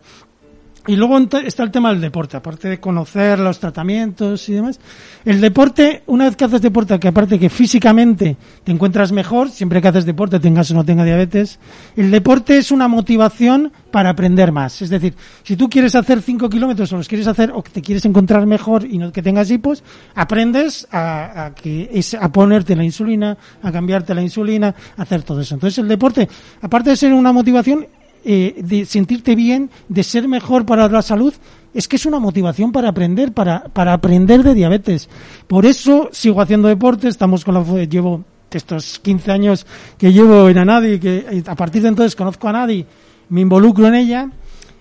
Y 0.88 0.96
luego 0.96 1.18
está 1.18 1.64
el 1.64 1.72
tema 1.72 1.90
del 1.90 2.00
deporte, 2.00 2.38
aparte 2.38 2.70
de 2.70 2.80
conocer 2.80 3.40
los 3.40 3.60
tratamientos 3.60 4.48
y 4.48 4.54
demás. 4.54 4.80
El 5.26 5.42
deporte, 5.42 6.04
una 6.06 6.24
vez 6.26 6.38
que 6.38 6.46
haces 6.46 6.62
deporte, 6.62 6.98
que 6.98 7.10
aparte 7.10 7.38
que 7.38 7.50
físicamente 7.50 8.38
te 8.64 8.72
encuentras 8.72 9.12
mejor, 9.12 9.50
siempre 9.50 9.82
que 9.82 9.90
haces 9.90 10.06
deporte, 10.06 10.40
tengas 10.40 10.72
o 10.72 10.76
no 10.76 10.86
tengas 10.86 11.06
diabetes, 11.06 11.60
el 11.98 12.10
deporte 12.10 12.58
es 12.58 12.72
una 12.72 12.88
motivación 12.88 13.74
para 13.92 14.12
aprender 14.12 14.54
más. 14.54 14.82
Es 14.82 14.90
decir, 14.90 15.14
si 15.44 15.58
tú 15.58 15.70
quieres 15.70 15.94
hacer 15.94 16.22
5 16.22 16.50
kilómetros 16.50 16.94
o 16.94 16.98
los 16.98 17.10
quieres 17.10 17.28
hacer 17.28 17.52
o 17.54 17.62
te 17.62 17.82
quieres 17.82 18.06
encontrar 18.06 18.46
mejor 18.46 18.86
y 18.86 18.98
no 18.98 19.12
que 19.12 19.22
tengas 19.22 19.52
hipos, 19.52 19.84
aprendes 20.16 20.88
a, 20.90 21.48
a 21.48 21.54
que 21.54 21.90
es, 21.92 22.14
a 22.14 22.32
ponerte 22.32 22.78
la 22.78 22.86
insulina, 22.86 23.38
a 23.62 23.72
cambiarte 23.74 24.16
la 24.16 24.22
insulina, 24.22 24.74
a 24.96 25.02
hacer 25.02 25.24
todo 25.24 25.42
eso. 25.42 25.54
Entonces 25.56 25.80
el 25.80 25.90
deporte, 25.90 26.30
aparte 26.62 26.92
de 26.92 26.96
ser 26.96 27.12
una 27.12 27.34
motivación, 27.34 27.88
eh, 28.24 28.62
de 28.64 28.86
sentirte 28.86 29.36
bien, 29.36 29.70
de 29.90 30.04
ser 30.04 30.28
mejor 30.28 30.66
para 30.66 30.88
la 30.88 31.02
salud, 31.02 31.34
es 31.74 31.88
que 31.88 31.98
es 31.98 32.06
una 32.06 32.20
motivación 32.20 32.72
para 32.72 32.90
aprender, 32.90 33.34
para, 33.34 33.66
para 33.66 33.94
aprender 33.94 34.44
de 34.44 34.54
diabetes. 34.54 35.10
Por 35.48 35.66
eso 35.66 36.10
sigo 36.12 36.42
haciendo 36.42 36.68
deporte, 36.68 37.08
estamos 37.08 37.46
con 37.46 37.54
la, 37.54 37.64
llevo 37.86 38.24
estos 38.52 39.00
15 39.00 39.32
años 39.32 39.68
que 39.98 40.12
llevo 40.12 40.50
en 40.50 40.58
Anadi, 40.58 41.00
que 41.00 41.18
eh, 41.18 41.44
a 41.46 41.56
partir 41.56 41.82
de 41.82 41.90
entonces 41.90 42.16
conozco 42.16 42.48
a 42.48 42.52
Anadi, 42.52 42.86
me 43.30 43.42
involucro 43.42 43.88
en 43.88 43.96
ella, 43.96 44.30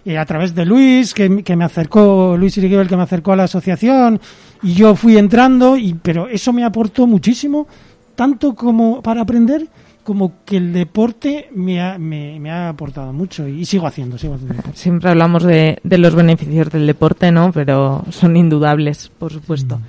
eh, 0.04 0.18
a 0.18 0.24
través 0.24 0.54
de 0.54 0.64
Luis, 0.64 1.12
que, 1.12 1.42
que 1.42 1.56
me 1.56 1.64
acercó, 1.64 2.36
Luis 2.38 2.56
Iriquibel, 2.56 2.88
que 2.88 2.96
me 2.96 3.02
acercó 3.02 3.32
a 3.32 3.36
la 3.36 3.44
asociación, 3.44 4.20
y 4.62 4.72
yo 4.74 4.94
fui 4.94 5.18
entrando, 5.18 5.76
y, 5.76 5.94
pero 5.94 6.28
eso 6.28 6.52
me 6.52 6.64
aportó 6.64 7.06
muchísimo, 7.06 7.66
tanto 8.14 8.54
como 8.54 9.02
para 9.02 9.22
aprender, 9.22 9.68
como 10.06 10.34
que 10.44 10.58
el 10.58 10.72
deporte 10.72 11.48
me 11.52 11.82
ha, 11.82 11.98
me, 11.98 12.38
me 12.38 12.52
ha 12.52 12.68
aportado 12.68 13.12
mucho, 13.12 13.48
y, 13.48 13.64
sigo 13.64 13.88
haciendo, 13.88 14.16
sigo 14.16 14.34
haciendo 14.34 14.54
deporte. 14.54 14.78
Siempre 14.78 15.10
hablamos 15.10 15.42
de, 15.42 15.80
de 15.82 15.98
los 15.98 16.14
beneficios 16.14 16.70
del 16.70 16.86
deporte, 16.86 17.32
¿no? 17.32 17.50
Pero 17.50 18.04
son 18.10 18.36
indudables, 18.36 19.10
por 19.18 19.32
supuesto. 19.32 19.80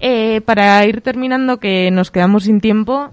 Eh, 0.00 0.40
para 0.40 0.84
ir 0.84 1.00
terminando, 1.00 1.60
que 1.60 1.92
nos 1.92 2.10
quedamos 2.10 2.42
sin 2.42 2.60
tiempo. 2.60 3.10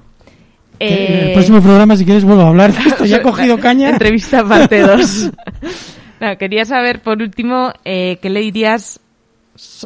Eh, 0.80 1.28
el 1.28 1.34
próximo 1.34 1.62
programa, 1.62 1.96
si 1.96 2.04
quieres, 2.04 2.24
vuelvo 2.24 2.42
a 2.42 2.48
hablar 2.48 2.74
de 2.74 2.90
esto, 2.90 3.06
ya 3.06 3.18
he 3.18 3.22
cogido 3.22 3.60
caña. 3.60 3.92
Entrevista 3.92 4.44
parte 4.44 4.82
2. 4.82 5.32
quería 6.40 6.66
saber, 6.66 7.04
por 7.04 7.22
último, 7.22 7.74
eh, 7.86 8.18
qué 8.24 8.32
le 8.32 8.40
dirías 8.40 9.00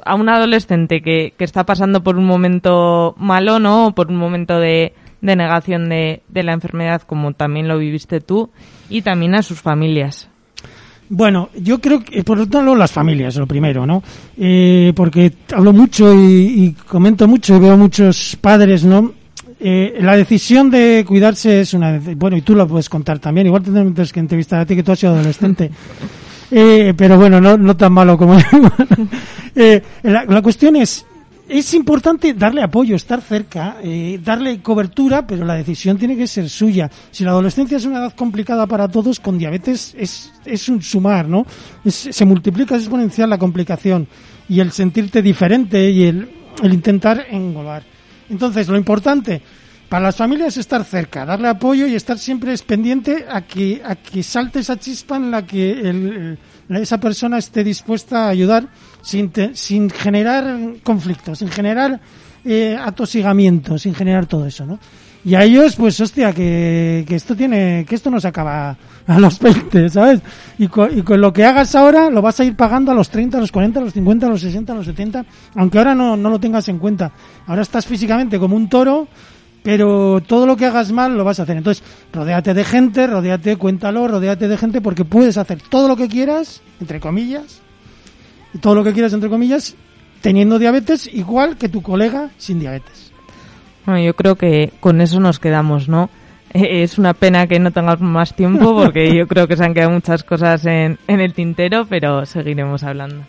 a 0.05 0.15
un 0.15 0.29
adolescente 0.29 1.01
que, 1.01 1.33
que 1.37 1.43
está 1.43 1.65
pasando 1.65 2.03
por 2.03 2.15
un 2.15 2.25
momento 2.25 3.15
malo, 3.17 3.59
¿no? 3.59 3.87
O 3.87 3.91
por 3.91 4.07
un 4.07 4.15
momento 4.15 4.59
de, 4.59 4.93
de 5.23 5.35
negación 5.35 5.89
de, 5.89 6.21
de 6.27 6.43
la 6.43 6.53
enfermedad, 6.53 7.01
como 7.01 7.33
también 7.33 7.67
lo 7.67 7.79
viviste 7.79 8.19
tú, 8.19 8.51
y 8.89 9.01
también 9.01 9.33
a 9.35 9.41
sus 9.41 9.59
familias. 9.61 10.29
Bueno, 11.09 11.49
yo 11.55 11.79
creo 11.79 12.03
que, 12.03 12.23
por 12.23 12.39
otro 12.39 12.61
lado, 12.61 12.75
las 12.75 12.91
familias, 12.91 13.37
lo 13.37 13.47
primero, 13.47 13.85
¿no? 13.85 14.03
Eh, 14.37 14.91
porque 14.95 15.31
hablo 15.55 15.71
mucho 15.71 16.13
y, 16.13 16.19
y 16.19 16.71
comento 16.73 17.27
mucho 17.27 17.55
y 17.55 17.59
veo 17.59 17.77
muchos 17.77 18.37
padres, 18.39 18.83
¿no? 18.83 19.13
Eh, 19.65 19.97
la 20.01 20.17
decisión 20.17 20.69
de 20.69 21.05
cuidarse 21.07 21.61
es 21.61 21.73
una... 21.73 21.97
Bueno, 22.17 22.35
y 22.35 22.41
tú 22.41 22.53
lo 22.53 22.67
puedes 22.67 22.89
contar 22.89 23.19
también. 23.19 23.47
Igual 23.47 23.63
tendremos 23.63 24.11
que 24.11 24.19
entrevistar 24.19 24.59
a 24.59 24.65
ti, 24.65 24.75
que 24.75 24.83
tú 24.83 24.91
has 24.91 24.99
sido 24.99 25.13
adolescente. 25.13 25.71
Eh, 26.55 26.93
pero 26.95 27.17
bueno, 27.17 27.41
no, 27.41 27.57
no 27.57 27.75
tan 27.75 27.91
malo 27.91 28.15
como... 28.15 28.37
eh, 29.55 29.81
la, 30.03 30.23
la 30.25 30.41
cuestión 30.43 30.75
es... 30.75 31.03
Es 31.47 31.73
importante 31.73 32.33
darle 32.33 32.61
apoyo, 32.63 32.95
estar 32.95 33.21
cerca, 33.21 33.75
eh, 33.83 34.17
darle 34.23 34.61
cobertura, 34.61 35.27
pero 35.27 35.43
la 35.43 35.55
decisión 35.55 35.97
tiene 35.97 36.15
que 36.15 36.25
ser 36.25 36.49
suya. 36.49 36.89
Si 37.11 37.25
la 37.25 37.31
adolescencia 37.31 37.75
es 37.77 37.85
una 37.85 37.97
edad 37.99 38.13
complicada 38.15 38.65
para 38.65 38.87
todos, 38.87 39.19
con 39.19 39.37
diabetes 39.37 39.93
es, 39.97 40.31
es 40.45 40.69
un 40.69 40.81
sumar, 40.81 41.27
¿no? 41.27 41.45
Es- 41.83 42.07
se 42.11 42.25
multiplica, 42.25 42.75
exponencial 42.75 43.29
la 43.29 43.37
complicación 43.37 44.07
y 44.47 44.61
el 44.61 44.71
sentirte 44.71 45.21
diferente 45.21 45.89
y 45.89 46.03
el, 46.03 46.29
el 46.63 46.73
intentar 46.73 47.25
englobar. 47.29 47.83
Entonces, 48.29 48.69
lo 48.69 48.77
importante 48.77 49.41
para 49.89 50.05
las 50.05 50.15
familias 50.15 50.53
es 50.53 50.59
estar 50.59 50.83
cerca, 50.85 51.25
darle 51.25 51.49
apoyo 51.49 51.85
y 51.85 51.93
estar 51.93 52.17
siempre 52.17 52.55
pendiente 52.65 53.25
a 53.29 53.41
que, 53.41 53.81
a 53.85 53.95
que 53.95 54.23
salte 54.23 54.59
esa 54.59 54.79
chispa 54.79 55.17
en 55.17 55.29
la 55.29 55.45
que 55.45 55.71
el- 55.71 56.37
esa 56.69 56.99
persona 56.99 57.37
esté 57.37 57.65
dispuesta 57.65 58.25
a 58.25 58.29
ayudar 58.29 58.65
sin, 59.03 59.29
te- 59.29 59.55
sin 59.55 59.89
generar 59.91 60.57
conflictos, 60.83 61.37
sin 61.39 61.49
generar 61.49 61.99
eh, 62.43 62.75
atosigamiento, 62.81 63.77
sin 63.77 63.93
generar 63.93 64.25
todo 64.25 64.47
eso, 64.47 64.65
¿no? 64.65 64.79
Y 65.25 65.35
a 65.35 65.43
ellos, 65.43 65.77
pues, 65.77 66.01
hostia, 66.01 66.33
que, 66.33 67.05
que 67.07 67.15
esto 67.15 67.33
tiene, 67.33 67.85
que 67.87 67.95
esto 67.95 68.09
no 68.11 68.19
se 68.19 68.27
acaba 68.27 68.75
a 69.07 69.19
los 69.19 69.39
20, 69.39 69.87
¿sabes? 69.89 70.19
Y 70.57 70.67
con, 70.67 70.97
y 70.97 71.01
con 71.01 71.21
lo 71.21 71.31
que 71.31 71.45
hagas 71.45 71.75
ahora 71.75 72.09
lo 72.09 72.21
vas 72.21 72.41
a 72.41 72.43
ir 72.43 72.57
pagando 72.57 72.91
a 72.91 72.95
los 72.95 73.09
30, 73.09 73.37
a 73.37 73.39
los 73.41 73.49
40, 73.51 73.79
a 73.79 73.83
los 73.83 73.93
50, 73.93 74.25
a 74.25 74.29
los 74.29 74.41
60, 74.41 74.73
a 74.73 74.75
los 74.75 74.85
70, 74.85 75.25
aunque 75.55 75.77
ahora 75.77 75.95
no, 75.95 76.17
no 76.17 76.29
lo 76.29 76.39
tengas 76.41 76.67
en 76.67 76.77
cuenta. 76.77 77.13
Ahora 77.47 77.61
estás 77.61 77.85
físicamente 77.85 78.37
como 78.37 78.57
un 78.57 78.67
toro, 78.67 79.07
pero 79.63 80.21
todo 80.27 80.45
lo 80.45 80.57
que 80.57 80.65
hagas 80.65 80.91
mal 80.91 81.15
lo 81.17 81.23
vas 81.23 81.39
a 81.39 81.43
hacer. 81.43 81.55
Entonces, 81.55 81.85
rodéate 82.11 82.53
de 82.53 82.65
gente, 82.65 83.07
rodéate, 83.07 83.55
cuéntalo, 83.55 84.05
rodéate 84.09 84.49
de 84.49 84.57
gente 84.57 84.81
porque 84.81 85.05
puedes 85.05 85.37
hacer 85.37 85.61
todo 85.69 85.87
lo 85.87 85.95
que 85.95 86.09
quieras, 86.09 86.61
entre 86.81 86.99
comillas, 86.99 87.61
todo 88.61 88.75
lo 88.75 88.83
que 88.83 88.93
quieras, 88.93 89.13
entre 89.13 89.29
comillas, 89.29 89.75
teniendo 90.21 90.59
diabetes 90.59 91.09
igual 91.13 91.57
que 91.57 91.69
tu 91.69 91.81
colega 91.81 92.29
sin 92.37 92.59
diabetes. 92.59 93.11
Bueno, 93.85 94.01
yo 94.01 94.13
creo 94.15 94.35
que 94.35 94.71
con 94.79 95.01
eso 95.01 95.19
nos 95.19 95.39
quedamos, 95.39 95.89
¿no? 95.89 96.09
Eh, 96.53 96.83
Es 96.83 96.97
una 96.97 97.13
pena 97.13 97.47
que 97.47 97.59
no 97.59 97.71
tengamos 97.71 98.01
más 98.01 98.35
tiempo 98.35 98.75
porque 98.81 99.13
yo 99.15 99.27
creo 99.27 99.47
que 99.47 99.57
se 99.57 99.63
han 99.65 99.73
quedado 99.73 99.91
muchas 99.91 100.23
cosas 100.23 100.65
en, 100.65 100.97
en 101.07 101.19
el 101.19 101.33
tintero, 101.33 101.85
pero 101.89 102.25
seguiremos 102.25 102.83
hablando. 102.83 103.23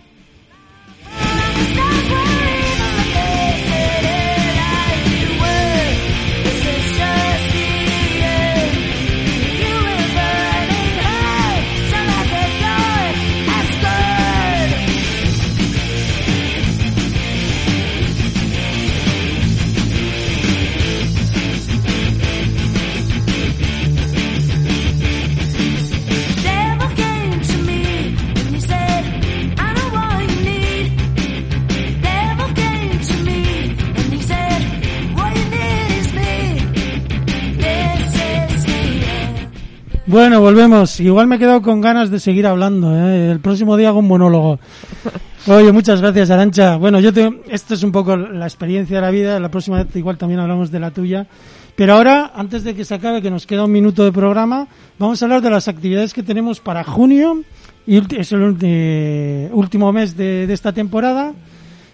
Bueno, 40.06 40.38
volvemos. 40.38 41.00
Igual 41.00 41.26
me 41.26 41.36
he 41.36 41.38
quedado 41.38 41.62
con 41.62 41.80
ganas 41.80 42.10
de 42.10 42.20
seguir 42.20 42.46
hablando. 42.46 42.94
¿eh? 42.94 43.30
El 43.30 43.40
próximo 43.40 43.74
día 43.74 43.88
hago 43.88 44.00
un 44.00 44.08
monólogo. 44.08 44.58
Oye, 45.46 45.72
muchas 45.72 46.02
gracias, 46.02 46.28
Arancha. 46.28 46.76
Bueno, 46.76 47.00
yo 47.00 47.10
te, 47.10 47.40
esto 47.48 47.72
es 47.72 47.82
un 47.82 47.90
poco 47.90 48.14
la 48.14 48.44
experiencia 48.44 48.96
de 48.96 49.02
la 49.02 49.10
vida. 49.10 49.40
La 49.40 49.50
próxima 49.50 49.82
vez 49.82 49.96
igual 49.96 50.18
también 50.18 50.40
hablamos 50.40 50.70
de 50.70 50.78
la 50.78 50.90
tuya. 50.90 51.26
Pero 51.74 51.94
ahora, 51.94 52.32
antes 52.34 52.64
de 52.64 52.74
que 52.74 52.84
se 52.84 52.94
acabe, 52.94 53.22
que 53.22 53.30
nos 53.30 53.46
queda 53.46 53.64
un 53.64 53.72
minuto 53.72 54.04
de 54.04 54.12
programa, 54.12 54.68
vamos 54.98 55.22
a 55.22 55.24
hablar 55.24 55.40
de 55.40 55.48
las 55.48 55.68
actividades 55.68 56.12
que 56.12 56.22
tenemos 56.22 56.60
para 56.60 56.84
junio. 56.84 57.42
Y 57.86 57.96
es 58.14 58.32
el 58.32 59.50
último 59.52 59.90
mes 59.90 60.18
de, 60.18 60.46
de 60.46 60.52
esta 60.52 60.72
temporada. 60.74 61.32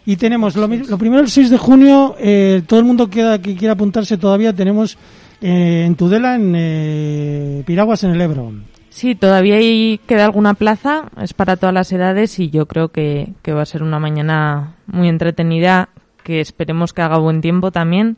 Y 0.05 0.17
tenemos 0.17 0.57
lo, 0.57 0.67
lo 0.67 0.99
primero 0.99 1.23
el 1.23 1.31
6 1.31 1.51
de 1.51 1.59
junio, 1.59 2.17
eh, 2.19 2.63
todo 2.67 2.81
el 2.81 2.87
mundo 2.87 3.09
queda, 3.09 3.41
que 3.41 3.55
quiera 3.55 3.75
apuntarse 3.75 4.17
todavía, 4.17 4.53
tenemos 4.53 4.99
eh, 5.41 5.85
en 5.87 5.95
Tudela, 5.95 6.35
en 6.35 6.55
eh, 6.57 7.63
Piraguas, 7.67 8.05
en 8.05 8.11
el 8.11 8.21
Ebro. 8.21 8.53
Sí, 8.91 9.15
todavía 9.15 9.57
hay, 9.57 10.01
queda 10.07 10.25
alguna 10.25 10.55
plaza, 10.55 11.05
es 11.23 11.33
para 11.33 11.57
todas 11.57 11.75
las 11.75 11.93
edades 11.93 12.39
y 12.39 12.51
yo 12.51 12.67
creo 12.67 12.89
que, 12.89 13.33
que 13.43 13.53
va 13.53 13.63
a 13.63 13.67
ser 13.67 13.83
una 13.83 13.99
mañana 13.99 14.75
muy 14.87 15.09
entretenida, 15.09 15.89
que 16.23 16.41
esperemos 16.41 16.93
que 16.93 17.03
haga 17.03 17.19
buen 17.19 17.41
tiempo 17.41 17.71
también 17.71 18.17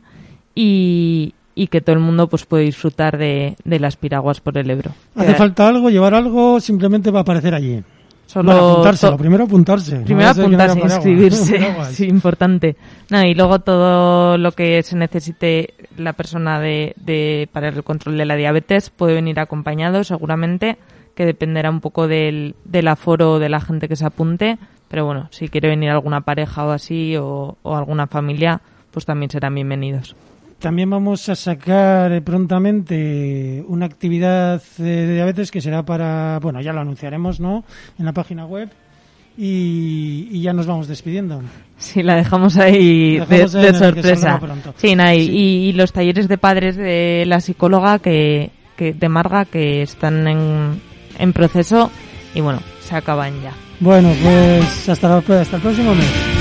y, 0.55 1.35
y 1.55 1.67
que 1.67 1.81
todo 1.81 1.95
el 1.95 2.01
mundo 2.01 2.27
pues 2.27 2.45
puede 2.45 2.63
disfrutar 2.63 3.17
de, 3.17 3.55
de 3.63 3.79
las 3.79 3.95
piraguas 3.95 4.41
por 4.41 4.57
el 4.57 4.69
Ebro. 4.69 4.91
¿Hace 5.15 5.35
falta 5.35 5.67
algo? 5.67 5.89
¿Llevar 5.89 6.15
algo? 6.15 6.59
Simplemente 6.59 7.11
va 7.11 7.19
a 7.19 7.21
aparecer 7.21 7.53
allí. 7.53 7.83
Solo 8.25 8.51
Bueno, 8.51 8.71
apuntarse, 8.71 9.11
lo 9.11 9.17
primero 9.17 9.43
apuntarse. 9.43 9.99
No 9.99 10.05
Primero 10.05 10.33
no 10.33 10.41
apuntarse, 10.41 10.79
inscribirse, 10.79 11.75
sí, 11.91 12.05
importante. 12.05 12.75
Nada, 13.09 13.27
y 13.27 13.35
luego 13.35 13.59
todo 13.59 14.37
lo 14.37 14.51
que 14.53 14.81
se 14.81 14.95
necesite 14.95 15.73
la 15.97 16.13
persona 16.13 16.59
de, 16.59 16.93
de, 16.97 17.47
para 17.51 17.69
el 17.69 17.83
control 17.83 18.17
de 18.17 18.25
la 18.25 18.35
diabetes 18.35 18.89
puede 18.89 19.13
venir 19.13 19.39
acompañado 19.39 20.03
seguramente, 20.03 20.77
que 21.15 21.25
dependerá 21.25 21.69
un 21.69 21.81
poco 21.81 22.07
del, 22.07 22.55
aforo 22.87 23.39
de 23.39 23.49
la 23.49 23.61
gente 23.61 23.87
que 23.87 23.95
se 23.95 24.05
apunte, 24.05 24.57
pero 24.87 25.05
bueno, 25.05 25.27
si 25.31 25.49
quiere 25.49 25.69
venir 25.69 25.89
alguna 25.89 26.21
pareja 26.21 26.65
o 26.65 26.71
así 26.71 27.15
o, 27.17 27.57
o 27.61 27.75
alguna 27.75 28.07
familia, 28.07 28.61
pues 28.91 29.05
también 29.05 29.29
serán 29.29 29.55
bienvenidos. 29.55 30.15
También 30.63 30.89
vamos 30.89 31.27
a 31.27 31.35
sacar 31.35 32.13
eh, 32.13 32.21
prontamente 32.21 33.61
una 33.67 33.85
actividad 33.85 34.63
eh, 34.79 34.83
de 34.83 35.13
diabetes 35.15 35.51
que 35.51 35.59
será 35.59 35.83
para, 35.83 36.39
bueno, 36.41 36.61
ya 36.61 36.71
lo 36.71 36.79
anunciaremos, 36.79 37.41
¿no? 37.41 37.65
En 37.99 38.05
la 38.05 38.13
página 38.13 38.45
web. 38.45 38.69
Y, 39.37 40.27
y 40.31 40.41
ya 40.41 40.53
nos 40.53 40.67
vamos 40.67 40.87
despidiendo. 40.87 41.41
Sí, 41.77 42.03
la 42.03 42.15
dejamos 42.15 42.57
ahí 42.57 43.17
La 43.17 43.25
de, 43.25 43.41
ahí 43.41 43.49
sorpresa. 43.73 44.39
y, 45.15 45.25
Sí. 45.25 45.31
y 45.31 45.73
los 45.73 45.91
talleres 45.91 46.27
de 46.27 46.37
padres 46.37 46.75
de 46.75 47.23
la 47.27 47.41
psicóloga 47.41 47.99
que, 47.99 48.51
que 48.77 48.93
de 48.93 49.09
Marga 49.09 49.45
que 49.45 49.81
están 49.81 50.27
en, 50.27 50.79
en 51.19 51.33
proceso 51.33 51.89
y 52.35 52.41
bueno, 52.41 52.59
se 52.81 52.95
acaban 52.95 53.33
ya. 53.41 53.51
Bueno, 53.79 54.13
pues 54.23 54.87
hasta, 54.89 55.17
hasta 55.17 55.55
el 55.57 55.61
próximo 55.61 55.93
mes. 55.95 56.32